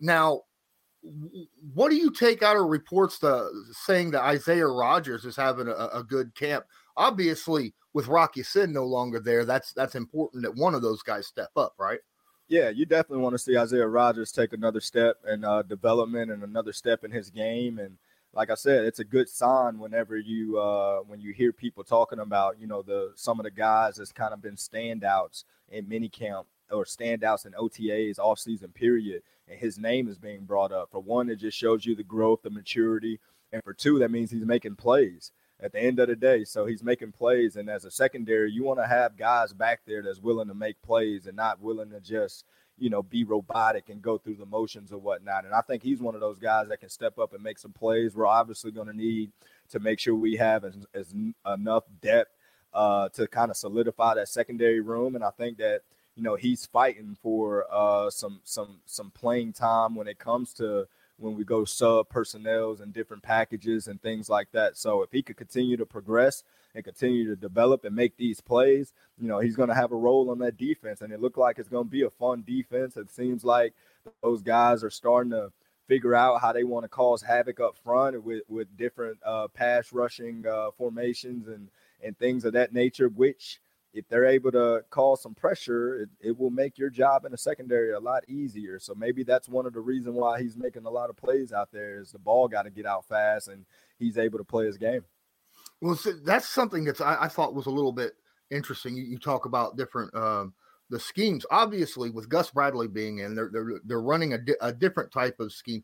Now, 0.00 0.42
what 1.74 1.90
do 1.90 1.96
you 1.96 2.10
take 2.10 2.42
out 2.42 2.56
of 2.56 2.66
reports 2.66 3.18
to, 3.20 3.48
saying 3.72 4.12
that 4.12 4.22
Isaiah 4.22 4.68
Rodgers 4.68 5.24
is 5.24 5.36
having 5.36 5.68
a, 5.68 5.88
a 5.92 6.04
good 6.06 6.34
camp? 6.34 6.64
Obviously, 6.96 7.74
with 7.94 8.08
Rock 8.08 8.36
Ya-Sin 8.36 8.72
no 8.72 8.84
longer 8.84 9.18
there, 9.18 9.44
that's 9.44 9.72
that's 9.72 9.94
important 9.94 10.44
that 10.44 10.54
one 10.54 10.74
of 10.74 10.82
those 10.82 11.02
guys 11.02 11.26
step 11.26 11.50
up, 11.56 11.74
right? 11.78 11.98
Yeah, 12.52 12.68
you 12.68 12.84
definitely 12.84 13.22
want 13.22 13.32
to 13.32 13.38
see 13.38 13.56
Isaiah 13.56 13.86
Rodgers 13.86 14.30
take 14.30 14.52
another 14.52 14.82
step 14.82 15.16
in 15.26 15.42
uh, 15.42 15.62
development 15.62 16.30
and 16.30 16.42
another 16.42 16.74
step 16.74 17.02
in 17.02 17.10
his 17.10 17.30
game, 17.30 17.78
and 17.78 17.96
like 18.34 18.50
I 18.50 18.56
said, 18.56 18.84
it's 18.84 18.98
a 18.98 19.04
good 19.04 19.30
sign 19.30 19.78
whenever 19.78 20.18
you 20.18 20.58
uh, 20.58 20.98
when 20.98 21.18
you 21.18 21.32
hear 21.32 21.54
people 21.54 21.82
talking 21.82 22.18
about 22.18 22.60
you 22.60 22.66
know 22.66 22.82
the 22.82 23.12
some 23.14 23.40
of 23.40 23.44
the 23.44 23.50
guys 23.50 23.96
that's 23.96 24.12
kind 24.12 24.34
of 24.34 24.42
been 24.42 24.56
standouts 24.56 25.44
in 25.70 25.86
minicamp 25.86 26.44
or 26.70 26.84
standouts 26.84 27.46
in 27.46 27.52
OTAs 27.52 28.18
off 28.18 28.38
season 28.38 28.68
period, 28.68 29.22
and 29.48 29.58
his 29.58 29.78
name 29.78 30.06
is 30.06 30.18
being 30.18 30.44
brought 30.44 30.72
up. 30.72 30.90
For 30.90 31.00
one, 31.00 31.30
it 31.30 31.36
just 31.36 31.56
shows 31.56 31.86
you 31.86 31.94
the 31.94 32.02
growth, 32.02 32.42
the 32.42 32.50
maturity, 32.50 33.18
and 33.50 33.64
for 33.64 33.72
two, 33.72 33.98
that 34.00 34.10
means 34.10 34.30
he's 34.30 34.44
making 34.44 34.76
plays. 34.76 35.32
At 35.62 35.72
the 35.72 35.80
end 35.80 35.98
of 36.00 36.08
the 36.08 36.16
day. 36.16 36.44
So 36.44 36.66
he's 36.66 36.82
making 36.82 37.12
plays, 37.12 37.56
and 37.56 37.70
as 37.70 37.84
a 37.84 37.90
secondary, 37.90 38.50
you 38.50 38.64
want 38.64 38.80
to 38.80 38.86
have 38.86 39.16
guys 39.16 39.52
back 39.52 39.80
there 39.86 40.02
that's 40.02 40.20
willing 40.20 40.48
to 40.48 40.54
make 40.54 40.80
plays 40.82 41.26
and 41.26 41.36
not 41.36 41.60
willing 41.60 41.90
to 41.90 42.00
just 42.00 42.44
you 42.78 42.90
know 42.90 43.02
be 43.02 43.22
robotic 43.24 43.88
and 43.88 44.02
go 44.02 44.18
through 44.18 44.36
the 44.36 44.46
motions 44.46 44.92
or 44.92 44.98
whatnot. 44.98 45.44
And 45.44 45.54
I 45.54 45.60
think 45.60 45.82
he's 45.82 46.00
one 46.00 46.14
of 46.14 46.20
those 46.20 46.38
guys 46.38 46.68
that 46.68 46.80
can 46.80 46.88
step 46.88 47.18
up 47.18 47.32
and 47.32 47.42
make 47.42 47.58
some 47.58 47.72
plays. 47.72 48.14
We're 48.14 48.26
obviously 48.26 48.72
going 48.72 48.88
to 48.88 48.96
need 48.96 49.30
to 49.70 49.78
make 49.78 49.98
sure 50.00 50.14
we 50.14 50.36
have 50.36 50.64
as, 50.64 50.76
as 50.92 51.14
enough 51.46 51.84
depth 52.00 52.32
uh, 52.74 53.08
to 53.10 53.26
kind 53.26 53.50
of 53.50 53.56
solidify 53.56 54.14
that 54.14 54.28
secondary 54.28 54.80
room, 54.80 55.14
and 55.14 55.24
I 55.24 55.30
think 55.30 55.58
that 55.58 55.82
you 56.16 56.22
know 56.22 56.34
he's 56.34 56.66
fighting 56.66 57.16
for 57.22 57.66
uh, 57.70 58.10
some 58.10 58.40
some 58.44 58.80
some 58.86 59.10
playing 59.10 59.52
time 59.52 59.94
when 59.94 60.08
it 60.08 60.18
comes 60.18 60.52
to 60.54 60.86
when 61.22 61.36
we 61.36 61.44
go 61.44 61.64
sub 61.64 62.08
personnels 62.08 62.80
and 62.80 62.92
different 62.92 63.22
packages 63.22 63.88
and 63.88 64.00
things 64.00 64.28
like 64.28 64.50
that. 64.52 64.76
So 64.76 65.02
if 65.02 65.12
he 65.12 65.22
could 65.22 65.36
continue 65.36 65.76
to 65.76 65.86
progress 65.86 66.42
and 66.74 66.84
continue 66.84 67.26
to 67.28 67.36
develop 67.36 67.84
and 67.84 67.94
make 67.94 68.16
these 68.16 68.40
plays, 68.40 68.92
you 69.18 69.28
know, 69.28 69.38
he's 69.38 69.56
going 69.56 69.68
to 69.68 69.74
have 69.74 69.92
a 69.92 69.96
role 69.96 70.30
on 70.30 70.38
that 70.40 70.56
defense. 70.56 71.00
And 71.00 71.12
it 71.12 71.20
looked 71.20 71.38
like 71.38 71.58
it's 71.58 71.68
going 71.68 71.86
to 71.86 71.90
be 71.90 72.02
a 72.02 72.10
fun 72.10 72.42
defense. 72.46 72.96
It 72.96 73.10
seems 73.10 73.44
like 73.44 73.74
those 74.22 74.42
guys 74.42 74.82
are 74.84 74.90
starting 74.90 75.30
to 75.30 75.52
figure 75.86 76.14
out 76.14 76.40
how 76.40 76.52
they 76.52 76.64
want 76.64 76.84
to 76.84 76.88
cause 76.88 77.22
havoc 77.22 77.60
up 77.60 77.76
front 77.76 78.22
with, 78.22 78.42
with 78.48 78.76
different 78.76 79.18
uh, 79.24 79.48
pass 79.48 79.92
rushing 79.92 80.44
uh, 80.46 80.70
formations 80.76 81.48
and, 81.48 81.68
and 82.02 82.18
things 82.18 82.44
of 82.44 82.52
that 82.54 82.72
nature, 82.72 83.08
which– 83.08 83.60
if 83.92 84.08
they're 84.08 84.24
able 84.24 84.50
to 84.52 84.82
cause 84.90 85.22
some 85.22 85.34
pressure, 85.34 86.02
it, 86.02 86.08
it 86.20 86.38
will 86.38 86.50
make 86.50 86.78
your 86.78 86.90
job 86.90 87.24
in 87.24 87.32
the 87.32 87.38
secondary 87.38 87.92
a 87.92 88.00
lot 88.00 88.28
easier. 88.28 88.78
So 88.78 88.94
maybe 88.94 89.22
that's 89.22 89.48
one 89.48 89.66
of 89.66 89.74
the 89.74 89.80
reasons 89.80 90.16
why 90.16 90.40
he's 90.40 90.56
making 90.56 90.86
a 90.86 90.90
lot 90.90 91.10
of 91.10 91.16
plays 91.16 91.52
out 91.52 91.70
there 91.72 92.00
is 92.00 92.12
the 92.12 92.18
ball 92.18 92.48
got 92.48 92.62
to 92.62 92.70
get 92.70 92.86
out 92.86 93.06
fast 93.06 93.48
and 93.48 93.66
he's 93.98 94.18
able 94.18 94.38
to 94.38 94.44
play 94.44 94.66
his 94.66 94.78
game. 94.78 95.04
Well, 95.80 95.98
that's 96.24 96.48
something 96.48 96.84
that's 96.84 97.00
I, 97.00 97.22
I, 97.22 97.28
thought 97.28 97.54
was 97.54 97.66
a 97.66 97.70
little 97.70 97.92
bit 97.92 98.12
interesting. 98.50 98.96
You, 98.96 99.02
you 99.02 99.18
talk 99.18 99.46
about 99.46 99.76
different 99.76 100.14
um, 100.14 100.54
the 100.90 101.00
schemes. 101.00 101.44
Obviously, 101.50 102.10
with 102.10 102.28
Gus 102.28 102.50
Bradley 102.50 102.88
being 102.88 103.18
in, 103.18 103.34
they're 103.34 103.50
they're 103.52 103.80
they're 103.84 104.00
running 104.00 104.34
a, 104.34 104.38
di- 104.38 104.54
a 104.60 104.72
different 104.72 105.10
type 105.10 105.40
of 105.40 105.52
scheme. 105.52 105.82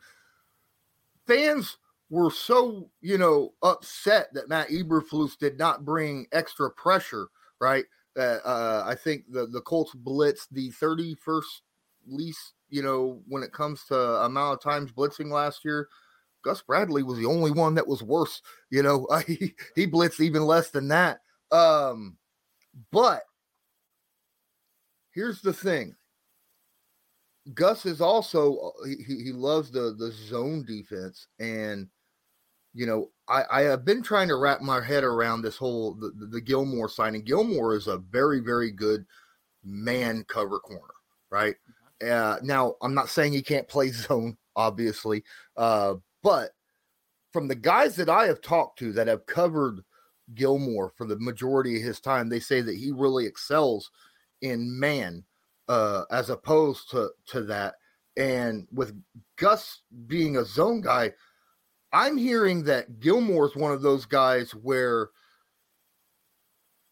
Fans 1.26 1.78
were 2.10 2.30
so 2.30 2.88
you 3.00 3.18
know 3.18 3.54
upset 3.62 4.32
that 4.34 4.48
Matt 4.48 4.68
Eberflus 4.68 5.36
did 5.36 5.58
not 5.58 5.84
bring 5.84 6.26
extra 6.32 6.70
pressure, 6.70 7.28
right? 7.60 7.84
That 8.18 8.44
uh, 8.44 8.82
I 8.84 8.96
think 8.96 9.30
the 9.30 9.46
the 9.46 9.60
Colts 9.60 9.94
blitzed 9.94 10.48
the 10.50 10.70
31st 10.72 11.44
least, 12.08 12.54
you 12.68 12.82
know, 12.82 13.22
when 13.28 13.44
it 13.44 13.52
comes 13.52 13.84
to 13.84 13.96
amount 13.96 14.54
of 14.54 14.62
times 14.62 14.92
blitzing 14.92 15.30
last 15.30 15.64
year. 15.64 15.88
Gus 16.42 16.62
Bradley 16.62 17.02
was 17.02 17.18
the 17.18 17.26
only 17.26 17.50
one 17.52 17.74
that 17.74 17.86
was 17.86 18.02
worse. 18.02 18.42
You 18.70 18.82
know, 18.82 19.06
he 19.26 19.54
he 19.76 19.86
blitzed 19.86 20.20
even 20.20 20.42
less 20.42 20.70
than 20.70 20.88
that. 20.88 21.20
Um, 21.52 22.16
but 22.90 23.22
here's 25.12 25.40
the 25.40 25.52
thing. 25.52 25.94
Gus 27.54 27.86
is 27.86 28.00
also 28.00 28.72
uh, 28.82 28.86
he, 28.86 29.22
he 29.22 29.32
loves 29.32 29.70
the 29.70 29.94
the 29.96 30.10
zone 30.10 30.64
defense 30.66 31.28
and 31.38 31.88
you 32.78 32.86
know 32.86 33.10
I, 33.28 33.44
I 33.50 33.60
have 33.62 33.84
been 33.84 34.02
trying 34.02 34.28
to 34.28 34.36
wrap 34.36 34.60
my 34.60 34.80
head 34.80 35.02
around 35.02 35.42
this 35.42 35.56
whole 35.56 35.94
the, 35.94 36.12
the, 36.30 36.40
Gilmore 36.40 36.88
signing. 36.88 37.22
Gilmore 37.22 37.74
is 37.74 37.88
a 37.88 37.98
very, 37.98 38.40
very 38.40 38.70
good 38.70 39.04
man 39.64 40.24
cover 40.28 40.58
corner, 40.60 40.94
right? 41.28 41.56
Mm-hmm. 42.02 42.12
Uh, 42.12 42.36
now, 42.42 42.76
I'm 42.80 42.94
not 42.94 43.08
saying 43.08 43.32
he 43.32 43.42
can't 43.42 43.68
play 43.68 43.88
zone, 43.90 44.36
obviously, 44.56 45.24
uh, 45.56 45.94
but 46.22 46.52
from 47.32 47.48
the 47.48 47.56
guys 47.56 47.96
that 47.96 48.08
I 48.08 48.26
have 48.26 48.40
talked 48.40 48.78
to 48.78 48.92
that 48.92 49.08
have 49.08 49.26
covered 49.26 49.80
Gilmore 50.34 50.92
for 50.96 51.06
the 51.06 51.18
majority 51.18 51.76
of 51.76 51.82
his 51.82 52.00
time, 52.00 52.28
they 52.28 52.40
say 52.40 52.60
that 52.60 52.76
he 52.76 52.92
really 52.92 53.26
excels 53.26 53.90
in 54.40 54.78
man 54.78 55.24
uh, 55.68 56.04
as 56.12 56.30
opposed 56.30 56.90
to 56.90 57.10
to 57.26 57.42
that. 57.42 57.74
And 58.16 58.66
with 58.72 59.00
Gus 59.36 59.82
being 60.06 60.38
a 60.38 60.44
zone 60.44 60.80
guy, 60.80 61.12
I'm 61.92 62.16
hearing 62.16 62.64
that 62.64 63.00
Gilmore's 63.00 63.56
one 63.56 63.72
of 63.72 63.82
those 63.82 64.04
guys 64.04 64.52
where 64.52 65.10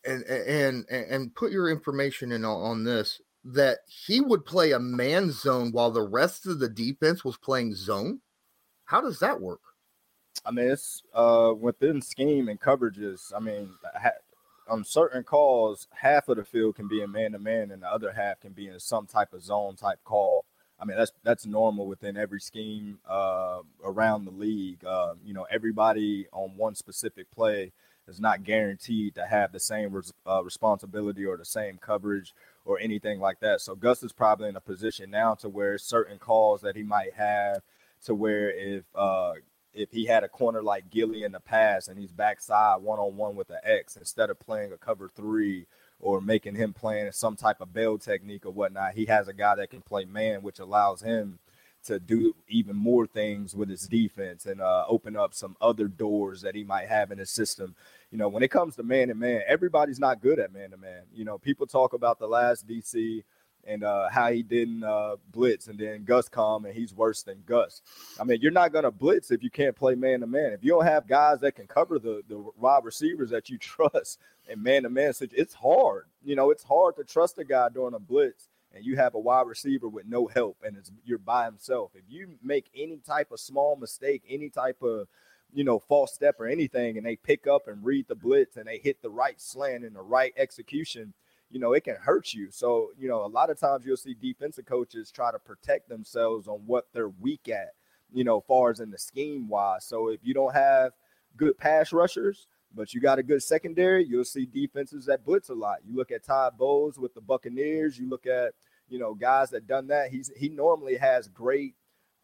and 0.07 0.23
and 0.25 0.87
and 0.89 1.35
put 1.35 1.53
your 1.53 1.71
information 1.71 2.33
in 2.33 2.45
on 2.45 2.85
this 2.85 3.21
that 3.45 3.79
he 3.87 4.21
would 4.21 4.45
play 4.45 4.73
a 4.73 4.79
man 4.79 5.31
zone 5.31 5.71
while 5.71 5.91
the 5.91 6.03
rest 6.03 6.47
of 6.47 6.59
the 6.59 6.69
defense 6.69 7.25
was 7.25 7.37
playing 7.37 7.75
zone. 7.75 8.21
How 8.87 9.01
does 9.01 9.21
that 9.21 9.41
work? 9.41 9.61
I 10.45 10.51
mean, 10.51 10.71
it's 10.71 11.03
uh, 11.15 11.53
within 11.59 12.01
scheme 12.03 12.49
and 12.49 12.61
coverages. 12.61 13.33
I 13.35 13.41
mean, 13.41 13.71
ha- 14.01 14.11
on 14.69 14.85
certain 14.85 15.23
calls, 15.23 15.87
half 15.93 16.29
of 16.29 16.37
the 16.37 16.45
field 16.45 16.77
can 16.77 16.89
be 16.89 17.03
in 17.03 17.13
man 17.13 17.33
to 17.33 17.39
man, 17.39 17.71
and 17.71 17.83
the 17.83 17.89
other 17.89 18.13
half 18.13 18.41
can 18.41 18.53
be 18.53 18.69
in 18.69 18.81
some 18.81 19.07
type 19.07 19.33
of 19.33 19.43
zone 19.43 19.77
type 19.77 20.01
call. 20.05 20.45
I 20.79 20.85
mean, 20.85 20.97
that's 20.97 21.13
that's 21.23 21.47
normal 21.47 21.87
within 21.87 22.17
every 22.17 22.41
scheme 22.41 22.99
uh, 23.09 23.61
around 23.83 24.25
the 24.25 24.31
league. 24.31 24.85
Uh, 24.85 25.15
you 25.25 25.33
know, 25.33 25.47
everybody 25.51 26.27
on 26.33 26.57
one 26.57 26.75
specific 26.75 27.31
play 27.31 27.73
is 28.09 28.21
not 28.21 28.45
guaranteed 28.45 29.15
to 29.15 29.27
have 29.27 29.53
the 29.53 29.61
same 29.61 29.93
res- 29.93 30.13
uh, 30.27 30.43
responsibility 30.45 31.25
or 31.25 31.37
the 31.37 31.45
same 31.45 31.79
coverage 31.79 32.35
or 32.65 32.79
anything 32.79 33.21
like 33.21 33.41
that. 33.41 33.61
So 33.61 33.75
Gus 33.75 34.03
is 34.03 34.13
probably 34.13 34.49
in 34.49 34.57
a 34.57 34.61
position 34.61 35.11
now 35.11 35.35
to 35.37 35.49
where 35.49 35.79
certain 35.79 36.19
calls 36.19 36.61
that 36.61 36.77
he 36.77 36.83
might 36.83 37.15
have 37.15 37.63
to 38.05 38.15
where 38.15 38.51
if 38.51 38.85
uh, 38.95 39.33
if 39.73 39.91
he 39.93 40.07
had 40.07 40.25
a 40.25 40.29
corner 40.29 40.63
like 40.63 40.91
Gilly 40.91 41.23
in 41.23 41.33
the 41.33 41.41
past 41.41 41.89
and 41.89 41.99
he's 41.99 42.13
backside 42.13 42.83
one 42.83 42.99
on 42.99 43.17
one 43.17 43.37
with 43.37 43.51
an 43.51 43.59
X 43.65 43.97
instead 43.97 44.31
of 44.31 44.41
playing 44.41 44.73
a 44.73 44.79
cover 44.79 45.11
three 45.15 45.67
or 45.99 46.21
making 46.21 46.55
him 46.55 46.73
playing 46.73 47.11
some 47.13 47.37
type 47.37 47.61
of 47.61 47.73
bail 47.73 47.99
technique 47.99 48.47
or 48.47 48.53
whatnot. 48.53 48.95
He 48.95 49.07
has 49.07 49.29
a 49.29 49.33
guy 49.33 49.55
that 49.57 49.71
can 49.71 49.81
play 49.81 50.05
man, 50.05 50.43
which 50.43 50.59
allows 50.59 51.03
him 51.03 51.39
to 51.87 52.01
do 52.01 52.35
even 52.49 52.77
more 52.77 53.07
things 53.07 53.55
with 53.55 53.69
his 53.69 53.87
defense 53.87 54.47
and 54.47 54.61
uh, 54.61 54.85
open 54.89 55.17
up 55.17 55.33
some 55.33 55.57
other 55.61 55.87
doors 55.87 56.43
that 56.43 56.55
he 56.55 56.65
might 56.65 56.89
have 56.89 57.13
in 57.13 57.19
his 57.19 57.31
system. 57.31 57.75
You 58.11 58.19
know, 58.19 58.29
when 58.29 58.43
it 58.43 58.51
comes 58.51 58.77
to 58.77 58.83
man 58.83 59.09
to 59.09 59.15
man, 59.15 59.43
everybody's 59.47 60.01
not 60.01 60.21
good 60.21 60.39
at 60.39 60.53
man 60.53 60.71
to 60.71 60.77
man. 60.77 61.03
You 61.15 61.25
know, 61.25 61.39
people 61.39 61.67
talk 61.67 61.93
about 61.93 62.19
the 62.19 62.27
last 62.27 62.67
DC 62.67 63.23
and 63.65 63.83
uh, 63.83 64.09
how 64.11 64.31
he 64.31 64.43
didn't 64.43 64.85
uh, 64.85 65.17
blitz, 65.33 65.67
and 65.67 65.79
then 65.79 66.05
Gus 66.05 66.29
come 66.29 66.65
and 66.65 66.75
he's 66.75 66.95
worse 66.95 67.23
than 67.23 67.43
Gus. 67.47 67.83
I 68.21 68.25
mean, 68.25 68.41
you're 68.41 68.53
not 68.53 68.73
gonna 68.73 68.91
blitz 68.91 69.31
if 69.31 69.43
you 69.43 69.51
can't 69.51 69.75
play 69.75 69.95
man 69.95 70.21
to 70.21 70.27
man. 70.27 70.53
If 70.53 70.63
you 70.63 70.71
don't 70.71 70.85
have 70.85 71.07
guys 71.07 71.41
that 71.41 71.57
can 71.57 71.67
cover 71.67 71.99
the 71.99 72.23
the 72.29 72.45
wide 72.57 72.85
receivers 72.85 73.31
that 73.31 73.49
you 73.51 73.59
trust 73.59 74.19
and 74.49 74.63
man 74.63 74.85
to 74.85 74.91
man, 74.91 75.13
it's 75.21 75.55
hard. 75.55 76.07
You 76.25 76.37
know, 76.37 76.51
it's 76.51 76.65
hard 76.65 76.97
to 76.97 77.05
trust 77.05 77.39
a 77.39 77.45
guy 77.45 77.69
during 77.69 77.95
a 77.95 77.99
blitz. 78.01 78.49
And 78.75 78.85
you 78.85 78.97
have 78.97 79.15
a 79.15 79.19
wide 79.19 79.47
receiver 79.47 79.89
with 79.89 80.05
no 80.07 80.27
help, 80.27 80.59
and 80.63 80.77
it's 80.77 80.93
you're 81.03 81.17
by 81.17 81.47
himself. 81.47 81.93
If 81.95 82.03
you 82.09 82.35
make 82.43 82.69
any 82.77 82.99
type 82.99 83.33
of 83.33 83.41
small 83.41 83.75
mistake, 83.77 84.23
any 84.29 84.51
type 84.51 84.83
of 84.83 85.09
you 85.53 85.65
know, 85.65 85.79
false 85.79 86.13
step 86.13 86.37
or 86.39 86.47
anything, 86.47 86.97
and 86.97 87.07
they 87.07 87.17
pick 87.17 87.47
up 87.47 87.69
and 87.69 87.85
read 87.85 88.07
the 88.09 88.15
blitz 88.15 88.57
and 88.57 88.67
they 88.67 88.79
hit 88.79 89.01
the 89.03 89.11
right 89.11 89.41
slant 89.41 89.85
and 89.85 89.97
the 89.97 90.03
right 90.03 90.35
execution, 90.37 91.15
you 91.51 91.61
know, 91.61 91.73
it 91.73 91.85
can 91.85 91.97
hurt 91.97 92.35
you. 92.35 92.51
So, 92.51 92.91
you 92.99 93.09
know, 93.09 93.25
a 93.25 93.29
lot 93.29 93.51
of 93.51 93.59
times 93.59 93.87
you'll 93.87 93.97
see 93.97 94.15
defensive 94.15 94.67
coaches 94.67 95.11
try 95.11 95.31
to 95.33 95.39
protect 95.39 95.89
themselves 95.89 96.49
on 96.49 96.61
what 96.67 96.89
they're 96.93 97.09
weak 97.09 97.49
at, 97.49 97.71
you 98.13 98.25
know, 98.25 98.41
far 98.41 98.71
as 98.71 98.81
in 98.81 98.91
the 98.91 98.99
scheme 98.99 99.49
wise. 99.49 99.85
So 99.85 100.09
if 100.09 100.21
you 100.23 100.35
don't 100.35 100.55
have 100.55 100.93
good 101.37 101.57
pass 101.57 101.93
rushers, 101.93 102.49
but 102.77 102.95
you 102.95 103.01
got 103.01 103.19
a 103.19 103.23
good 103.23 103.43
secondary, 103.43 104.05
you'll 104.05 104.25
see 104.25 104.47
defenses 104.47 105.07
that 105.07 105.25
blitz 105.25 105.49
a 105.49 105.55
lot. 105.55 105.79
You 105.85 105.97
look 105.97 106.11
at 106.11 106.25
Todd 106.25 106.59
Bowles 106.59 106.99
with 106.99 107.15
the 107.15 107.21
Buccaneers, 107.21 107.99
you 107.99 108.09
look 108.09 108.27
at, 108.27 108.53
you 108.89 108.99
know, 108.99 109.15
guys 109.15 109.51
that 109.51 109.67
done 109.67 109.89
that. 109.89 110.11
He's 110.11 110.31
he 110.37 110.49
normally 110.49 110.97
has 110.97 111.29
great 111.29 111.75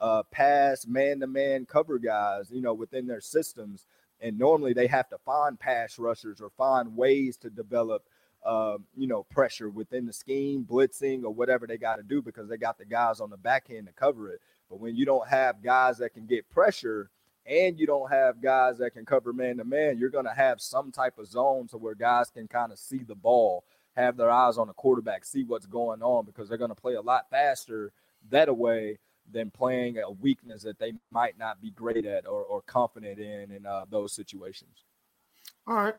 uh 0.00 0.22
pass 0.30 0.86
man-to-man 0.86 1.66
cover 1.66 1.98
guys, 1.98 2.50
you 2.50 2.61
know, 2.61 2.74
within 2.74 3.07
their 3.07 3.20
systems. 3.20 3.86
And 4.20 4.38
normally 4.38 4.72
they 4.72 4.86
have 4.86 5.09
to 5.09 5.18
find 5.18 5.59
pass 5.59 5.98
rushers 5.98 6.40
or 6.40 6.50
find 6.50 6.96
ways 6.96 7.36
to 7.38 7.50
develop 7.50 8.05
um, 8.44 8.84
you 8.96 9.07
know, 9.07 9.24
pressure 9.24 9.70
within 9.70 10.07
the 10.07 10.12
scheme, 10.12 10.66
blitzing, 10.68 11.24
or 11.24 11.30
whatever 11.30 11.66
they 11.66 11.78
got 11.78 11.96
to 11.96 12.03
do 12.03 12.20
because 12.20 12.48
they 12.48 12.57
got 12.57 12.78
the 12.78 12.84
guys 12.84 13.20
on 13.20 13.30
the 13.30 13.36
back 13.36 13.66
end 13.70 13.86
to 13.86 13.92
cover 13.92 14.30
it. 14.30 14.40
But 14.68 14.80
when 14.80 14.96
you 14.96 15.05
don't 15.05 15.28
have 15.28 15.62
guys 15.62 15.98
that 15.98 16.14
can 16.14 16.26
get 16.26 16.50
pressure 16.50 17.11
and 17.47 17.78
you 17.78 17.86
don't 17.86 18.11
have 18.11 18.40
guys 18.40 18.78
that 18.78 18.93
can 18.93 19.05
cover 19.05 19.32
man 19.32 19.57
to 19.57 19.64
man, 19.64 19.99
you're 19.99 20.11
going 20.11 20.26
to 20.26 20.34
have 20.34 20.61
some 20.61 20.93
type 20.93 21.18
of 21.18 21.26
zone 21.26 21.66
to 21.68 21.76
where 21.76 21.95
guys 21.95 22.30
can 22.30 22.47
kind 22.49 22.72
of 22.72 22.78
see 22.78 23.03
the 23.03 23.14
ball, 23.14 23.64
have 23.97 24.16
their 24.16 24.30
eyes 24.30 24.59
on 24.59 24.68
the 24.68 24.72
quarterback, 24.74 25.24
see 25.24 25.45
what's 25.45 25.66
going 25.66 26.03
on 26.03 26.24
because 26.24 26.49
they're 26.49 26.59
going 26.59 26.70
to 26.70 26.74
play 26.74 26.95
a 26.95 27.01
lot 27.01 27.28
faster 27.30 27.93
that 28.30 28.57
way 28.57 28.99
than 29.30 29.51
playing 29.51 29.99
a 29.99 30.11
weakness 30.11 30.62
that 30.62 30.78
they 30.78 30.93
might 31.11 31.38
not 31.38 31.61
be 31.61 31.70
great 31.70 32.07
at 32.07 32.26
or, 32.26 32.43
or 32.43 32.62
confident 32.62 33.18
in 33.18 33.51
in 33.51 33.66
uh, 33.66 33.84
those 33.90 34.12
situations. 34.12 34.84
All 35.66 35.76
right. 35.76 35.95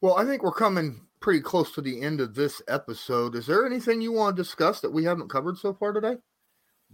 Well, 0.00 0.16
I 0.16 0.24
think 0.24 0.42
we're 0.42 0.52
coming 0.52 1.06
pretty 1.20 1.40
close 1.40 1.72
to 1.72 1.80
the 1.80 2.02
end 2.02 2.20
of 2.20 2.34
this 2.34 2.60
episode. 2.68 3.36
Is 3.36 3.46
there 3.46 3.64
anything 3.64 4.00
you 4.00 4.12
want 4.12 4.36
to 4.36 4.42
discuss 4.42 4.80
that 4.80 4.92
we 4.92 5.04
haven't 5.04 5.30
covered 5.30 5.56
so 5.58 5.72
far 5.72 5.92
today? 5.92 6.16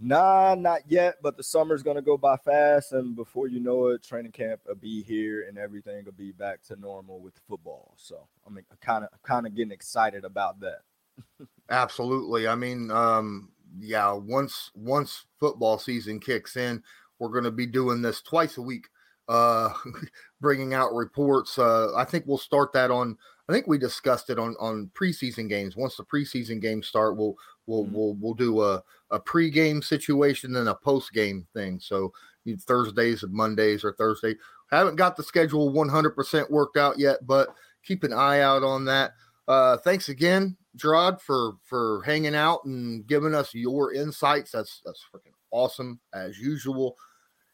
Nah, 0.01 0.55
not 0.55 0.81
yet, 0.87 1.15
but 1.21 1.35
the 1.35 1.43
summer's 1.43 1.83
gonna 1.83 2.01
go 2.01 2.17
by 2.17 2.37
fast, 2.37 2.93
and 2.93 3.15
before 3.15 3.47
you 3.47 3.59
know 3.59 3.87
it, 3.87 4.01
training 4.01 4.31
camp 4.31 4.61
will 4.65 4.75
be 4.75 5.03
here, 5.03 5.45
and 5.47 5.57
everything 5.57 6.05
will 6.05 6.13
be 6.13 6.31
back 6.31 6.61
to 6.63 6.77
normal 6.77 7.19
with 7.19 7.33
football. 7.49 7.93
So 7.97 8.27
I 8.47 8.49
mean, 8.49 8.63
kind 8.79 9.03
of, 9.03 9.09
kind 9.23 9.45
of 9.45 9.55
getting 9.55 9.73
excited 9.73 10.23
about 10.23 10.61
that. 10.61 10.79
Absolutely. 11.69 12.47
I 12.47 12.55
mean, 12.55 12.91
um, 12.91 13.49
yeah. 13.77 14.11
Once 14.11 14.71
once 14.73 15.25
football 15.37 15.77
season 15.77 16.19
kicks 16.19 16.55
in, 16.55 16.81
we're 17.19 17.41
to 17.41 17.51
be 17.51 17.67
doing 17.67 18.01
this 18.01 18.21
twice 18.21 18.57
a 18.57 18.61
week, 18.61 18.87
uh, 19.27 19.73
bringing 20.41 20.73
out 20.73 20.93
reports. 20.93 21.59
Uh, 21.59 21.93
I 21.95 22.05
think 22.05 22.25
we'll 22.25 22.37
start 22.37 22.71
that 22.73 22.89
on. 22.89 23.17
I 23.49 23.51
think 23.51 23.67
we 23.67 23.77
discussed 23.77 24.29
it 24.29 24.39
on 24.39 24.55
on 24.59 24.91
preseason 24.93 25.49
games. 25.49 25.75
Once 25.75 25.97
the 25.97 26.05
preseason 26.05 26.61
games 26.61 26.87
start, 26.87 27.17
we'll 27.17 27.35
we'll 27.69 27.85
mm-hmm. 27.85 27.95
we'll 27.95 28.13
we'll 28.15 28.33
do 28.33 28.61
a 28.61 28.83
a 29.11 29.19
pregame 29.19 29.83
situation 29.83 30.55
and 30.55 30.69
a 30.69 30.77
postgame 30.85 31.45
thing. 31.53 31.79
So 31.79 32.11
Thursdays 32.57 33.23
and 33.23 33.33
Mondays 33.33 33.83
or 33.83 33.93
Thursday. 33.93 34.35
Haven't 34.71 34.95
got 34.95 35.17
the 35.17 35.23
schedule 35.23 35.71
100% 35.73 36.49
worked 36.49 36.77
out 36.77 36.99
yet, 36.99 37.25
but 37.25 37.49
keep 37.83 38.03
an 38.03 38.13
eye 38.13 38.41
out 38.41 38.63
on 38.63 38.85
that. 38.85 39.13
Uh, 39.47 39.77
thanks 39.77 40.09
again, 40.09 40.55
Gerard, 40.75 41.19
for 41.21 41.53
for 41.63 42.03
hanging 42.05 42.35
out 42.35 42.65
and 42.65 43.05
giving 43.07 43.33
us 43.33 43.53
your 43.53 43.93
insights. 43.93 44.51
That's 44.51 44.81
that's 44.85 45.03
freaking 45.13 45.33
awesome 45.51 45.99
as 46.13 46.37
usual. 46.37 46.95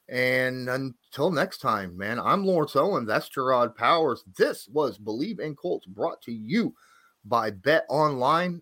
And 0.10 0.70
until 0.70 1.32
next 1.32 1.60
time, 1.60 1.98
man, 1.98 2.20
I'm 2.20 2.46
Lawrence 2.46 2.76
Owen. 2.76 3.06
That's 3.06 3.30
Gerard 3.30 3.76
Powers. 3.76 4.24
This 4.38 4.68
was 4.68 5.00
Bleav 5.00 5.40
in 5.40 5.56
Colts 5.56 5.88
brought 5.88 6.22
to 6.24 6.34
you 6.34 6.76
by 7.24 7.50
BetOnline. 7.52 8.62